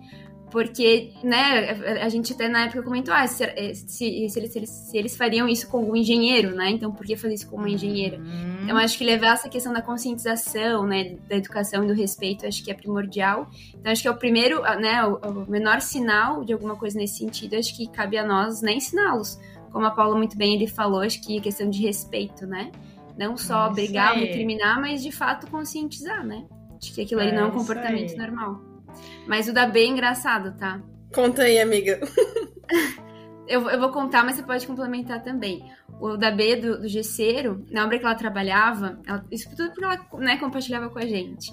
Porque, 0.51 1.11
né, 1.23 1.69
a 2.01 2.09
gente 2.09 2.33
até 2.33 2.47
na 2.47 2.65
época 2.65 2.81
comentou, 2.81 3.13
ah, 3.13 3.27
se, 3.27 3.43
eh, 3.43 3.73
se, 3.75 4.29
se, 4.29 4.39
eles, 4.39 4.69
se, 4.69 4.97
eles, 4.97 5.15
fariam 5.15 5.47
isso 5.47 5.67
com 5.67 5.83
um 5.83 5.95
engenheiro, 5.95 6.55
né? 6.55 6.71
Então, 6.71 6.91
por 6.91 7.05
que 7.05 7.15
fazer 7.15 7.35
isso 7.35 7.47
com 7.47 7.57
uma 7.57 7.69
engenheira? 7.69 8.17
Uhum. 8.17 8.63
Então, 8.63 8.77
acho 8.77 8.97
que 8.97 9.03
levar 9.03 9.33
essa 9.33 9.47
questão 9.47 9.71
da 9.71 9.81
conscientização, 9.81 10.87
né, 10.87 11.17
da 11.27 11.35
educação 11.35 11.83
e 11.83 11.87
do 11.87 11.93
respeito, 11.93 12.47
acho 12.47 12.63
que 12.63 12.71
é 12.71 12.73
primordial. 12.73 13.47
Então, 13.75 13.91
acho 13.91 14.01
que 14.01 14.07
é 14.07 14.11
o 14.11 14.17
primeiro, 14.17 14.61
né, 14.61 15.05
o, 15.05 15.17
o 15.17 15.49
menor 15.49 15.81
sinal 15.81 16.43
de 16.43 16.51
alguma 16.51 16.75
coisa 16.75 16.97
nesse 16.97 17.19
sentido, 17.19 17.55
acho 17.55 17.75
que 17.77 17.87
cabe 17.87 18.17
a 18.17 18.25
nós 18.25 18.61
né, 18.61 18.73
ensiná-los. 18.73 19.39
Como 19.71 19.85
a 19.85 19.91
Paula 19.91 20.15
muito 20.15 20.35
bem 20.35 20.55
ele 20.55 20.67
falou, 20.67 21.01
acho 21.01 21.21
que 21.21 21.39
questão 21.39 21.69
de 21.69 21.79
respeito, 21.81 22.47
né? 22.47 22.71
Não 23.15 23.37
só 23.37 23.65
isso 23.65 23.75
brigar 23.75 24.13
ou 24.13 24.19
recriminar, 24.19 24.81
mas 24.81 25.03
de 25.03 25.11
fato 25.11 25.45
conscientizar, 25.47 26.25
né? 26.25 26.45
De 26.79 26.91
que 26.91 27.01
aquilo 27.01 27.21
é, 27.21 27.27
ali 27.27 27.35
não 27.35 27.43
é 27.43 27.45
um 27.45 27.51
comportamento 27.51 28.17
normal. 28.17 28.68
Mas 29.27 29.47
o 29.47 29.53
da 29.53 29.65
B 29.65 29.81
é 29.81 29.87
engraçado, 29.87 30.57
tá? 30.57 30.81
Conta 31.13 31.43
aí, 31.43 31.59
amiga. 31.59 31.99
eu, 33.47 33.67
eu 33.69 33.79
vou 33.79 33.89
contar, 33.89 34.23
mas 34.23 34.35
você 34.35 34.43
pode 34.43 34.65
complementar 34.67 35.23
também. 35.23 35.63
O 35.99 36.15
da 36.15 36.31
B 36.31 36.55
do, 36.55 36.81
do 36.81 36.87
Gesseiro, 36.87 37.65
na 37.71 37.83
obra 37.83 37.97
que 37.97 38.05
ela 38.05 38.15
trabalhava, 38.15 38.99
ela, 39.05 39.25
isso 39.31 39.49
tudo 39.55 39.71
porque 39.71 39.83
ela 39.83 39.99
né, 40.19 40.37
compartilhava 40.37 40.89
com 40.89 40.99
a 40.99 41.05
gente. 41.05 41.51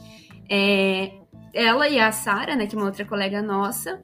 É, 0.50 1.10
ela 1.54 1.88
e 1.88 1.98
a 1.98 2.12
Sara, 2.12 2.54
né, 2.54 2.66
que 2.66 2.76
é 2.76 2.78
uma 2.78 2.86
outra 2.86 3.04
colega 3.04 3.40
nossa, 3.42 4.02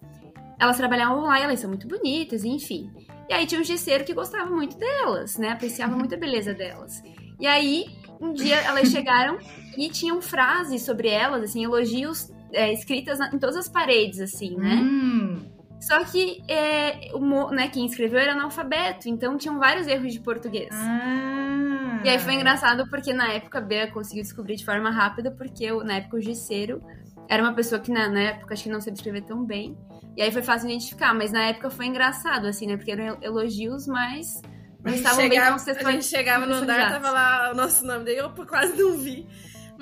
elas 0.59 0.77
trabalhavam 0.77 1.23
lá 1.23 1.39
e 1.39 1.43
elas 1.43 1.61
são 1.61 1.69
muito 1.69 1.87
bonitas, 1.87 2.45
enfim. 2.45 2.91
E 3.29 3.35
aí 3.35 3.47
tinha 3.47 3.61
um 3.61 3.65
gesseiro 3.65 4.05
que 4.05 4.15
gostava 4.15 4.51
muito 4.51 4.77
delas, 4.77 5.37
né? 5.37 5.51
Apreciava 5.51 5.97
muito 5.97 6.15
a 6.15 6.19
beleza 6.19 6.55
delas. 6.55 7.03
E 7.41 7.47
aí, 7.47 7.87
um 8.21 8.33
dia 8.33 8.57
elas 8.57 8.89
chegaram 8.89 9.39
e 9.77 9.89
tinham 9.89 10.23
frases 10.23 10.83
sobre 10.83 11.09
elas, 11.09 11.43
assim, 11.43 11.65
elogios 11.65 12.31
é, 12.53 12.73
escritas 12.73 13.19
em 13.21 13.39
todas 13.39 13.57
as 13.57 13.69
paredes, 13.69 14.21
assim, 14.21 14.57
né? 14.57 14.75
Hum. 14.75 15.53
Só 15.81 16.05
que 16.05 16.41
é, 16.47 17.11
o, 17.13 17.51
né, 17.51 17.69
quem 17.69 17.85
escreveu 17.85 18.21
era 18.21 18.33
analfabeto, 18.33 19.09
então 19.09 19.37
tinham 19.37 19.59
vários 19.59 19.89
erros 19.89 20.13
de 20.13 20.21
português. 20.21 20.69
Ah. 20.71 22.01
E 22.05 22.09
aí 22.09 22.19
foi 22.21 22.35
engraçado 22.35 22.89
porque 22.89 23.13
na 23.13 23.33
época 23.33 23.59
a 23.59 23.61
Bea 23.61 23.91
conseguiu 23.91 24.23
descobrir 24.23 24.55
de 24.55 24.65
forma 24.65 24.91
rápida, 24.91 25.33
porque 25.33 25.73
na 25.83 25.95
época 25.95 26.19
o 26.19 26.21
Gisseiro 26.21 26.81
era 27.29 27.43
uma 27.43 27.53
pessoa 27.53 27.81
que 27.81 27.91
na, 27.91 28.09
na 28.09 28.21
época 28.21 28.55
acho 28.55 28.63
que 28.63 28.69
não 28.69 28.81
sabia 28.81 28.95
escrever 28.95 29.23
tão 29.23 29.45
bem. 29.45 29.77
E 30.17 30.23
aí 30.23 30.31
foi 30.31 30.43
fácil 30.43 30.69
identificar, 30.69 31.13
mas 31.15 31.33
na 31.33 31.49
época 31.49 31.69
foi 31.69 31.87
engraçado, 31.87 32.47
assim, 32.47 32.67
né? 32.69 32.77
Porque 32.77 32.93
eram 32.93 33.19
elogios, 33.21 33.87
mas 33.89 34.41
não 34.85 34.95
estavam 34.95 35.21
chegava, 35.21 35.65
bem 35.65 35.87
A 35.87 35.91
gente 35.93 36.05
chegava 36.05 36.47
no 36.47 36.55
andar, 36.55 36.93
tava 36.93 37.11
lá 37.11 37.51
o 37.53 37.57
nosso 37.57 37.85
nome 37.85 38.05
dele, 38.05 38.21
eu 38.21 38.31
quase 38.47 38.81
não 38.81 38.99
vi. 38.99 39.27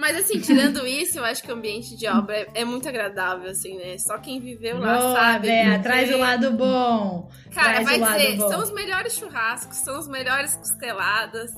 Mas 0.00 0.16
assim, 0.16 0.40
tirando 0.40 0.86
isso, 0.86 1.18
eu 1.18 1.24
acho 1.24 1.42
que 1.42 1.52
o 1.52 1.54
ambiente 1.54 1.94
de 1.94 2.06
obra 2.08 2.34
é, 2.34 2.48
é 2.54 2.64
muito 2.64 2.88
agradável, 2.88 3.50
assim, 3.50 3.76
né? 3.76 3.98
Só 3.98 4.16
quem 4.16 4.40
viveu 4.40 4.78
lá 4.78 4.98
Boa, 4.98 5.14
sabe. 5.14 5.48
Bea, 5.48 5.78
traz 5.78 6.10
o 6.10 6.16
lado 6.16 6.52
bom. 6.52 7.30
Cara, 7.54 7.84
traz 7.84 8.00
vai 8.00 8.18
dizer, 8.18 8.38
são 8.38 8.62
os 8.62 8.72
melhores 8.72 9.12
churrascos, 9.12 9.76
são 9.76 9.98
as 9.98 10.08
melhores 10.08 10.56
costeladas. 10.56 11.52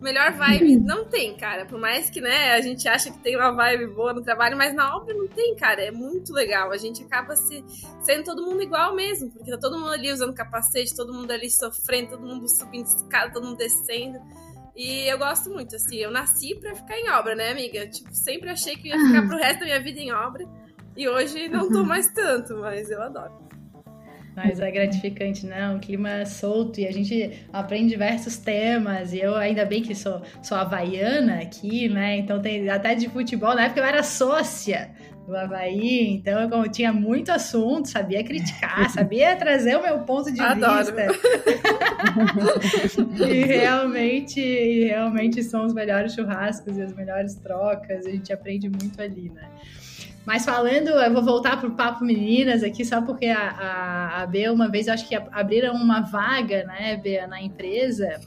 Melhor 0.00 0.30
vibe 0.30 0.76
não 0.76 1.06
tem, 1.06 1.36
cara. 1.36 1.66
Por 1.66 1.76
mais 1.76 2.08
que, 2.08 2.20
né, 2.20 2.52
a 2.52 2.60
gente 2.60 2.86
acha 2.86 3.10
que 3.10 3.18
tem 3.18 3.34
uma 3.34 3.50
vibe 3.50 3.88
boa 3.88 4.12
no 4.12 4.22
trabalho, 4.22 4.56
mas 4.56 4.72
na 4.72 4.96
obra 4.96 5.12
não 5.12 5.26
tem, 5.26 5.56
cara. 5.56 5.82
É 5.82 5.90
muito 5.90 6.32
legal. 6.32 6.70
A 6.70 6.76
gente 6.76 7.02
acaba 7.02 7.34
se 7.34 7.64
sendo 8.02 8.22
todo 8.22 8.44
mundo 8.44 8.62
igual 8.62 8.94
mesmo, 8.94 9.28
porque 9.28 9.50
tá 9.50 9.58
todo 9.58 9.76
mundo 9.76 9.90
ali 9.90 10.12
usando 10.12 10.32
capacete, 10.32 10.94
todo 10.94 11.12
mundo 11.12 11.32
ali 11.32 11.50
sofrendo, 11.50 12.10
todo 12.10 12.24
mundo 12.24 12.48
subindo 12.48 12.86
escada, 12.86 13.32
todo 13.32 13.44
mundo 13.44 13.56
descendo. 13.56 14.20
E 14.78 15.08
eu 15.08 15.18
gosto 15.18 15.50
muito, 15.50 15.74
assim, 15.74 15.96
eu 15.96 16.08
nasci 16.08 16.54
pra 16.54 16.72
ficar 16.72 16.96
em 16.96 17.10
obra, 17.10 17.34
né, 17.34 17.50
amiga? 17.50 17.84
Tipo, 17.88 18.14
sempre 18.14 18.48
achei 18.48 18.76
que 18.76 18.86
ia 18.86 18.96
ficar 18.96 19.26
pro 19.26 19.36
resto 19.36 19.58
da 19.58 19.64
minha 19.64 19.82
vida 19.82 19.98
em 19.98 20.12
obra. 20.12 20.46
E 20.96 21.08
hoje 21.08 21.48
não 21.48 21.68
tô 21.68 21.82
mais 21.82 22.06
tanto, 22.12 22.56
mas 22.58 22.88
eu 22.88 23.02
adoro. 23.02 23.48
Mas 24.36 24.60
é 24.60 24.70
gratificante, 24.70 25.44
né? 25.46 25.68
Um 25.68 25.80
clima 25.80 26.24
solto 26.24 26.78
e 26.78 26.86
a 26.86 26.92
gente 26.92 27.44
aprende 27.52 27.88
diversos 27.88 28.36
temas. 28.36 29.12
E 29.12 29.18
eu, 29.18 29.34
ainda 29.34 29.64
bem 29.64 29.82
que 29.82 29.96
sou, 29.96 30.22
sou 30.40 30.56
havaiana 30.56 31.40
aqui, 31.40 31.88
né? 31.88 32.16
Então 32.18 32.40
tem 32.40 32.70
até 32.70 32.94
de 32.94 33.08
futebol. 33.08 33.56
Na 33.56 33.64
época 33.64 33.80
eu 33.80 33.84
era 33.84 34.04
sócia 34.04 34.94
do 35.28 35.36
Havaí, 35.36 36.10
então 36.10 36.40
eu 36.40 36.70
tinha 36.70 36.90
muito 36.90 37.30
assunto, 37.30 37.88
sabia 37.88 38.24
criticar, 38.24 38.88
sabia 38.90 39.36
trazer 39.36 39.76
o 39.76 39.82
meu 39.82 39.98
ponto 40.00 40.32
de 40.32 40.40
Adoro. 40.40 40.78
vista. 40.78 41.06
e 43.28 43.44
realmente, 43.44 44.40
e 44.40 44.86
realmente 44.86 45.42
são 45.42 45.66
os 45.66 45.74
melhores 45.74 46.14
churrascos 46.14 46.78
e 46.78 46.82
as 46.82 46.94
melhores 46.94 47.34
trocas, 47.34 48.06
a 48.06 48.10
gente 48.10 48.32
aprende 48.32 48.70
muito 48.70 49.00
ali, 49.00 49.30
né? 49.30 49.48
Mas 50.24 50.44
falando, 50.44 50.88
eu 50.88 51.12
vou 51.12 51.22
voltar 51.22 51.58
pro 51.58 51.70
Papo 51.70 52.04
Meninas 52.04 52.62
aqui, 52.62 52.84
só 52.84 53.00
porque 53.00 53.26
a, 53.26 53.48
a, 53.48 54.22
a 54.22 54.26
Bea, 54.26 54.52
uma 54.52 54.68
vez, 54.68 54.86
eu 54.86 54.94
acho 54.94 55.08
que 55.08 55.14
abriram 55.14 55.74
uma 55.74 56.00
vaga, 56.00 56.64
né, 56.64 57.00
Bea, 57.02 57.26
na 57.26 57.40
empresa. 57.40 58.20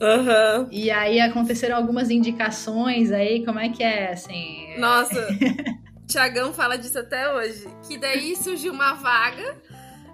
Uhum. 0.00 0.68
E 0.70 0.90
aí 0.90 1.20
aconteceram 1.20 1.76
algumas 1.76 2.10
indicações 2.10 3.12
aí, 3.12 3.44
como 3.44 3.60
é 3.60 3.68
que 3.68 3.82
é, 3.82 4.12
assim? 4.12 4.78
Nossa, 4.78 5.26
Tiagão 6.06 6.52
fala 6.52 6.76
disso 6.76 6.98
até 6.98 7.32
hoje. 7.32 7.66
Que 7.86 7.98
daí 7.98 8.36
surgiu 8.36 8.72
uma 8.72 8.94
vaga 8.94 9.56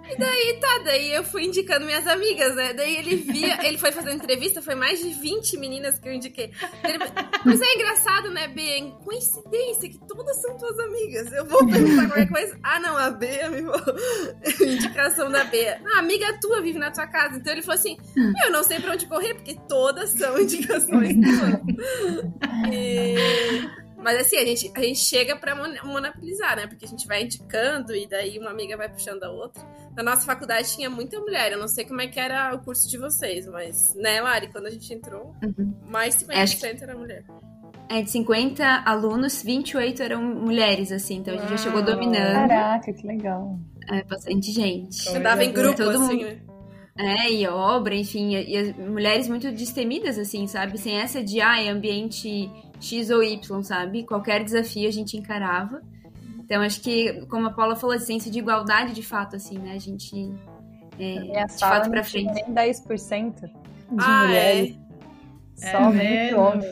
e 0.09 0.17
daí, 0.17 0.57
tá, 0.59 0.79
daí 0.83 1.13
eu 1.13 1.23
fui 1.23 1.45
indicando 1.45 1.85
minhas 1.85 2.05
amigas, 2.05 2.53
né? 2.55 2.73
Daí 2.73 2.97
ele 2.97 3.15
via, 3.15 3.65
ele 3.65 3.77
foi 3.77 3.91
fazer 3.91 4.11
entrevista, 4.11 4.61
foi 4.61 4.75
mais 4.75 4.99
de 4.99 5.09
20 5.09 5.57
meninas 5.57 5.97
que 5.97 6.09
eu 6.09 6.13
indiquei. 6.13 6.51
Ele, 6.83 6.97
mas 7.45 7.61
é 7.61 7.73
engraçado, 7.75 8.29
né, 8.29 8.49
B? 8.49 8.61
É 8.61 8.81
coincidência 9.03 9.89
que 9.89 9.97
todas 10.05 10.41
são 10.41 10.57
tuas 10.57 10.77
amigas. 10.79 11.31
Eu 11.31 11.45
vou 11.45 11.65
perguntar 11.65 12.07
qualquer 12.07 12.29
coisa. 12.29 12.59
Ah, 12.61 12.79
não, 12.81 12.97
a 12.97 13.09
B, 13.11 13.27
me 13.49 13.61
indicação 14.73 15.31
da 15.31 15.45
B. 15.45 15.65
Ah, 15.67 15.99
amiga 15.99 16.37
tua 16.41 16.61
vive 16.61 16.79
na 16.79 16.91
tua 16.91 17.07
casa. 17.07 17.37
Então 17.37 17.53
ele 17.53 17.61
falou 17.61 17.79
assim: 17.79 17.97
eu 18.45 18.51
não 18.51 18.63
sei 18.63 18.81
pra 18.81 18.91
onde 18.93 19.05
correr, 19.05 19.35
porque 19.35 19.57
todas 19.69 20.09
são 20.09 20.37
indicações 20.37 21.13
tuas. 21.13 21.61
E. 22.73 23.12
Mas 24.03 24.19
assim, 24.19 24.37
a 24.37 24.45
gente, 24.45 24.71
a 24.75 24.81
gente 24.81 24.99
chega 24.99 25.35
pra 25.35 25.55
monopolizar, 25.55 26.57
né? 26.57 26.67
Porque 26.67 26.85
a 26.85 26.87
gente 26.87 27.07
vai 27.07 27.23
indicando 27.23 27.95
e 27.95 28.05
daí 28.05 28.37
uma 28.37 28.49
amiga 28.49 28.75
vai 28.75 28.89
puxando 28.89 29.23
a 29.23 29.31
outra. 29.31 29.63
Na 29.95 30.03
nossa 30.03 30.25
faculdade 30.25 30.75
tinha 30.75 30.89
muita 30.89 31.19
mulher. 31.19 31.53
Eu 31.53 31.59
não 31.59 31.67
sei 31.67 31.85
como 31.85 32.01
é 32.01 32.07
que 32.07 32.19
era 32.19 32.53
o 32.53 32.59
curso 32.59 32.89
de 32.89 32.97
vocês, 32.97 33.47
mas, 33.47 33.95
né, 33.95 34.21
Lari, 34.21 34.51
quando 34.51 34.65
a 34.65 34.69
gente 34.69 34.93
entrou, 34.93 35.33
uhum. 35.41 35.73
mais 35.85 36.17
50% 36.17 36.35
Acho 36.35 36.57
que... 36.57 36.83
era 36.83 36.97
mulher. 36.97 37.23
É, 37.89 38.01
de 38.01 38.09
50 38.09 38.83
alunos, 38.85 39.41
28 39.41 40.01
eram 40.01 40.21
mulheres, 40.21 40.91
assim, 40.91 41.17
então 41.17 41.33
a 41.33 41.37
gente 41.37 41.49
Uau. 41.49 41.57
já 41.57 41.63
chegou 41.63 41.81
dominando. 41.81 42.47
Caraca, 42.47 42.91
que 42.91 43.05
legal. 43.05 43.59
É, 43.89 44.03
bastante 44.03 44.51
gente. 44.51 45.13
Eu 45.13 45.21
dava 45.21 45.43
em 45.43 45.51
grupo, 45.51 45.77
todo 45.77 46.03
assim, 46.03 46.15
mundo... 46.15 46.25
né? 46.25 46.39
É, 46.95 47.31
e 47.31 47.47
obra, 47.47 47.95
enfim, 47.95 48.35
e, 48.35 48.51
e 48.53 48.57
as 48.57 48.75
mulheres 48.77 49.27
muito 49.27 49.51
destemidas, 49.51 50.17
assim, 50.17 50.45
sabe? 50.47 50.77
Sem 50.77 50.97
essa 50.97 51.23
de, 51.23 51.41
ah, 51.41 51.61
é 51.61 51.69
ambiente 51.69 52.49
X 52.83 53.09
ou 53.09 53.23
Y, 53.23 53.63
sabe? 53.63 54.03
Qualquer 54.03 54.43
desafio 54.43 54.87
a 54.87 54.91
gente 54.91 55.15
encarava. 55.17 55.81
Então, 56.39 56.61
acho 56.61 56.81
que, 56.81 57.25
como 57.27 57.47
a 57.47 57.51
Paula 57.51 57.75
falou, 57.75 57.95
a 57.95 57.99
ciência 57.99 58.29
de 58.29 58.39
igualdade, 58.39 58.93
de 58.93 59.01
fato, 59.01 59.37
assim, 59.37 59.57
né? 59.57 59.73
A 59.73 59.79
gente, 59.79 60.33
é, 60.99 61.45
de 61.45 61.59
fato 61.59 61.89
pra 61.89 62.03
frente. 62.03 62.33
Nem 62.33 62.53
10% 62.53 63.41
de 63.41 63.49
ah, 63.97 64.25
mulheres. 64.25 64.77
É. 65.61 65.71
Só 65.71 65.77
é 65.77 65.89
mesmo, 65.89 66.39
homens. 66.39 66.65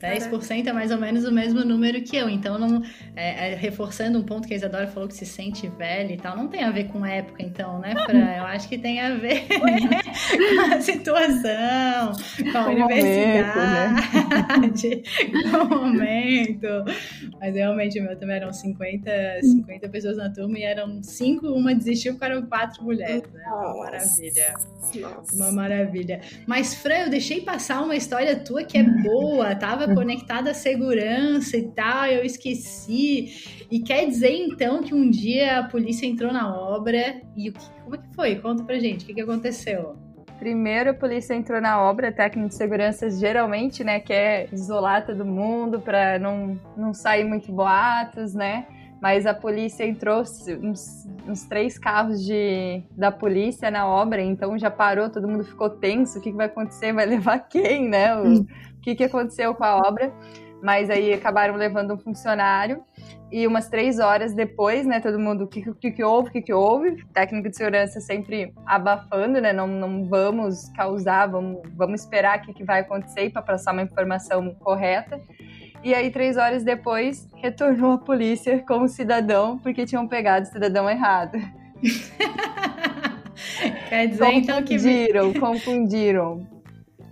10% 0.00 0.66
é 0.66 0.72
mais 0.72 0.90
ou 0.90 0.98
menos 0.98 1.24
o 1.24 1.32
mesmo 1.32 1.64
número 1.64 2.02
que 2.02 2.16
eu. 2.16 2.28
Então, 2.28 2.58
não, 2.58 2.82
é, 3.14 3.52
é, 3.52 3.54
reforçando 3.54 4.18
um 4.18 4.22
ponto 4.22 4.46
que 4.46 4.52
a 4.52 4.56
Isadora 4.56 4.86
falou 4.86 5.08
que 5.08 5.14
se 5.14 5.24
sente 5.24 5.68
velha 5.68 6.12
e 6.12 6.16
tal, 6.16 6.36
não 6.36 6.48
tem 6.48 6.62
a 6.62 6.70
ver 6.70 6.84
com 6.88 7.04
época, 7.04 7.42
então, 7.42 7.78
né, 7.78 7.94
Fran? 8.04 8.26
Eu 8.36 8.44
acho 8.44 8.68
que 8.68 8.76
tem 8.76 9.00
a 9.00 9.14
ver 9.14 9.46
com 9.48 10.74
a 10.74 10.80
situação, 10.80 12.12
com 12.52 12.58
a 12.58 12.64
com 12.64 12.70
universidade, 12.70 14.02
momento, 14.50 14.84
né? 14.84 15.02
com 15.50 15.56
o 15.56 15.68
momento. 15.68 16.66
Mas 17.40 17.54
realmente, 17.54 17.98
o 17.98 18.02
meu 18.02 18.18
também 18.18 18.36
eram 18.36 18.52
50, 18.52 19.10
50 19.42 19.88
pessoas 19.88 20.16
na 20.18 20.30
turma 20.30 20.58
e 20.58 20.62
eram 20.62 21.02
5, 21.02 21.46
uma 21.48 21.74
desistiu 21.74 22.12
porque 22.14 22.24
eram 22.26 22.42
4 22.46 22.84
mulheres. 22.84 23.22
Né? 23.32 23.42
Uma 23.46 23.76
maravilha. 23.84 24.54
Nossa. 25.00 25.34
Uma 25.34 25.52
maravilha. 25.52 26.20
Mas, 26.46 26.74
Fran, 26.74 27.04
eu 27.04 27.10
deixei 27.10 27.40
passar 27.40 27.82
uma 27.82 27.96
história 27.96 28.36
tua 28.36 28.62
que 28.62 28.78
é 28.78 28.82
boa, 28.82 29.54
tava 29.54 29.85
estava 29.86 29.94
conectada 29.94 30.50
à 30.50 30.54
segurança 30.54 31.56
e 31.56 31.68
tal, 31.68 32.06
eu 32.06 32.24
esqueci. 32.24 33.66
E 33.70 33.80
quer 33.80 34.06
dizer 34.06 34.32
então 34.32 34.82
que 34.82 34.94
um 34.94 35.08
dia 35.08 35.60
a 35.60 35.64
polícia 35.64 36.06
entrou 36.06 36.32
na 36.32 36.54
obra 36.54 37.20
e 37.36 37.50
o 37.50 37.52
que, 37.52 37.70
como 37.82 37.94
é 37.94 37.98
que 37.98 38.14
foi? 38.14 38.36
Conta 38.36 38.64
pra 38.64 38.78
gente, 38.78 39.04
o 39.04 39.06
que, 39.06 39.14
que 39.14 39.20
aconteceu? 39.20 39.96
Primeiro 40.38 40.90
a 40.90 40.94
polícia 40.94 41.34
entrou 41.34 41.60
na 41.60 41.80
obra, 41.80 42.12
técnico 42.12 42.50
de 42.50 42.56
segurança 42.56 43.08
geralmente, 43.08 43.82
né, 43.82 44.00
quer 44.00 44.48
isolar 44.52 45.06
todo 45.06 45.24
mundo 45.24 45.80
para 45.80 46.18
não, 46.18 46.60
não 46.76 46.92
sair 46.92 47.24
muito 47.24 47.50
boatos, 47.50 48.34
né? 48.34 48.66
Mas 49.00 49.26
a 49.26 49.34
polícia 49.34 49.84
entrou 49.84 50.20
uns, 50.20 51.06
uns, 51.28 51.44
três 51.44 51.78
carros 51.78 52.24
de, 52.24 52.82
da 52.92 53.12
polícia 53.12 53.70
na 53.70 53.86
obra, 53.86 54.22
então 54.22 54.58
já 54.58 54.70
parou, 54.70 55.10
todo 55.10 55.28
mundo 55.28 55.44
ficou 55.44 55.68
tenso. 55.68 56.18
O 56.18 56.22
que, 56.22 56.30
que 56.30 56.36
vai 56.36 56.46
acontecer? 56.46 56.92
Vai 56.92 57.04
levar 57.06 57.40
quem, 57.40 57.88
né? 57.88 58.16
O, 58.16 58.46
que, 58.80 58.94
que 58.94 59.04
aconteceu 59.04 59.52
com 59.54 59.64
a 59.64 59.76
obra, 59.76 60.12
mas 60.62 60.88
aí 60.88 61.12
acabaram 61.12 61.56
levando 61.56 61.94
um 61.94 61.98
funcionário 61.98 62.84
e 63.30 63.44
umas 63.46 63.68
três 63.68 63.98
horas 63.98 64.32
depois, 64.32 64.86
né, 64.86 65.00
todo 65.00 65.18
mundo, 65.18 65.44
o 65.44 65.48
que, 65.48 65.74
que, 65.74 65.90
que 65.90 66.04
houve, 66.04 66.28
o 66.28 66.32
que, 66.32 66.42
que 66.42 66.52
houve? 66.52 67.04
Técnico 67.12 67.48
de 67.48 67.56
segurança 67.56 68.00
sempre 68.00 68.54
abafando, 68.64 69.40
né, 69.40 69.52
não, 69.52 69.66
não 69.66 70.04
vamos 70.04 70.68
causar, 70.76 71.26
vamos, 71.26 71.60
vamos 71.74 72.02
esperar 72.02 72.38
o 72.38 72.42
que, 72.42 72.54
que 72.54 72.64
vai 72.64 72.80
acontecer 72.80 73.30
para 73.30 73.42
passar 73.42 73.72
uma 73.72 73.82
informação 73.82 74.54
correta. 74.54 75.20
E 75.86 75.94
aí, 75.94 76.10
três 76.10 76.36
horas 76.36 76.64
depois, 76.64 77.28
retornou 77.36 77.92
a 77.92 77.98
polícia 77.98 78.58
com 78.66 78.82
o 78.82 78.88
cidadão, 78.88 79.56
porque 79.56 79.86
tinham 79.86 80.08
pegado 80.08 80.44
o 80.44 80.50
cidadão 80.50 80.90
errado. 80.90 81.38
Quer 83.88 84.08
dizer, 84.08 84.32
então 84.32 84.60
que... 84.64 84.74
Confundiram, 84.74 85.32
confundiram. 85.34 86.44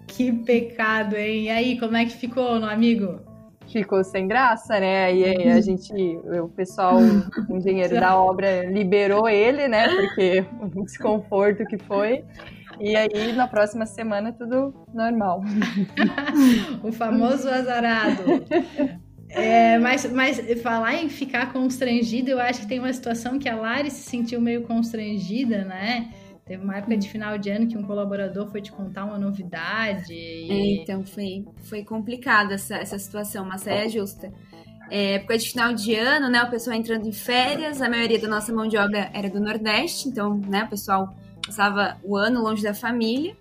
Que 0.08 0.32
pecado, 0.32 1.14
hein? 1.14 1.44
E 1.44 1.50
aí, 1.50 1.78
como 1.78 1.96
é 1.96 2.04
que 2.04 2.16
ficou 2.16 2.58
no 2.58 2.66
amigo? 2.66 3.20
Ficou 3.68 4.02
sem 4.02 4.26
graça, 4.26 4.80
né? 4.80 5.14
E 5.14 5.24
aí 5.24 5.52
a 5.52 5.60
gente, 5.60 5.92
o 6.42 6.48
pessoal, 6.48 6.96
o 7.48 7.56
engenheiro 7.56 8.00
da 8.00 8.18
obra 8.18 8.64
liberou 8.64 9.28
ele, 9.28 9.68
né? 9.68 9.86
Porque 9.86 10.44
o 10.60 10.82
desconforto 10.82 11.64
que 11.64 11.78
foi. 11.78 12.24
E 12.80 12.96
aí, 12.96 13.32
na 13.32 13.46
próxima 13.46 13.86
semana, 13.86 14.32
tudo 14.32 14.74
normal. 14.92 15.42
o 16.82 16.92
famoso 16.92 17.48
azarado. 17.48 18.44
É, 19.28 19.78
mas, 19.78 20.10
mas 20.12 20.40
falar 20.62 20.94
em 20.94 21.08
ficar 21.08 21.52
constrangido, 21.52 22.30
eu 22.30 22.40
acho 22.40 22.60
que 22.60 22.68
tem 22.68 22.78
uma 22.78 22.92
situação 22.92 23.38
que 23.38 23.48
a 23.48 23.56
Lari 23.56 23.90
se 23.90 24.08
sentiu 24.08 24.40
meio 24.40 24.62
constrangida, 24.62 25.64
né? 25.64 26.10
Teve 26.46 26.62
uma 26.62 26.76
época 26.76 26.96
de 26.96 27.08
final 27.08 27.38
de 27.38 27.50
ano 27.50 27.66
que 27.66 27.76
um 27.76 27.82
colaborador 27.82 28.46
foi 28.50 28.60
te 28.60 28.70
contar 28.70 29.06
uma 29.06 29.18
novidade. 29.18 30.12
E... 30.12 30.50
É, 30.50 30.82
então 30.82 31.04
foi, 31.04 31.44
foi 31.62 31.82
complicado 31.82 32.52
essa, 32.52 32.76
essa 32.76 32.98
situação, 32.98 33.46
mas 33.46 33.66
é 33.66 33.88
justa. 33.88 34.30
É, 34.90 35.14
época 35.14 35.38
de 35.38 35.50
final 35.50 35.72
de 35.72 35.94
ano, 35.94 36.28
né? 36.28 36.42
O 36.42 36.50
pessoal 36.50 36.76
entrando 36.76 37.08
em 37.08 37.12
férias, 37.12 37.80
a 37.80 37.88
maioria 37.88 38.18
da 38.18 38.28
nossa 38.28 38.52
mão 38.52 38.68
de 38.68 38.76
obra 38.76 39.10
era 39.14 39.30
do 39.30 39.40
Nordeste, 39.40 40.08
então, 40.08 40.36
né, 40.36 40.64
o 40.64 40.68
pessoal 40.68 41.14
passava 41.46 41.98
o 42.02 42.16
ano 42.16 42.42
longe 42.42 42.62
da 42.62 42.74
família. 42.74 43.36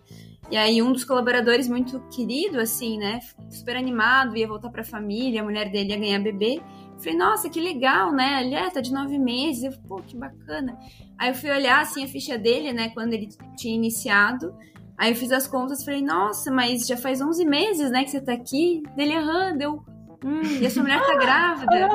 E 0.52 0.58
aí 0.58 0.82
um 0.82 0.92
dos 0.92 1.04
colaboradores 1.04 1.68
muito 1.68 2.00
querido, 2.12 2.60
assim, 2.60 2.98
né? 2.98 3.20
Super 3.50 3.78
animado, 3.78 4.36
ia 4.38 4.48
voltar 4.48 4.70
para 4.70 4.82
a 4.82 4.86
família, 4.86 5.42
a 5.42 5.44
mulher 5.44 5.72
dele 5.72 5.92
ia 5.92 6.00
ganhar 6.00 6.20
bebê. 6.20 6.62
Falei, 7.00 7.18
nossa, 7.18 7.50
que 7.50 7.60
legal, 7.60 8.12
né? 8.12 8.44
Ele 8.44 8.56
é, 8.56 8.70
tá 8.70 8.80
de 8.80 8.94
nove 8.94 9.18
meses. 9.18 9.64
Eu, 9.64 9.72
pô, 9.88 9.98
que 9.98 10.16
bacana. 10.16 10.78
Aí 11.18 11.30
eu 11.30 11.36
fui 11.36 11.50
olhar, 11.50 11.82
assim, 11.82 12.04
a 12.04 12.08
ficha 12.08 12.38
dele, 12.38 12.72
né? 12.72 12.90
Quando 12.90 13.14
ele 13.14 13.30
tinha 13.58 13.76
iniciado. 13.76 14.54
Aí 14.98 15.12
eu 15.12 15.16
fiz 15.16 15.32
as 15.32 15.48
contas 15.48 15.84
falei, 15.84 16.02
nossa, 16.02 16.52
mas 16.52 16.86
já 16.86 16.96
faz 16.96 17.20
11 17.20 17.46
meses, 17.46 17.92
né, 17.92 18.04
que 18.04 18.12
você 18.12 18.22
tá 18.22 18.34
aqui? 18.34 18.84
Dele, 18.96 19.16
aham, 19.16 19.58
deu... 19.58 19.84
Hum, 20.24 20.42
e 20.62 20.66
a 20.66 20.70
sua 20.70 20.84
mulher 20.84 21.02
tá 21.02 21.16
grávida? 21.16 21.90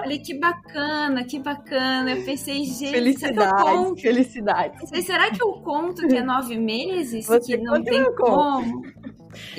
Falei, 0.00 0.18
que 0.18 0.38
bacana, 0.38 1.24
que 1.24 1.38
bacana. 1.38 2.12
Eu 2.12 2.24
pensei, 2.24 2.64
gente, 2.64 2.90
felicidade, 2.90 4.00
felicidade. 4.00 4.78
Pensei, 4.78 5.02
será 5.02 5.30
que 5.30 5.42
eu 5.42 5.52
conto 5.54 6.06
que 6.06 6.16
é 6.16 6.22
nove 6.22 6.58
meses? 6.58 7.26
Você 7.26 7.56
que 7.56 7.62
não 7.62 7.82
tem 7.82 8.04
como? 8.14 8.82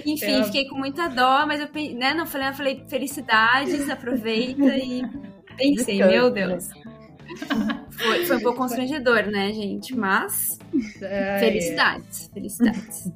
Enfim, 0.06 0.40
eu... 0.40 0.44
fiquei 0.46 0.68
com 0.68 0.78
muita 0.78 1.08
dó, 1.08 1.46
mas 1.48 1.60
eu 1.60 1.96
né, 1.96 2.14
não 2.14 2.28
falei, 2.28 2.50
eu 2.50 2.54
falei 2.54 2.84
felicidades, 2.88 3.90
aproveita 3.90 4.78
e 4.78 5.02
pensei, 5.58 5.98
Descanso, 5.98 6.12
meu 6.12 6.30
Deus. 6.30 6.70
Foi, 7.92 8.26
foi 8.26 8.38
um 8.38 8.42
pouco 8.42 8.58
constrangedor, 8.60 9.26
né, 9.28 9.52
gente? 9.54 9.96
Mas 9.96 10.60
felicidades, 11.40 12.30
felicidades. 12.32 13.12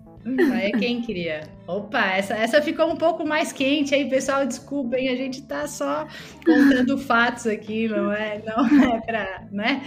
Aí 0.53 0.67
é 0.67 0.71
quem 0.71 1.01
queria. 1.01 1.41
Opa, 1.67 2.05
essa, 2.07 2.33
essa 2.33 2.61
ficou 2.61 2.91
um 2.91 2.95
pouco 2.95 3.25
mais 3.25 3.51
quente 3.51 3.95
aí, 3.95 4.09
pessoal. 4.09 4.45
Desculpem, 4.45 5.09
a 5.09 5.15
gente 5.15 5.41
tá 5.43 5.67
só 5.67 6.07
contando 6.45 6.97
fatos 6.97 7.47
aqui, 7.47 7.87
não 7.87 8.11
é, 8.11 8.41
não 8.45 8.65
é 8.95 9.01
pra 9.01 9.43
né, 9.51 9.83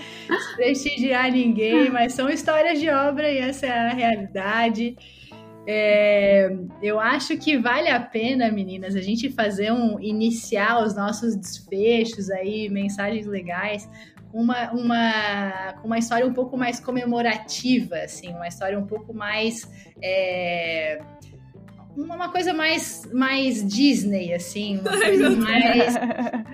prestigiar 0.57 1.31
ninguém, 1.31 1.91
mas 1.91 2.15
são 2.15 2.29
histórias 2.29 2.81
de 2.81 2.89
obra 2.89 3.31
e 3.31 3.39
essa 3.39 3.67
é 3.67 3.91
a 3.91 3.93
realidade. 3.93 4.97
É, 5.67 6.51
eu 6.83 6.99
acho 6.99 7.37
que 7.37 7.59
vale 7.59 7.89
a 7.89 8.01
pena, 8.01 8.51
meninas, 8.51 8.97
a 8.97 9.01
gente 9.01 9.31
fazer 9.31 9.71
um 9.73 10.01
iniciar 10.01 10.83
os 10.83 10.95
nossos 10.97 11.37
desfechos 11.37 12.31
aí, 12.31 12.69
mensagens 12.69 13.27
legais, 13.27 13.89
uma, 14.33 14.71
uma, 14.73 15.75
uma 15.83 15.99
história 15.99 16.27
um 16.27 16.33
pouco 16.33 16.57
mais 16.57 16.81
comemorativa, 16.81 17.97
assim, 17.97 18.29
uma 18.33 18.49
história 18.49 18.79
um 18.79 18.87
pouco 18.87 19.13
mais. 19.13 19.69
É, 20.03 21.01
uma 21.97 22.31
coisa 22.31 22.55
mais, 22.55 23.09
mais 23.13 23.67
Disney, 23.67 24.33
assim, 24.33 24.79
uma 24.79 24.91
coisa 24.97 25.31
mais, 25.31 25.95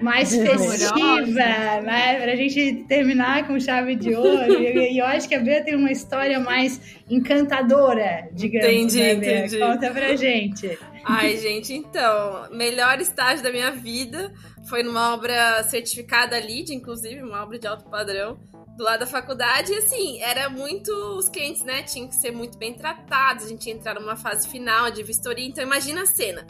mais 0.02 0.34
festiva, 0.34 1.80
né? 1.82 2.20
Pra 2.20 2.34
gente 2.34 2.84
terminar 2.88 3.46
com 3.46 3.60
chave 3.60 3.96
de 3.96 4.14
ouro. 4.14 4.52
E, 4.62 4.94
e 4.94 4.98
eu 4.98 5.06
acho 5.06 5.28
que 5.28 5.34
a 5.34 5.40
Bea 5.40 5.62
tem 5.62 5.76
uma 5.76 5.92
história 5.92 6.40
mais 6.40 6.80
encantadora, 7.08 8.28
digamos. 8.32 8.66
Entendi, 8.66 8.98
né, 8.98 9.14
Bea? 9.14 9.38
entendi. 9.40 9.58
Conta 9.58 9.90
pra 9.90 10.16
gente. 10.16 10.78
Ai, 11.04 11.36
gente, 11.36 11.72
então, 11.72 12.48
melhor 12.50 13.00
estágio 13.00 13.44
da 13.44 13.52
minha 13.52 13.70
vida 13.70 14.32
foi 14.68 14.82
numa 14.82 15.14
obra 15.14 15.62
certificada 15.64 16.38
LEED, 16.38 16.74
inclusive, 16.74 17.22
uma 17.22 17.42
obra 17.42 17.58
de 17.58 17.66
alto 17.66 17.88
padrão, 17.88 18.38
do 18.76 18.84
lado 18.84 19.00
da 19.00 19.06
faculdade. 19.06 19.72
E 19.72 19.76
assim, 19.76 20.20
era 20.20 20.48
muito. 20.50 20.90
Os 21.16 21.28
clientes, 21.28 21.62
né, 21.64 21.82
tinham 21.82 22.08
que 22.08 22.14
ser 22.14 22.30
muito 22.30 22.58
bem 22.58 22.74
tratados, 22.74 23.46
a 23.46 23.48
gente 23.48 23.66
ia 23.66 23.74
entrar 23.74 23.94
numa 23.94 24.16
fase 24.16 24.48
final 24.48 24.90
de 24.90 25.02
vistoria. 25.02 25.46
Então, 25.46 25.64
imagina 25.64 26.02
a 26.02 26.06
cena. 26.06 26.46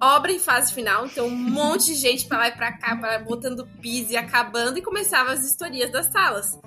Obra 0.00 0.32
em 0.32 0.38
fase 0.38 0.72
final, 0.74 1.06
então 1.06 1.26
um 1.26 1.30
monte 1.36 1.86
de 1.86 1.94
gente 1.94 2.26
pra 2.26 2.38
lá 2.38 2.48
e 2.48 2.52
pra 2.52 2.76
cá, 2.76 2.96
pra, 2.96 3.18
botando 3.20 3.66
piso 3.80 4.12
e 4.12 4.16
acabando, 4.16 4.78
e 4.78 4.82
começava 4.82 5.32
as 5.32 5.42
vistorias 5.42 5.90
das 5.90 6.10
salas. 6.10 6.58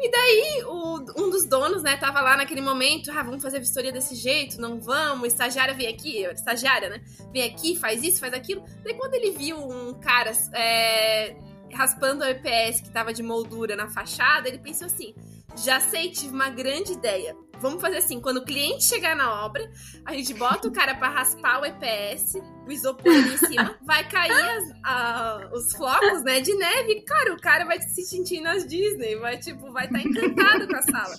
E 0.00 0.10
daí, 0.10 0.62
o- 0.64 1.04
um 1.24 1.30
dos 1.30 1.44
donos, 1.44 1.82
né, 1.82 1.96
tava 1.96 2.20
lá 2.20 2.36
naquele 2.36 2.60
momento, 2.60 3.10
ah, 3.10 3.22
vamos 3.22 3.42
fazer 3.42 3.58
vistoria 3.58 3.90
desse 3.90 4.14
jeito, 4.14 4.60
não 4.60 4.80
vamos, 4.80 5.26
estagiária 5.28 5.74
vem 5.74 5.88
aqui, 5.88 6.22
estagiária, 6.24 6.88
né, 6.88 7.00
vem 7.32 7.42
aqui, 7.42 7.76
faz 7.76 8.02
isso, 8.04 8.20
faz 8.20 8.32
aquilo. 8.32 8.64
Daí 8.84 8.94
quando 8.94 9.14
ele 9.14 9.32
viu 9.32 9.58
um 9.58 9.94
cara 9.94 10.30
é, 10.54 11.36
raspando 11.72 12.22
a 12.22 12.30
EPS 12.30 12.80
que 12.80 12.90
tava 12.90 13.12
de 13.12 13.22
moldura 13.22 13.74
na 13.74 13.88
fachada, 13.88 14.48
ele 14.48 14.58
pensou 14.58 14.86
assim, 14.86 15.14
já 15.56 15.80
sei, 15.80 16.10
tive 16.10 16.32
uma 16.32 16.48
grande 16.48 16.92
ideia. 16.92 17.36
Vamos 17.60 17.80
fazer 17.80 17.98
assim, 17.98 18.20
quando 18.20 18.38
o 18.38 18.44
cliente 18.44 18.84
chegar 18.84 19.16
na 19.16 19.44
obra, 19.44 19.68
a 20.04 20.12
gente 20.14 20.32
bota 20.34 20.68
o 20.68 20.72
cara 20.72 20.94
pra 20.94 21.08
raspar 21.08 21.60
o 21.60 21.66
EPS, 21.66 22.34
o 22.66 22.70
isopor 22.72 23.12
ali 23.12 23.34
em 23.34 23.36
cima, 23.36 23.76
vai 23.84 24.08
cair 24.08 24.30
as- 24.32 24.70
a- 24.84 25.50
os 25.52 25.72
flocos, 25.72 26.22
né, 26.22 26.40
de 26.40 26.54
neve. 26.54 27.00
Cara, 27.06 27.34
o 27.34 27.40
cara 27.40 27.64
vai 27.64 27.80
se 27.80 28.02
sentir 28.02 28.40
nas 28.40 28.66
Disney, 28.66 29.16
vai, 29.16 29.38
tipo, 29.38 29.72
vai 29.72 29.86
estar 29.86 30.00
encantado 30.00 30.68
com 30.68 30.76
a 30.76 30.82
sala. 30.82 31.16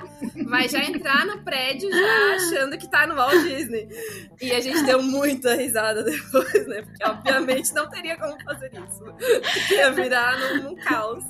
Vai 0.48 0.70
já 0.70 0.84
entrar 0.84 1.26
no 1.26 1.44
prédio 1.44 1.90
já 1.92 2.36
achando 2.36 2.78
que 2.78 2.90
tá 2.90 3.06
no 3.06 3.16
Walt 3.16 3.44
Disney. 3.44 3.88
E 4.42 4.52
a 4.52 4.60
gente 4.62 4.84
deu 4.84 5.02
muita 5.04 5.56
risada 5.56 6.04
depois, 6.06 6.68
né, 6.68 6.82
porque 6.84 7.04
obviamente 7.06 7.74
não 7.74 7.90
teria 7.90 8.16
como 8.18 8.42
fazer 8.44 8.72
isso. 8.74 9.74
Ia 9.74 9.92
virar 9.92 10.38
num, 10.40 10.64
num 10.70 10.76
caos. 10.78 11.24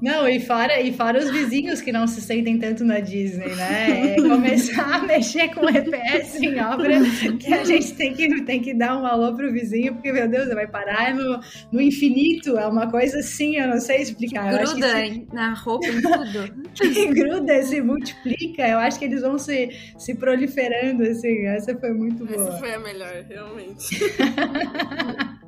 Não, 0.00 0.26
e 0.28 0.40
fora, 0.40 0.80
e 0.80 0.92
fora 0.92 1.18
os 1.18 1.30
vizinhos 1.30 1.80
que 1.80 1.92
não 1.92 2.06
se 2.06 2.20
sentem 2.20 2.58
tanto 2.58 2.84
na 2.84 2.98
Disney, 3.00 3.54
né? 3.54 4.16
É 4.16 4.31
começar 4.36 4.94
a 4.94 4.98
mexer 5.00 5.48
com 5.54 5.68
EPS 5.68 6.34
em 6.36 6.60
obra 6.60 7.00
que 7.38 7.52
a 7.52 7.64
gente 7.64 7.94
tem 7.94 8.14
que, 8.14 8.42
tem 8.42 8.60
que 8.60 8.74
dar 8.74 8.96
um 9.00 9.06
alô 9.06 9.34
pro 9.36 9.52
vizinho, 9.52 9.94
porque, 9.94 10.12
meu 10.12 10.28
Deus, 10.28 10.48
vai 10.54 10.66
parar 10.66 11.14
no, 11.14 11.40
no 11.72 11.80
infinito. 11.80 12.56
É 12.58 12.66
uma 12.66 12.90
coisa 12.90 13.18
assim, 13.18 13.56
eu 13.56 13.68
não 13.68 13.80
sei 13.80 13.98
explicar. 14.02 14.50
Que 14.50 14.58
Gruda 14.64 14.88
se- 14.88 15.02
em- 15.02 15.26
na 15.32 15.54
roupa, 15.54 15.86
em 15.86 16.00
tudo. 16.02 16.72
que 16.74 17.06
gruda, 17.14 17.62
se 17.62 17.80
multiplica, 17.80 18.66
eu 18.68 18.78
acho 18.78 18.98
que 18.98 19.04
eles 19.04 19.22
vão 19.22 19.38
se, 19.38 19.70
se 19.98 20.14
proliferando, 20.14 21.02
assim. 21.02 21.46
Essa 21.46 21.76
foi 21.78 21.92
muito 21.92 22.24
boa. 22.26 22.48
Essa 22.48 22.58
foi 22.58 22.74
a 22.74 22.78
melhor, 22.78 23.24
realmente. 23.28 23.98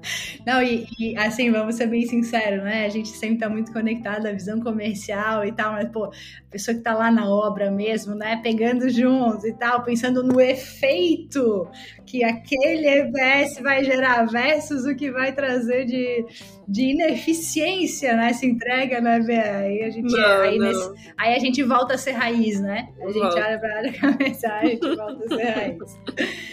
Não, 0.46 0.62
e, 0.62 0.86
e, 0.98 1.16
assim, 1.16 1.50
vamos 1.50 1.74
ser 1.76 1.86
bem 1.86 2.06
sinceros, 2.06 2.62
né? 2.62 2.84
A 2.86 2.88
gente 2.88 3.08
sempre 3.08 3.38
tá 3.38 3.48
muito 3.48 3.72
conectado 3.72 4.26
à 4.26 4.32
visão 4.32 4.60
comercial 4.60 5.44
e 5.44 5.52
tal, 5.52 5.72
mas, 5.72 5.88
pô, 5.90 6.04
a 6.06 6.10
pessoa 6.50 6.76
que 6.76 6.82
tá 6.82 6.94
lá 6.94 7.10
na 7.10 7.28
obra 7.28 7.70
mesmo, 7.70 8.14
né? 8.14 8.40
Pegando 8.42 8.88
juntos 8.88 9.44
e 9.44 9.52
tal, 9.54 9.82
pensando 9.82 10.22
no 10.22 10.40
efeito 10.40 11.68
que 12.06 12.22
aquele 12.22 12.86
EBS 12.86 13.58
vai 13.62 13.82
gerar 13.84 14.24
versus 14.26 14.84
o 14.84 14.94
que 14.94 15.10
vai 15.10 15.32
trazer 15.32 15.84
de, 15.86 16.24
de 16.68 16.82
ineficiência 16.92 18.14
nessa 18.16 18.44
entrega, 18.46 19.00
né? 19.00 19.16
Aí 19.56 19.82
a 19.82 19.90
gente, 19.90 20.12
Não, 20.12 20.40
aí, 20.42 20.58
não. 20.58 20.66
nesse- 20.68 20.92
aí 21.16 21.34
a 21.34 21.38
gente 21.38 21.62
volta 21.62 21.94
a 21.94 21.98
ser 21.98 22.12
raiz, 22.12 22.60
né? 22.60 22.88
A 23.00 23.06
gente 23.06 23.18
Volta. 23.18 23.36
olha 23.46 23.58
pra 23.58 23.76
área 23.78 23.92
comercial 24.00 24.58
e 24.62 24.66
a 24.66 24.68
gente 24.70 24.96
volta 24.96 25.24
a 25.24 25.28
ser 25.36 25.44
raiz. 25.50 25.78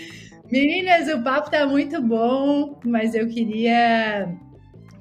Meninas, 0.52 1.08
o 1.08 1.24
papo 1.24 1.49
tá 1.49 1.66
muito 1.66 2.02
bom, 2.02 2.80
mas 2.84 3.16
eu 3.16 3.28
queria 3.28 4.38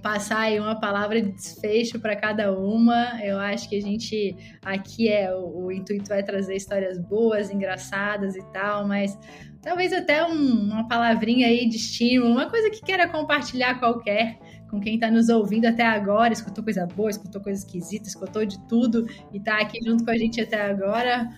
passar 0.03 0.41
aí 0.43 0.61
uma 0.61 0.79
palavra 0.81 1.21
de 1.21 1.33
desfecho 1.33 1.99
para 1.99 2.15
cada 2.17 2.53
uma. 2.57 3.21
Eu 3.23 3.39
acho 3.39 3.69
que 3.69 3.77
a 3.77 3.81
gente 3.83 4.37
aqui 4.65 5.09
é 5.09 5.35
o, 5.35 5.67
o 5.67 5.73
intuito 5.73 6.13
é 6.13 6.23
trazer 6.23 6.55
histórias 6.57 6.99
boas, 6.99 7.51
engraçadas 7.51 8.37
e 8.37 8.43
tal, 8.53 8.87
mas 8.87 9.19
talvez 9.61 9.93
até 9.93 10.25
um- 10.25 10.71
uma 10.71 10.87
palavrinha 10.89 11.49
aí 11.49 11.69
de 11.69 11.77
estímulo, 11.77 12.31
uma 12.33 12.49
coisa 12.49 12.71
que 12.71 12.81
queira 12.83 13.09
compartilhar 13.09 13.79
qualquer 13.81 14.39
com 14.71 14.81
quem 14.81 14.95
está 14.95 15.11
nos 15.11 15.29
ouvindo 15.29 15.67
até 15.67 15.85
agora, 15.85 16.33
escutou 16.33 16.63
coisa 16.63 16.87
boa, 16.87 17.11
escutou 17.11 17.41
coisa 17.43 17.59
esquisita, 17.59 18.09
escutou 18.09 18.45
de 18.47 18.57
tudo 18.69 19.05
e 19.33 19.41
tá 19.41 19.59
aqui 19.61 19.79
junto 19.85 20.05
com 20.05 20.13
a 20.13 20.17
gente 20.17 20.41
até 20.41 20.61
agora. 20.63 21.29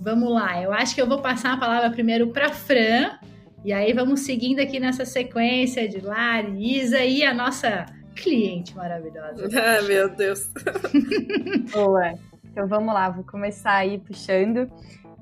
Vamos 0.00 0.30
lá, 0.30 0.60
eu 0.62 0.70
acho 0.72 0.94
que 0.94 1.00
eu 1.00 1.08
vou 1.08 1.22
passar 1.22 1.54
a 1.54 1.56
palavra 1.56 1.90
primeiro 1.90 2.30
para 2.30 2.50
Fran, 2.50 3.18
e 3.64 3.72
aí 3.72 3.94
vamos 3.94 4.20
seguindo 4.20 4.60
aqui 4.60 4.78
nessa 4.78 5.06
sequência 5.06 5.88
de 5.88 5.98
Lari, 5.98 6.78
Isa 6.78 7.02
e 7.02 7.22
a 7.24 7.32
nossa 7.32 7.86
cliente 8.14 8.76
maravilhosa. 8.76 9.48
Ah, 9.58 9.82
meu 9.82 10.08
Deus. 10.10 10.50
Boa. 11.72 12.12
Então 12.44 12.68
vamos 12.68 12.92
lá, 12.92 13.08
vou 13.08 13.24
começar 13.24 13.76
aí 13.76 13.98
puxando. 13.98 14.70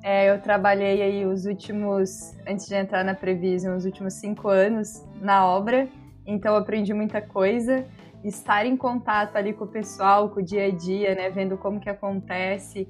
É, 0.03 0.29
eu 0.29 0.41
trabalhei 0.41 1.01
aí 1.01 1.25
os 1.25 1.47
últimos, 1.47 2.37
antes 2.47 2.67
de 2.67 2.75
entrar 2.75 3.05
na 3.05 3.15
Prevision, 3.15 3.77
os 3.77 3.85
últimos 3.85 4.15
cinco 4.15 4.49
anos 4.49 5.05
na 5.21 5.47
obra, 5.47 5.89
então 6.27 6.55
eu 6.55 6.59
aprendi 6.59 6.93
muita 6.93 7.23
coisa. 7.23 7.87
Estar 8.25 8.67
em 8.67 8.77
contato 8.77 9.37
ali 9.37 9.53
com 9.53 9.65
o 9.65 9.69
pessoal, 9.69 10.29
com 10.31 10.41
o 10.41 10.43
dia 10.43 10.67
a 10.67 10.71
dia, 10.71 11.15
né, 11.15 11.31
vendo 11.31 11.57
como 11.57 11.79
que 11.79 11.89
acontece, 11.89 12.89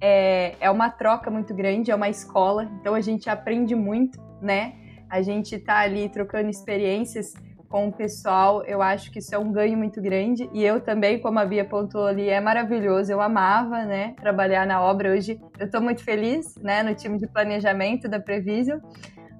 é, 0.00 0.54
é 0.60 0.70
uma 0.70 0.88
troca 0.88 1.30
muito 1.30 1.54
grande, 1.54 1.90
é 1.90 1.94
uma 1.94 2.08
escola, 2.08 2.64
então 2.80 2.94
a 2.94 3.00
gente 3.00 3.28
aprende 3.28 3.74
muito, 3.74 4.18
né? 4.40 4.74
A 5.14 5.22
gente 5.22 5.56
tá 5.60 5.78
ali 5.78 6.08
trocando 6.08 6.50
experiências 6.50 7.34
com 7.68 7.86
o 7.86 7.92
pessoal, 7.92 8.64
eu 8.64 8.82
acho 8.82 9.12
que 9.12 9.20
isso 9.20 9.32
é 9.32 9.38
um 9.38 9.52
ganho 9.52 9.78
muito 9.78 10.02
grande. 10.02 10.50
E 10.52 10.64
eu 10.64 10.80
também, 10.80 11.20
como 11.20 11.38
a 11.38 11.44
Bia 11.44 11.64
pontuou 11.64 12.06
ali, 12.06 12.28
é 12.28 12.40
maravilhoso. 12.40 13.12
Eu 13.12 13.20
amava, 13.20 13.84
né, 13.84 14.16
trabalhar 14.20 14.66
na 14.66 14.82
obra. 14.82 15.12
Hoje 15.12 15.40
eu 15.56 15.66
estou 15.66 15.80
muito 15.80 16.02
feliz, 16.02 16.56
né, 16.56 16.82
no 16.82 16.96
time 16.96 17.16
de 17.16 17.28
planejamento 17.28 18.08
da 18.08 18.18
Previsio, 18.18 18.82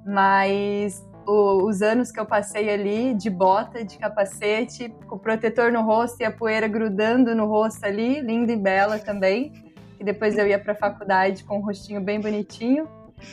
mas 0.07 1.05
o- 1.27 1.66
os 1.68 1.83
anos 1.83 2.12
que 2.12 2.20
eu 2.20 2.27
passei 2.27 2.70
ali 2.70 3.12
de 3.12 3.29
bota, 3.29 3.85
de 3.85 3.99
capacete, 3.99 4.95
com 5.09 5.16
o 5.16 5.18
protetor 5.18 5.72
no 5.72 5.83
rosto 5.83 6.20
e 6.20 6.25
a 6.25 6.31
poeira 6.31 6.68
grudando 6.68 7.35
no 7.35 7.47
rosto 7.47 7.85
ali, 7.85 8.20
linda 8.20 8.53
e 8.53 8.57
bela 8.57 8.97
também. 9.01 9.53
E 9.99 10.05
depois 10.05 10.39
eu 10.39 10.47
ia 10.47 10.59
para 10.61 10.72
a 10.72 10.77
faculdade 10.77 11.43
com 11.43 11.59
o 11.59 11.61
rostinho 11.61 12.01
bem 12.01 12.20
bonitinho, 12.20 12.87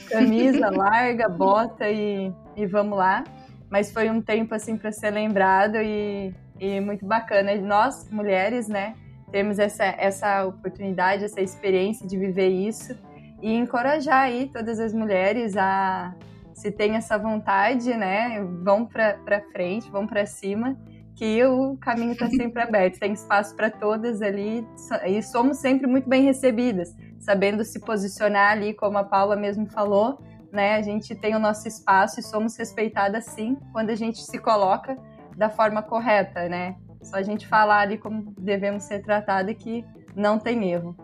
camisa 0.10 0.70
larga, 0.70 1.30
bota 1.30 1.90
e, 1.90 2.32
e 2.56 2.66
vamos 2.66 2.98
lá. 2.98 3.24
Mas 3.70 3.92
foi 3.92 4.10
um 4.10 4.22
tempo 4.22 4.54
assim 4.54 4.78
para 4.78 4.92
ser 4.92 5.12
lembrado 5.12 5.78
e, 5.78 6.34
e 6.60 6.80
muito 6.82 7.06
bacana. 7.06 7.54
E 7.54 7.62
nós, 7.62 8.10
mulheres, 8.12 8.68
né, 8.68 8.96
temos 9.32 9.60
essa, 9.60 9.86
essa 9.86 10.46
oportunidade, 10.46 11.24
essa 11.24 11.42
experiência 11.42 12.08
de 12.08 12.18
viver 12.18 12.50
isso 12.50 12.96
e 13.42 13.54
encorajar 13.54 14.24
aí 14.24 14.50
todas 14.54 14.80
as 14.80 14.94
mulheres 14.94 15.58
a 15.58 16.14
se 16.54 16.72
tem 16.72 16.96
essa 16.96 17.18
vontade, 17.18 17.92
né, 17.96 18.40
vão 18.64 18.86
para 18.86 19.42
frente, 19.52 19.90
vão 19.90 20.06
para 20.06 20.28
cima, 20.28 20.78
que 21.16 21.44
o 21.44 21.76
caminho 21.78 22.12
está 22.12 22.28
sempre 22.30 22.62
aberto, 22.64 23.00
tem 23.00 23.14
espaço 23.14 23.56
para 23.56 23.70
todas 23.70 24.22
ali 24.22 24.64
e 25.08 25.24
somos 25.24 25.58
sempre 25.58 25.88
muito 25.88 26.08
bem 26.08 26.24
recebidas, 26.24 26.96
sabendo 27.22 27.64
se 27.64 27.80
posicionar 27.80 28.52
ali, 28.52 28.74
como 28.74 28.98
a 28.98 29.04
Paula 29.04 29.36
mesmo 29.36 29.66
falou, 29.68 30.22
né? 30.52 30.76
A 30.76 30.82
gente 30.82 31.16
tem 31.16 31.36
o 31.36 31.40
nosso 31.40 31.68
espaço 31.68 32.20
e 32.20 32.24
somos 32.24 32.58
respeitadas 32.58 33.26
sim 33.26 33.58
quando 33.72 33.92
a 33.92 33.96
gente 33.96 34.22
se 34.22 34.38
coloca 34.38 34.98
da 35.38 35.50
forma 35.50 35.82
correta, 35.82 36.50
né? 36.50 36.76
Só 37.02 37.16
a 37.16 37.24
gente 37.24 37.48
falar 37.48 37.80
ali 37.80 37.98
como 37.98 38.34
devemos 38.38 38.84
ser 38.84 39.02
tratadas 39.02 39.56
que 39.56 39.86
não 40.16 40.38
tem 40.38 40.72
erro. 40.72 40.96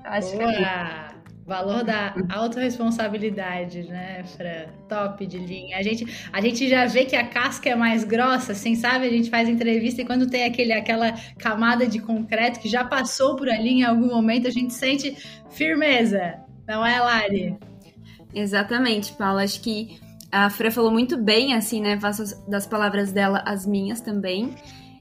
Então, 0.00 0.12
acho 0.12 0.36
que 0.36 0.42
é 0.42 0.50
isso. 0.50 1.15
Valor 1.46 1.84
da 1.84 2.12
autorresponsabilidade, 2.28 3.84
né, 3.84 4.24
Fran? 4.24 4.66
Top 4.88 5.24
de 5.24 5.38
linha. 5.38 5.76
A 5.78 5.82
gente, 5.82 6.04
a 6.32 6.40
gente 6.40 6.68
já 6.68 6.86
vê 6.86 7.04
que 7.04 7.14
a 7.14 7.24
casca 7.24 7.70
é 7.70 7.74
mais 7.76 8.02
grossa, 8.02 8.50
assim, 8.50 8.74
sabe? 8.74 9.06
A 9.06 9.10
gente 9.10 9.30
faz 9.30 9.48
entrevista 9.48 10.02
e 10.02 10.04
quando 10.04 10.28
tem 10.28 10.44
aquele, 10.44 10.72
aquela 10.72 11.12
camada 11.38 11.86
de 11.86 12.00
concreto 12.00 12.58
que 12.58 12.68
já 12.68 12.84
passou 12.84 13.36
por 13.36 13.48
ali 13.48 13.74
em 13.74 13.84
algum 13.84 14.08
momento, 14.08 14.48
a 14.48 14.50
gente 14.50 14.74
sente 14.74 15.16
firmeza. 15.50 16.34
Não 16.66 16.84
é, 16.84 16.98
Lari? 16.98 17.56
Exatamente, 18.34 19.12
Paula. 19.12 19.44
Acho 19.44 19.60
que 19.60 20.00
a 20.32 20.50
Fran 20.50 20.72
falou 20.72 20.90
muito 20.90 21.16
bem, 21.16 21.54
assim, 21.54 21.80
né? 21.80 21.98
Faço 22.00 22.22
as- 22.22 22.46
das 22.48 22.66
palavras 22.66 23.12
dela 23.12 23.42
as 23.46 23.64
minhas 23.64 24.00
também. 24.00 24.52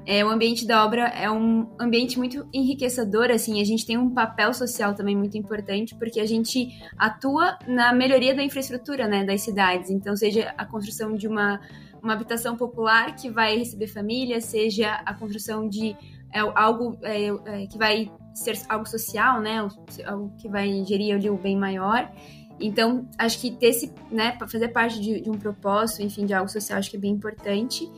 É, 0.05 0.23
o 0.23 0.29
ambiente 0.29 0.67
da 0.67 0.85
obra 0.85 1.07
é 1.07 1.29
um 1.29 1.67
ambiente 1.79 2.17
muito 2.17 2.47
enriquecedor, 2.53 3.31
assim, 3.31 3.59
a 3.59 3.63
gente 3.63 3.85
tem 3.85 3.97
um 3.97 4.09
papel 4.09 4.53
social 4.53 4.93
também 4.93 5.15
muito 5.15 5.37
importante, 5.37 5.95
porque 5.95 6.19
a 6.19 6.25
gente 6.25 6.69
atua 6.97 7.57
na 7.67 7.91
melhoria 7.91 8.35
da 8.35 8.43
infraestrutura, 8.43 9.07
né, 9.07 9.23
das 9.23 9.41
cidades, 9.41 9.89
então 9.89 10.15
seja 10.15 10.53
a 10.57 10.65
construção 10.65 11.15
de 11.15 11.27
uma, 11.27 11.59
uma 12.03 12.13
habitação 12.13 12.55
popular 12.55 13.15
que 13.15 13.29
vai 13.29 13.57
receber 13.57 13.87
famílias, 13.87 14.45
seja 14.45 14.93
a 15.05 15.13
construção 15.13 15.67
de 15.67 15.95
é, 16.31 16.39
algo 16.39 16.97
é, 17.01 17.27
é, 17.27 17.67
que 17.67 17.77
vai 17.77 18.11
ser 18.33 18.59
algo 18.69 18.87
social, 18.87 19.41
né, 19.41 19.67
algo 20.05 20.33
que 20.37 20.47
vai 20.47 20.83
gerir 20.85 21.15
ali 21.15 21.29
o 21.29 21.37
bem 21.37 21.57
maior, 21.57 22.11
então, 22.59 23.07
acho 23.17 23.39
que 23.39 23.51
ter 23.51 23.67
esse, 23.67 23.91
né, 24.09 24.37
fazer 24.49 24.69
parte 24.69 24.99
de, 25.01 25.21
de 25.21 25.29
um 25.29 25.37
propósito, 25.37 26.01
enfim, 26.03 26.25
de 26.25 26.33
algo 26.33 26.49
social, 26.49 26.79
acho 26.79 26.89
que 26.89 26.95
é 26.95 26.99
bem 26.99 27.11
importante. 27.11 27.89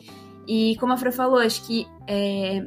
E 0.47 0.77
como 0.77 0.93
a 0.93 0.97
Fran 0.97 1.11
falou, 1.11 1.39
acho 1.39 1.65
que 1.67 1.85
é, 2.07 2.65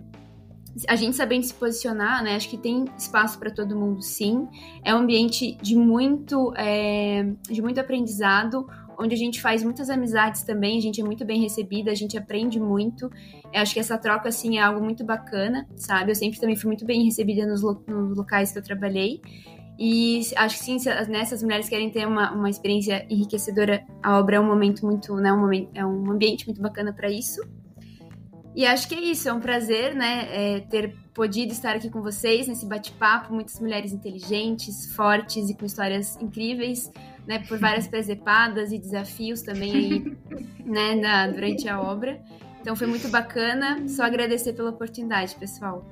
a 0.87 0.97
gente 0.97 1.17
sabendo 1.17 1.45
se 1.45 1.55
posicionar, 1.55 2.23
né? 2.23 2.37
Acho 2.37 2.49
que 2.49 2.59
tem 2.59 2.85
espaço 2.97 3.39
para 3.39 3.51
todo 3.51 3.77
mundo, 3.77 4.03
sim. 4.03 4.47
É 4.85 4.95
um 4.95 4.99
ambiente 4.99 5.57
de 5.63 5.75
muito, 5.75 6.53
é, 6.57 7.27
de 7.51 7.61
muito 7.63 7.81
aprendizado, 7.81 8.67
onde 8.99 9.15
a 9.15 9.19
gente 9.19 9.41
faz 9.41 9.65
muitas 9.65 9.89
amizades 9.89 10.43
também. 10.43 10.79
A 10.79 10.81
gente 10.81 11.01
é 11.01 11.05
muito 11.05 11.25
bem 11.25 11.41
recebida, 11.41 11.91
a 11.91 11.95
gente 11.95 12.17
aprende 12.17 12.61
muito. 12.61 13.11
Eu 13.53 13.63
acho 13.63 13.73
que 13.73 13.81
essa 13.81 13.97
troca, 13.97 14.29
assim, 14.29 14.59
é 14.59 14.63
algo 14.63 14.85
muito 14.85 15.05
bacana, 15.05 15.67
sabe? 15.75 16.11
Eu 16.11 16.15
sempre 16.15 16.39
também 16.39 16.55
fui 16.55 16.69
muito 16.69 16.85
bem 16.85 17.03
recebida 17.05 17.47
nos, 17.47 17.63
lo 17.63 17.83
nos 17.87 18.17
locais 18.17 18.53
que 18.53 18.59
eu 18.59 18.63
trabalhei. 18.63 19.21
E 19.79 20.21
acho 20.37 20.59
que 20.59 20.65
sim, 20.65 20.79
se 20.79 20.91
né, 21.09 21.23
as 21.23 21.43
mulheres 21.43 21.67
querem 21.67 21.89
ter 21.91 22.07
uma, 22.07 22.31
uma 22.33 22.51
experiência 22.51 23.07
enriquecedora, 23.09 23.83
a 24.03 24.19
obra 24.19 24.37
é 24.37 24.41
um 24.41 24.47
momento 24.47 24.85
muito, 24.85 25.17
né, 25.17 25.33
um 25.33 25.41
momento, 25.41 25.71
é 25.75 25.85
um 25.85 26.11
ambiente 26.11 26.47
muito 26.47 26.61
bacana 26.61 26.93
para 26.93 27.11
isso. 27.11 27.41
E 28.55 28.67
acho 28.67 28.89
que 28.89 28.95
é 28.95 29.01
isso, 29.01 29.29
é 29.29 29.33
um 29.33 29.41
prazer, 29.41 29.95
né, 29.95 30.29
é, 30.31 30.61
ter 30.61 30.95
podido 31.15 31.53
estar 31.53 31.77
aqui 31.77 31.89
com 31.89 32.03
vocês 32.03 32.49
nesse 32.49 32.67
bate-papo, 32.67 33.33
muitas 33.33 33.61
mulheres 33.61 33.93
inteligentes, 33.93 34.93
fortes 34.95 35.49
e 35.49 35.55
com 35.55 35.65
histórias 35.65 36.17
incríveis, 36.17 36.91
né, 37.27 37.39
por 37.47 37.59
várias 37.61 37.87
presepadas 37.87 38.73
e 38.73 38.79
desafios 38.79 39.43
também 39.43 39.73
aí, 39.73 40.17
né, 40.67 40.95
na, 40.97 41.29
durante 41.29 41.69
a 41.69 41.81
obra. 41.81 42.21
Então 42.61 42.75
foi 42.75 42.87
muito 42.87 43.09
bacana, 43.09 43.89
só 43.89 44.03
agradecer 44.03 44.53
pela 44.53 44.71
oportunidade, 44.71 45.35
pessoal. 45.37 45.87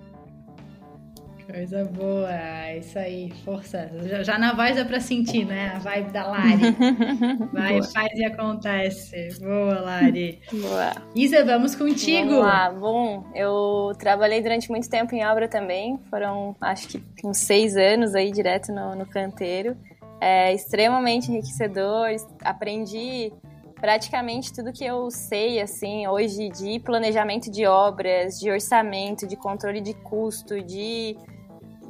Coisa 1.51 1.82
boa, 1.82 2.74
isso 2.78 2.99
aí, 2.99 3.32
força. 3.42 3.90
Já, 4.03 4.22
já 4.22 4.38
na 4.38 4.53
voz 4.53 4.76
é 4.76 4.84
pra 4.84 5.01
sentir, 5.01 5.46
né? 5.46 5.72
A 5.74 5.78
vibe 5.78 6.12
da 6.12 6.26
Lari. 6.26 6.76
Vai, 7.51 7.78
boa. 7.78 7.84
faz 7.84 8.12
e 8.18 8.24
acontece. 8.24 9.28
Boa, 9.40 9.80
Lari. 9.80 10.42
Boa. 10.53 10.92
Isa, 11.14 11.42
vamos 11.46 11.74
contigo. 11.74 12.28
Vamos 12.28 12.44
lá. 12.44 12.70
Bom, 12.70 13.24
eu 13.34 13.92
trabalhei 13.99 14.42
durante 14.42 14.68
muito 14.70 14.90
tempo 14.90 15.14
em 15.14 15.24
obra 15.24 15.49
também. 15.49 15.99
Foram, 16.11 16.55
acho 16.61 16.86
que, 16.86 17.03
uns 17.24 17.38
seis 17.38 17.78
anos 17.78 18.14
aí 18.14 18.30
direto 18.30 18.70
no, 18.70 18.94
no 18.94 19.07
canteiro. 19.07 19.74
É 20.20 20.53
extremamente 20.53 21.30
enriquecedor. 21.30 22.09
Aprendi 22.44 23.32
praticamente 23.80 24.53
tudo 24.53 24.70
que 24.70 24.84
eu 24.84 25.11
sei, 25.11 25.62
assim, 25.62 26.07
hoje 26.07 26.51
de 26.51 26.78
planejamento 26.80 27.51
de 27.51 27.64
obras, 27.64 28.38
de 28.38 28.51
orçamento, 28.51 29.26
de 29.26 29.36
controle 29.36 29.80
de 29.80 29.94
custo, 29.94 30.62
de 30.62 31.16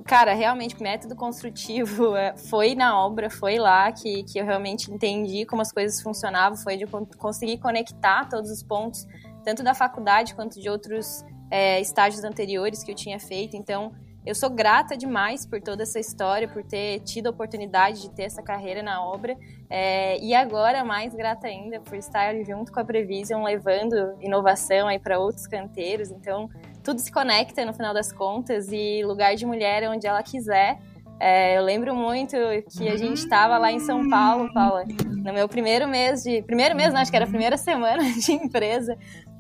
cara, 0.09 0.33
realmente, 0.33 0.83
método 0.83 1.15
construtivo 1.15 2.17
é, 2.17 2.35
foi 2.35 2.75
na 2.75 2.99
obra, 2.99 3.29
foi 3.29 3.59
lá 3.59 3.93
que, 3.93 4.25
que 4.25 4.39
eu 4.39 4.45
realmente 4.45 4.91
entendi 4.91 5.45
como 5.45 5.61
as 5.61 5.71
coisas 5.71 6.01
funcionavam, 6.01 6.57
foi 6.57 6.79
de 6.79 6.87
conseguir 7.19 7.59
conectar 7.59 8.27
todos 8.27 8.51
os 8.51 8.63
pontos, 8.63 9.07
tanto 9.45 9.63
da 9.63 9.75
faculdade 9.75 10.35
quanto 10.35 10.59
de 10.59 10.69
outros 10.71 11.25
é, 11.51 11.79
estágios 11.81 12.25
anteriores 12.25 12.83
que 12.83 12.91
eu 12.91 12.95
tinha 12.95 13.21
feito. 13.21 13.55
Então, 13.55 13.93
eu 14.25 14.35
sou 14.35 14.51
grata 14.51 14.97
demais 14.97 15.47
por 15.47 15.61
toda 15.61 15.83
essa 15.83 16.01
história, 16.01 16.49
por 16.49 16.63
ter 16.63 17.01
tido 17.01 17.29
a 17.29 17.31
oportunidade 17.31 18.03
de 18.03 18.11
ter 18.11 18.25
essa 18.25 18.43
carreira 18.43 18.83
na 18.83 19.03
obra. 19.03 19.37
É, 19.71 20.19
e 20.23 20.35
agora, 20.35 20.85
mais 20.85 21.15
grata 21.15 21.47
ainda 21.47 21.81
por 21.81 21.97
estar 21.97 22.35
junto 22.45 22.73
com 22.73 22.81
a 22.81 22.85
Prevision, 22.85 23.45
levando 23.45 24.17
inovação 24.21 24.89
aí 24.89 24.99
para 24.99 25.19
outros 25.19 25.47
canteiros. 25.47 26.11
Então, 26.11 26.49
tudo 26.83 27.01
se 27.01 27.11
conecta 27.11 27.65
no 27.65 27.73
final 27.73 27.93
das 27.93 28.13
contas 28.13 28.69
e 28.71 29.03
lugar 29.05 29.35
de 29.35 29.45
mulher 29.45 29.83
é 29.83 29.89
onde 29.89 30.07
ela 30.07 30.23
quiser. 30.23 30.79
É, 31.21 31.59
eu 31.59 31.65
lembro 31.65 31.95
muito 31.95 32.37
que 32.71 32.89
a 32.89 32.97
gente 32.97 33.19
estava 33.19 33.59
lá 33.59 33.73
em 33.73 33.81
São 33.81 34.09
Paulo, 34.09 34.53
Paula, 34.53 34.85
no 34.85 35.33
meu 35.33 35.49
primeiro 35.49 35.89
mês 35.89 36.23
de. 36.23 36.43
Primeiro 36.43 36.77
mês, 36.77 36.93
não, 36.93 37.01
acho 37.01 37.11
que 37.11 37.17
era 37.17 37.27
a 37.27 37.29
primeira 37.29 37.57
semana 37.59 38.03
de 38.05 38.33
empresa. 38.33 38.97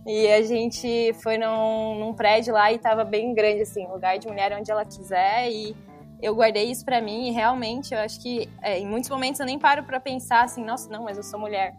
E 0.06 0.26
a 0.32 0.42
gente 0.42 1.12
foi 1.22 1.36
num, 1.36 1.98
num 2.00 2.14
prédio 2.14 2.54
lá 2.54 2.72
e 2.72 2.76
estava 2.76 3.04
bem 3.04 3.34
grande, 3.34 3.62
assim, 3.62 3.86
lugar 3.86 4.18
de 4.18 4.26
mulher 4.26 4.56
onde 4.58 4.70
ela 4.70 4.84
quiser. 4.84 5.50
E 5.50 5.76
eu 6.20 6.34
guardei 6.34 6.70
isso 6.70 6.84
para 6.84 7.00
mim 7.00 7.28
e 7.28 7.30
realmente 7.30 7.94
eu 7.94 8.00
acho 8.00 8.20
que 8.20 8.48
é, 8.60 8.78
em 8.78 8.86
muitos 8.86 9.08
momentos 9.08 9.38
eu 9.38 9.46
nem 9.46 9.58
paro 9.58 9.84
para 9.84 10.00
pensar 10.00 10.44
assim, 10.44 10.64
nossa, 10.64 10.90
não, 10.90 11.04
mas 11.04 11.16
eu 11.16 11.22
sou 11.22 11.38
mulher 11.38 11.76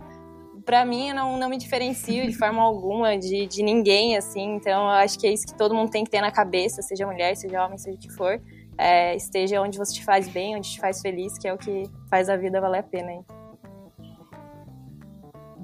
para 0.70 0.86
mim, 0.86 1.10
eu 1.10 1.16
não, 1.16 1.36
não 1.36 1.50
me 1.50 1.58
diferencio 1.58 2.28
de 2.28 2.38
forma 2.38 2.62
alguma 2.62 3.18
de, 3.18 3.48
de 3.48 3.64
ninguém, 3.64 4.16
assim. 4.16 4.54
Então, 4.54 4.84
eu 4.84 4.90
acho 4.90 5.18
que 5.18 5.26
é 5.26 5.34
isso 5.34 5.48
que 5.48 5.58
todo 5.58 5.74
mundo 5.74 5.90
tem 5.90 6.04
que 6.04 6.12
ter 6.12 6.22
na 6.22 6.30
cabeça, 6.30 6.84
seja 6.84 7.08
mulher, 7.08 7.36
seja 7.36 7.66
homem, 7.66 7.76
seja 7.80 7.98
o 7.98 8.00
que 8.00 8.12
for. 8.14 8.40
É, 8.78 9.16
esteja 9.16 9.60
onde 9.64 9.80
você 9.80 9.96
te 9.96 10.06
faz 10.06 10.30
bem, 10.30 10.56
onde 10.56 10.70
te 10.70 10.80
faz 10.80 11.02
feliz, 11.02 11.40
que 11.40 11.48
é 11.48 11.54
o 11.56 11.58
que 11.58 11.90
faz 12.08 12.30
a 12.30 12.38
vida 12.38 12.62
valer 12.62 12.82
a 12.82 12.84
pena, 12.84 13.12
hein? 13.12 13.26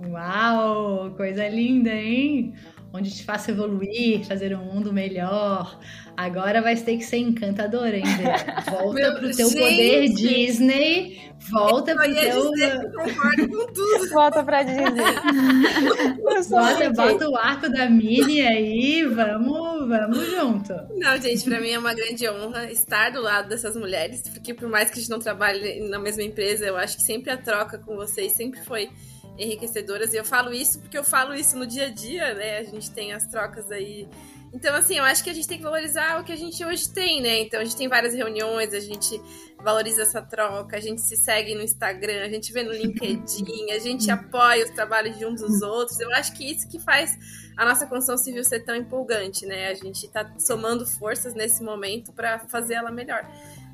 Uau, 0.08 1.12
coisa 1.16 1.48
linda, 1.50 1.94
hein? 1.94 2.56
Onde 2.96 3.14
te 3.14 3.26
faça 3.26 3.52
evoluir, 3.52 4.26
fazer 4.26 4.56
um 4.56 4.64
mundo 4.64 4.94
melhor. 4.94 5.78
Agora 6.16 6.62
vai 6.62 6.78
ter 6.78 6.96
que 6.96 7.04
ser 7.04 7.18
encantadora 7.18 7.98
ainda. 7.98 8.64
Volta 8.72 9.12
pro 9.16 9.36
teu 9.36 9.50
gente. 9.50 9.60
poder 9.60 10.10
Disney. 10.14 11.30
Volta 11.52 11.94
pro 11.94 12.14
teu. 12.14 12.54
concordo 12.94 13.50
com 13.50 13.74
tudo. 13.74 14.10
Volta 14.16 14.44
pra 14.46 14.64
Disney. 14.64 14.86
bota, 16.50 16.90
bota 16.92 17.30
o 17.30 17.36
arco 17.36 17.70
da 17.70 17.90
Mini 17.90 18.40
aí. 18.40 19.04
Vamos, 19.04 19.90
vamos 19.90 20.32
junto. 20.32 20.74
Não, 20.96 21.20
gente, 21.22 21.44
pra 21.44 21.60
mim 21.60 21.72
é 21.72 21.80
uma 21.80 21.94
grande 21.94 22.30
honra 22.30 22.72
estar 22.72 23.12
do 23.12 23.22
lado 23.22 23.50
dessas 23.50 23.76
mulheres. 23.76 24.22
Porque 24.22 24.54
por 24.54 24.70
mais 24.70 24.90
que 24.90 25.00
a 25.00 25.02
gente 25.02 25.12
não 25.12 25.20
trabalhe 25.20 25.90
na 25.90 26.00
mesma 26.00 26.24
empresa, 26.24 26.66
eu 26.66 26.78
acho 26.78 26.96
que 26.96 27.04
sempre 27.04 27.30
a 27.30 27.36
troca 27.36 27.78
com 27.78 27.98
vocês 27.98 28.32
sempre 28.38 28.62
foi 28.62 28.90
enriquecedoras. 29.38 30.14
E 30.14 30.18
eu 30.18 30.26
falo 30.26 30.54
isso 30.54 30.80
porque 30.80 30.98
eu 30.98 31.04
falo 31.04 31.34
isso 31.34 31.58
no 31.58 31.66
dia 31.66 31.86
a 31.86 31.90
dia, 31.90 32.34
né? 32.34 32.58
A 32.60 32.64
gente 32.64 32.92
tem 32.92 33.14
as 33.14 33.28
trocas 33.28 33.72
aí 33.72 34.08
então, 34.56 34.74
assim, 34.74 34.98
eu 34.98 35.04
acho 35.04 35.22
que 35.22 35.30
a 35.30 35.34
gente 35.34 35.50
tem 35.50 35.58
que 35.58 35.64
valorizar 35.66 36.22
o 36.22 36.24
que 36.24 36.32
a 36.32 36.36
gente 36.36 36.64
hoje 36.64 36.90
tem, 36.90 37.22
né? 37.22 37.42
Então, 37.42 37.60
a 37.60 37.64
gente 37.66 37.76
tem 37.76 37.90
várias 37.90 38.14
reuniões, 38.14 38.74
a 38.74 38.80
gente 38.80 39.22
valoriza 39.62 40.04
essa 40.04 40.22
troca, 40.22 40.78
a 40.78 40.80
gente 40.80 41.02
se 41.02 41.18
segue 41.18 41.54
no 41.54 41.62
Instagram, 41.62 42.24
a 42.24 42.30
gente 42.30 42.54
vê 42.54 42.64
no 42.64 42.72
LinkedIn, 42.72 43.72
a 43.72 43.80
gente 43.80 44.10
apoia 44.10 44.64
os 44.64 44.72
trabalhos 44.72 45.18
de 45.18 45.26
uns 45.26 45.42
dos 45.42 45.62
outros. 45.62 46.00
Eu 46.00 46.10
acho 46.14 46.32
que 46.34 46.50
isso 46.50 46.70
que 46.70 46.80
faz 46.80 47.18
a 47.58 47.66
nossa 47.66 47.86
construção 47.86 48.18
civil 48.18 48.46
ser 48.46 48.62
tão 48.62 48.78
empolgante, 48.78 49.46
né? 49.46 49.68
A 49.68 49.74
gente 49.74 50.08
tá 50.08 50.34
somando 50.40 50.88
forças 50.88 51.34
nesse 51.34 51.62
momento 51.62 52.14
para 52.14 52.40
fazer 52.48 52.76
ela 52.76 52.92
melhor. 52.92 53.30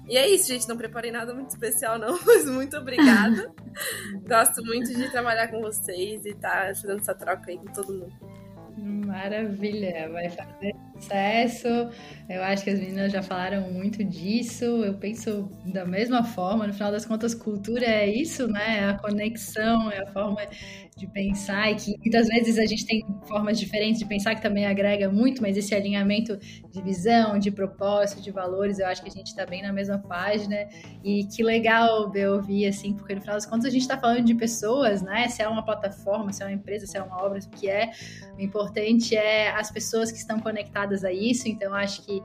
E 0.08 0.18
é 0.18 0.30
isso, 0.30 0.48
gente. 0.48 0.68
Não 0.68 0.78
preparei 0.78 1.12
nada 1.12 1.34
muito 1.34 1.50
especial, 1.50 1.98
não, 1.98 2.20
mas 2.26 2.46
muito 2.46 2.78
obrigada. 2.78 3.52
Gosto 4.28 4.64
muito 4.66 4.94
de 4.94 5.10
trabalhar 5.12 5.48
com 5.48 5.62
vocês 5.62 6.26
e 6.26 6.30
estar 6.30 6.68
tá 6.68 6.76
fazendo 6.76 7.00
essa 7.00 7.16
troca 7.16 7.52
aí 7.52 7.58
com 7.58 7.66
todo 7.66 7.94
mundo. 7.94 8.32
Maravilha, 8.78 10.10
vai 10.12 10.30
fazer 10.30 10.74
sucesso. 10.96 11.68
Eu 12.30 12.42
acho 12.44 12.64
que 12.64 12.70
as 12.70 12.80
meninas 12.80 13.12
já 13.12 13.22
falaram 13.22 13.62
muito 13.72 14.04
disso. 14.04 14.66
Eu 14.66 14.94
penso 14.94 15.50
da 15.66 15.86
mesma 15.86 16.24
forma. 16.24 16.68
No 16.68 16.74
final 16.74 16.92
das 16.92 17.06
contas, 17.06 17.34
cultura 17.34 17.86
é 17.86 18.08
isso, 18.08 18.48
né? 18.48 18.80
É 18.80 18.86
a 18.86 18.98
conexão, 18.98 19.92
é 19.92 20.02
a 20.02 20.08
forma 20.08 20.42
de 20.96 21.08
pensar 21.08 21.72
e 21.72 21.76
que 21.76 21.98
muitas 21.98 22.28
vezes 22.28 22.60
a 22.60 22.66
gente 22.66 22.86
tem 22.86 23.06
formas 23.26 23.58
diferentes 23.60 24.00
de 24.00 24.06
pensar 24.06 24.36
que 24.36 24.42
também 24.42 24.66
agrega 24.66 25.10
muito, 25.10 25.42
mas 25.42 25.56
esse 25.56 25.74
alinhamento 25.74 26.38
de 26.38 26.82
visão, 26.82 27.40
de 27.40 27.50
propósito, 27.50 28.22
de 28.22 28.30
valores, 28.30 28.78
eu 28.78 28.88
acho 28.88 29.02
que 29.02 29.10
a 29.10 29.12
gente 29.12 29.28
está 29.28 29.46
bem 29.46 29.62
na 29.62 29.72
mesma 29.72 29.98
página. 29.98 30.68
E 31.04 31.24
que 31.26 31.44
legal 31.44 32.12
eu 32.14 32.34
ouvir 32.36 32.68
assim, 32.68 32.94
porque 32.94 33.16
no 33.16 33.22
final 33.22 33.36
das 33.36 33.46
contas 33.46 33.66
a 33.66 33.70
gente 33.70 33.82
está 33.82 33.98
falando 33.98 34.26
de 34.26 34.36
pessoas, 34.36 35.02
né? 35.02 35.28
Se 35.30 35.42
é 35.42 35.48
uma 35.48 35.64
plataforma, 35.64 36.32
se 36.34 36.44
é 36.44 36.46
uma 36.46 36.54
empresa, 36.54 36.86
se 36.86 36.98
é 36.98 37.02
uma 37.02 37.24
obra, 37.24 37.40
o 37.40 37.50
que 37.50 37.70
é, 37.70 37.92
o 38.38 38.42
importante 38.42 39.16
é 39.16 39.50
as 39.52 39.72
pessoas 39.72 40.12
que 40.12 40.18
estão 40.18 40.40
conectadas 40.40 41.04
a 41.04 41.12
isso, 41.12 41.48
então 41.48 41.74
acho 41.74 42.06
que 42.06 42.22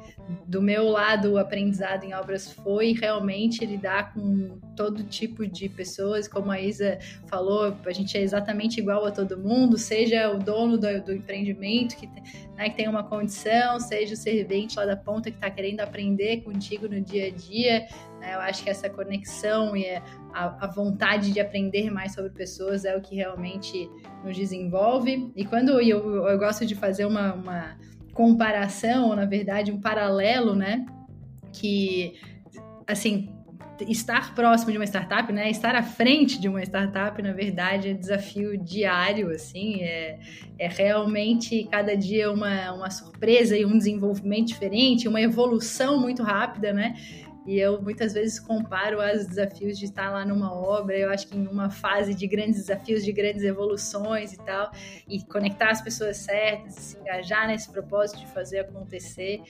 do 0.47 0.61
meu 0.61 0.89
lado 0.89 1.33
o 1.33 1.39
aprendizado 1.39 2.05
em 2.05 2.15
obras 2.15 2.53
foi 2.53 2.93
realmente 2.93 3.65
lidar 3.65 4.13
com 4.13 4.59
todo 4.77 5.03
tipo 5.03 5.47
de 5.47 5.69
pessoas, 5.69 6.29
como 6.29 6.51
a 6.51 6.61
Isa 6.61 6.99
falou, 7.27 7.77
a 7.85 7.93
gente 7.93 8.17
é 8.17 8.23
exatamente 8.23 8.79
igual 8.79 9.05
a 9.07 9.11
todo 9.11 9.39
mundo, 9.39 9.79
seja 9.79 10.31
o 10.31 10.39
dono 10.39 10.77
do, 10.77 11.03
do 11.03 11.13
empreendimento 11.13 11.97
que, 11.97 12.07
né, 12.55 12.69
que 12.69 12.77
tem 12.77 12.89
uma 12.89 13.03
condição, 13.03 13.81
seja 13.81 14.15
o 14.15 14.17
servente 14.17 14.77
lá 14.77 14.85
da 14.85 14.97
ponta 14.97 15.31
que 15.31 15.37
está 15.37 15.51
querendo 15.51 15.81
aprender 15.81 16.43
contigo 16.43 16.87
no 16.87 17.01
dia 17.01 17.29
a 17.29 17.31
dia. 17.31 17.89
Né, 18.21 18.35
eu 18.35 18.41
acho 18.41 18.63
que 18.63 18.71
essa 18.71 18.89
conexão 18.91 19.77
e 19.77 19.87
a, 20.33 20.65
a, 20.65 20.67
vontade 20.67 21.33
de 21.33 21.41
aprender 21.41 21.91
mais 21.91 22.13
sobre 22.13 22.31
pessoas 22.31 22.85
é 22.85 22.95
o 22.97 23.01
que 23.01 23.17
realmente 23.17 23.91
nos 24.23 24.37
desenvolve. 24.37 25.33
E 25.35 25.45
quando 25.45 25.81
eu, 25.81 26.27
eu 26.27 26.39
gosto 26.39 26.67
de 26.67 26.75
fazer 26.75 27.07
uma, 27.07 27.33
uma 27.33 27.77
comparação, 28.13 29.09
ou 29.09 29.17
na 29.17 29.25
verdade 29.25 29.71
um 29.71 29.81
paralelo, 29.81 30.55
né? 30.55 30.85
Que, 31.53 32.15
assim, 32.87 33.36
estar 33.89 34.35
próximo 34.35 34.73
de 34.73 34.79
uma 34.79 34.85
startup, 34.85 35.33
né? 35.33 35.51
Estar 35.51 35.75
à 35.75 35.83
frente 35.83 36.41
de 36.41 36.49
uma 36.49 36.63
startup, 36.63 37.21
na 37.23 37.33
verdade, 37.33 37.91
é 37.91 37.93
desafio 37.93 38.57
diário, 38.57 39.31
assim, 39.31 39.83
é, 39.83 40.19
é 40.59 40.69
realmente 40.69 41.67
cada 41.71 41.97
dia 41.97 42.31
uma, 42.33 42.73
uma 42.73 42.91
surpresa 42.91 43.57
e 43.57 43.65
um 43.65 43.77
desenvolvimento 43.77 44.49
diferente, 44.49 45.09
uma 45.09 45.21
evolução 45.21 46.01
muito 46.01 46.23
rápida, 46.23 46.73
né? 46.73 46.95
E 47.47 47.61
eu 47.61 47.81
muitas 47.81 48.13
vezes 48.13 48.41
comparo 48.41 48.99
os 48.99 49.27
desafios 49.27 49.79
de 49.79 49.85
estar 49.85 50.11
lá 50.11 50.25
numa 50.25 50.53
obra, 50.53 50.99
eu 50.99 51.09
acho 51.11 51.29
que 51.29 51.37
em 51.37 51.47
uma 51.47 51.71
fase 51.71 52.13
de 52.13 52.27
grandes 52.27 52.57
desafios, 52.57 53.05
de 53.05 53.13
grandes 53.13 53.45
evoluções 53.45 54.33
e 54.33 54.39
tal, 54.39 54.73
e 55.09 55.23
conectar 55.23 55.71
as 55.71 55.81
pessoas 55.81 56.17
certas, 56.17 56.75
se 56.75 56.99
engajar 56.99 57.47
nesse 57.47 57.71
propósito 57.71 58.19
de 58.19 58.27
fazer 58.27 58.61
acontecer. 58.61 59.43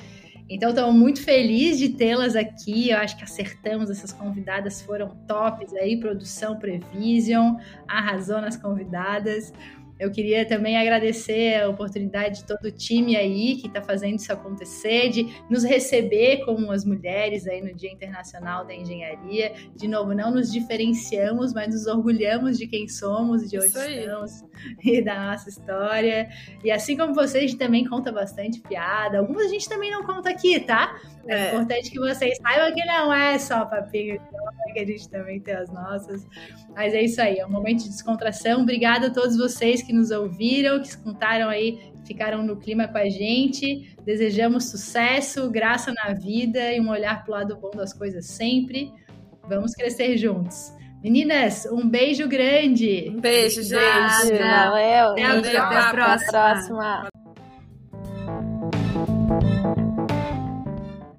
Então, 0.48 0.70
estou 0.70 0.92
muito 0.92 1.20
feliz 1.22 1.76
de 1.78 1.88
tê-las 1.88 2.36
aqui. 2.36 2.90
Eu 2.90 2.98
acho 2.98 3.16
que 3.16 3.24
acertamos, 3.24 3.90
essas 3.90 4.12
convidadas 4.12 4.80
foram 4.80 5.16
tops 5.26 5.74
aí, 5.74 5.98
produção 5.98 6.58
Prevision, 6.58 7.56
arrasou 7.88 8.40
nas 8.40 8.56
convidadas. 8.56 9.52
Eu 9.98 10.10
queria 10.10 10.44
também 10.44 10.76
agradecer 10.76 11.62
a 11.62 11.68
oportunidade 11.68 12.40
de 12.40 12.44
todo 12.44 12.66
o 12.66 12.70
time 12.70 13.16
aí 13.16 13.56
que 13.56 13.66
está 13.66 13.80
fazendo 13.80 14.18
isso 14.18 14.32
acontecer, 14.32 15.08
de 15.08 15.26
nos 15.48 15.64
receber 15.64 16.44
como 16.44 16.70
as 16.70 16.84
mulheres 16.84 17.46
aí 17.46 17.62
no 17.62 17.74
Dia 17.74 17.90
Internacional 17.90 18.64
da 18.64 18.74
Engenharia. 18.74 19.54
De 19.74 19.88
novo, 19.88 20.14
não 20.14 20.30
nos 20.30 20.52
diferenciamos, 20.52 21.54
mas 21.54 21.68
nos 21.68 21.86
orgulhamos 21.86 22.58
de 22.58 22.66
quem 22.66 22.86
somos, 22.88 23.48
de 23.48 23.58
onde 23.58 23.68
estamos 23.68 24.44
e 24.84 25.00
da 25.00 25.30
nossa 25.30 25.48
história. 25.48 26.28
E 26.62 26.70
assim 26.70 26.96
como 26.96 27.14
vocês, 27.14 27.44
a 27.44 27.46
gente 27.46 27.58
também 27.58 27.86
conta 27.86 28.12
bastante 28.12 28.60
piada. 28.60 29.18
Algumas 29.18 29.46
a 29.46 29.48
gente 29.48 29.68
também 29.68 29.90
não 29.90 30.04
conta 30.04 30.28
aqui, 30.28 30.60
tá? 30.60 31.00
É, 31.26 31.34
é 31.34 31.48
importante 31.48 31.90
que 31.90 31.98
vocês 31.98 32.36
saibam 32.38 32.74
que 32.74 32.84
não 32.84 33.12
é 33.12 33.38
só 33.38 33.64
papinho, 33.64 34.20
que 34.72 34.80
a 34.80 34.86
gente 34.86 35.08
também 35.08 35.40
tem 35.40 35.54
as 35.54 35.70
nossas. 35.70 36.26
Mas 36.74 36.94
é 36.94 37.02
isso 37.02 37.20
aí, 37.20 37.38
é 37.38 37.46
um 37.46 37.50
momento 37.50 37.84
de 37.84 37.88
descontração. 37.88 38.62
Obrigada 38.62 39.06
a 39.06 39.10
todos 39.10 39.36
vocês 39.36 39.82
que 39.86 39.92
nos 39.92 40.10
ouviram, 40.10 40.80
que 40.80 40.88
escutaram 40.88 41.48
aí, 41.48 41.78
ficaram 42.04 42.42
no 42.42 42.56
clima 42.56 42.88
com 42.88 42.98
a 42.98 43.08
gente. 43.08 43.96
Desejamos 44.04 44.70
sucesso, 44.70 45.50
graça 45.50 45.92
na 45.92 46.12
vida 46.12 46.72
e 46.72 46.80
um 46.80 46.90
olhar 46.90 47.24
para 47.24 47.32
o 47.32 47.38
lado 47.38 47.56
bom 47.56 47.70
das 47.70 47.92
coisas 47.92 48.26
sempre. 48.26 48.92
Vamos 49.48 49.72
crescer 49.72 50.16
juntos. 50.16 50.72
Meninas, 51.02 51.66
um 51.70 51.88
beijo 51.88 52.26
grande. 52.26 53.08
Um 53.10 53.20
beijo, 53.20 53.62
gente. 53.62 53.78
Valeu. 54.38 55.12
Até 55.12 55.24
Até 55.58 55.78
a 55.78 55.90
próxima. 55.90 57.15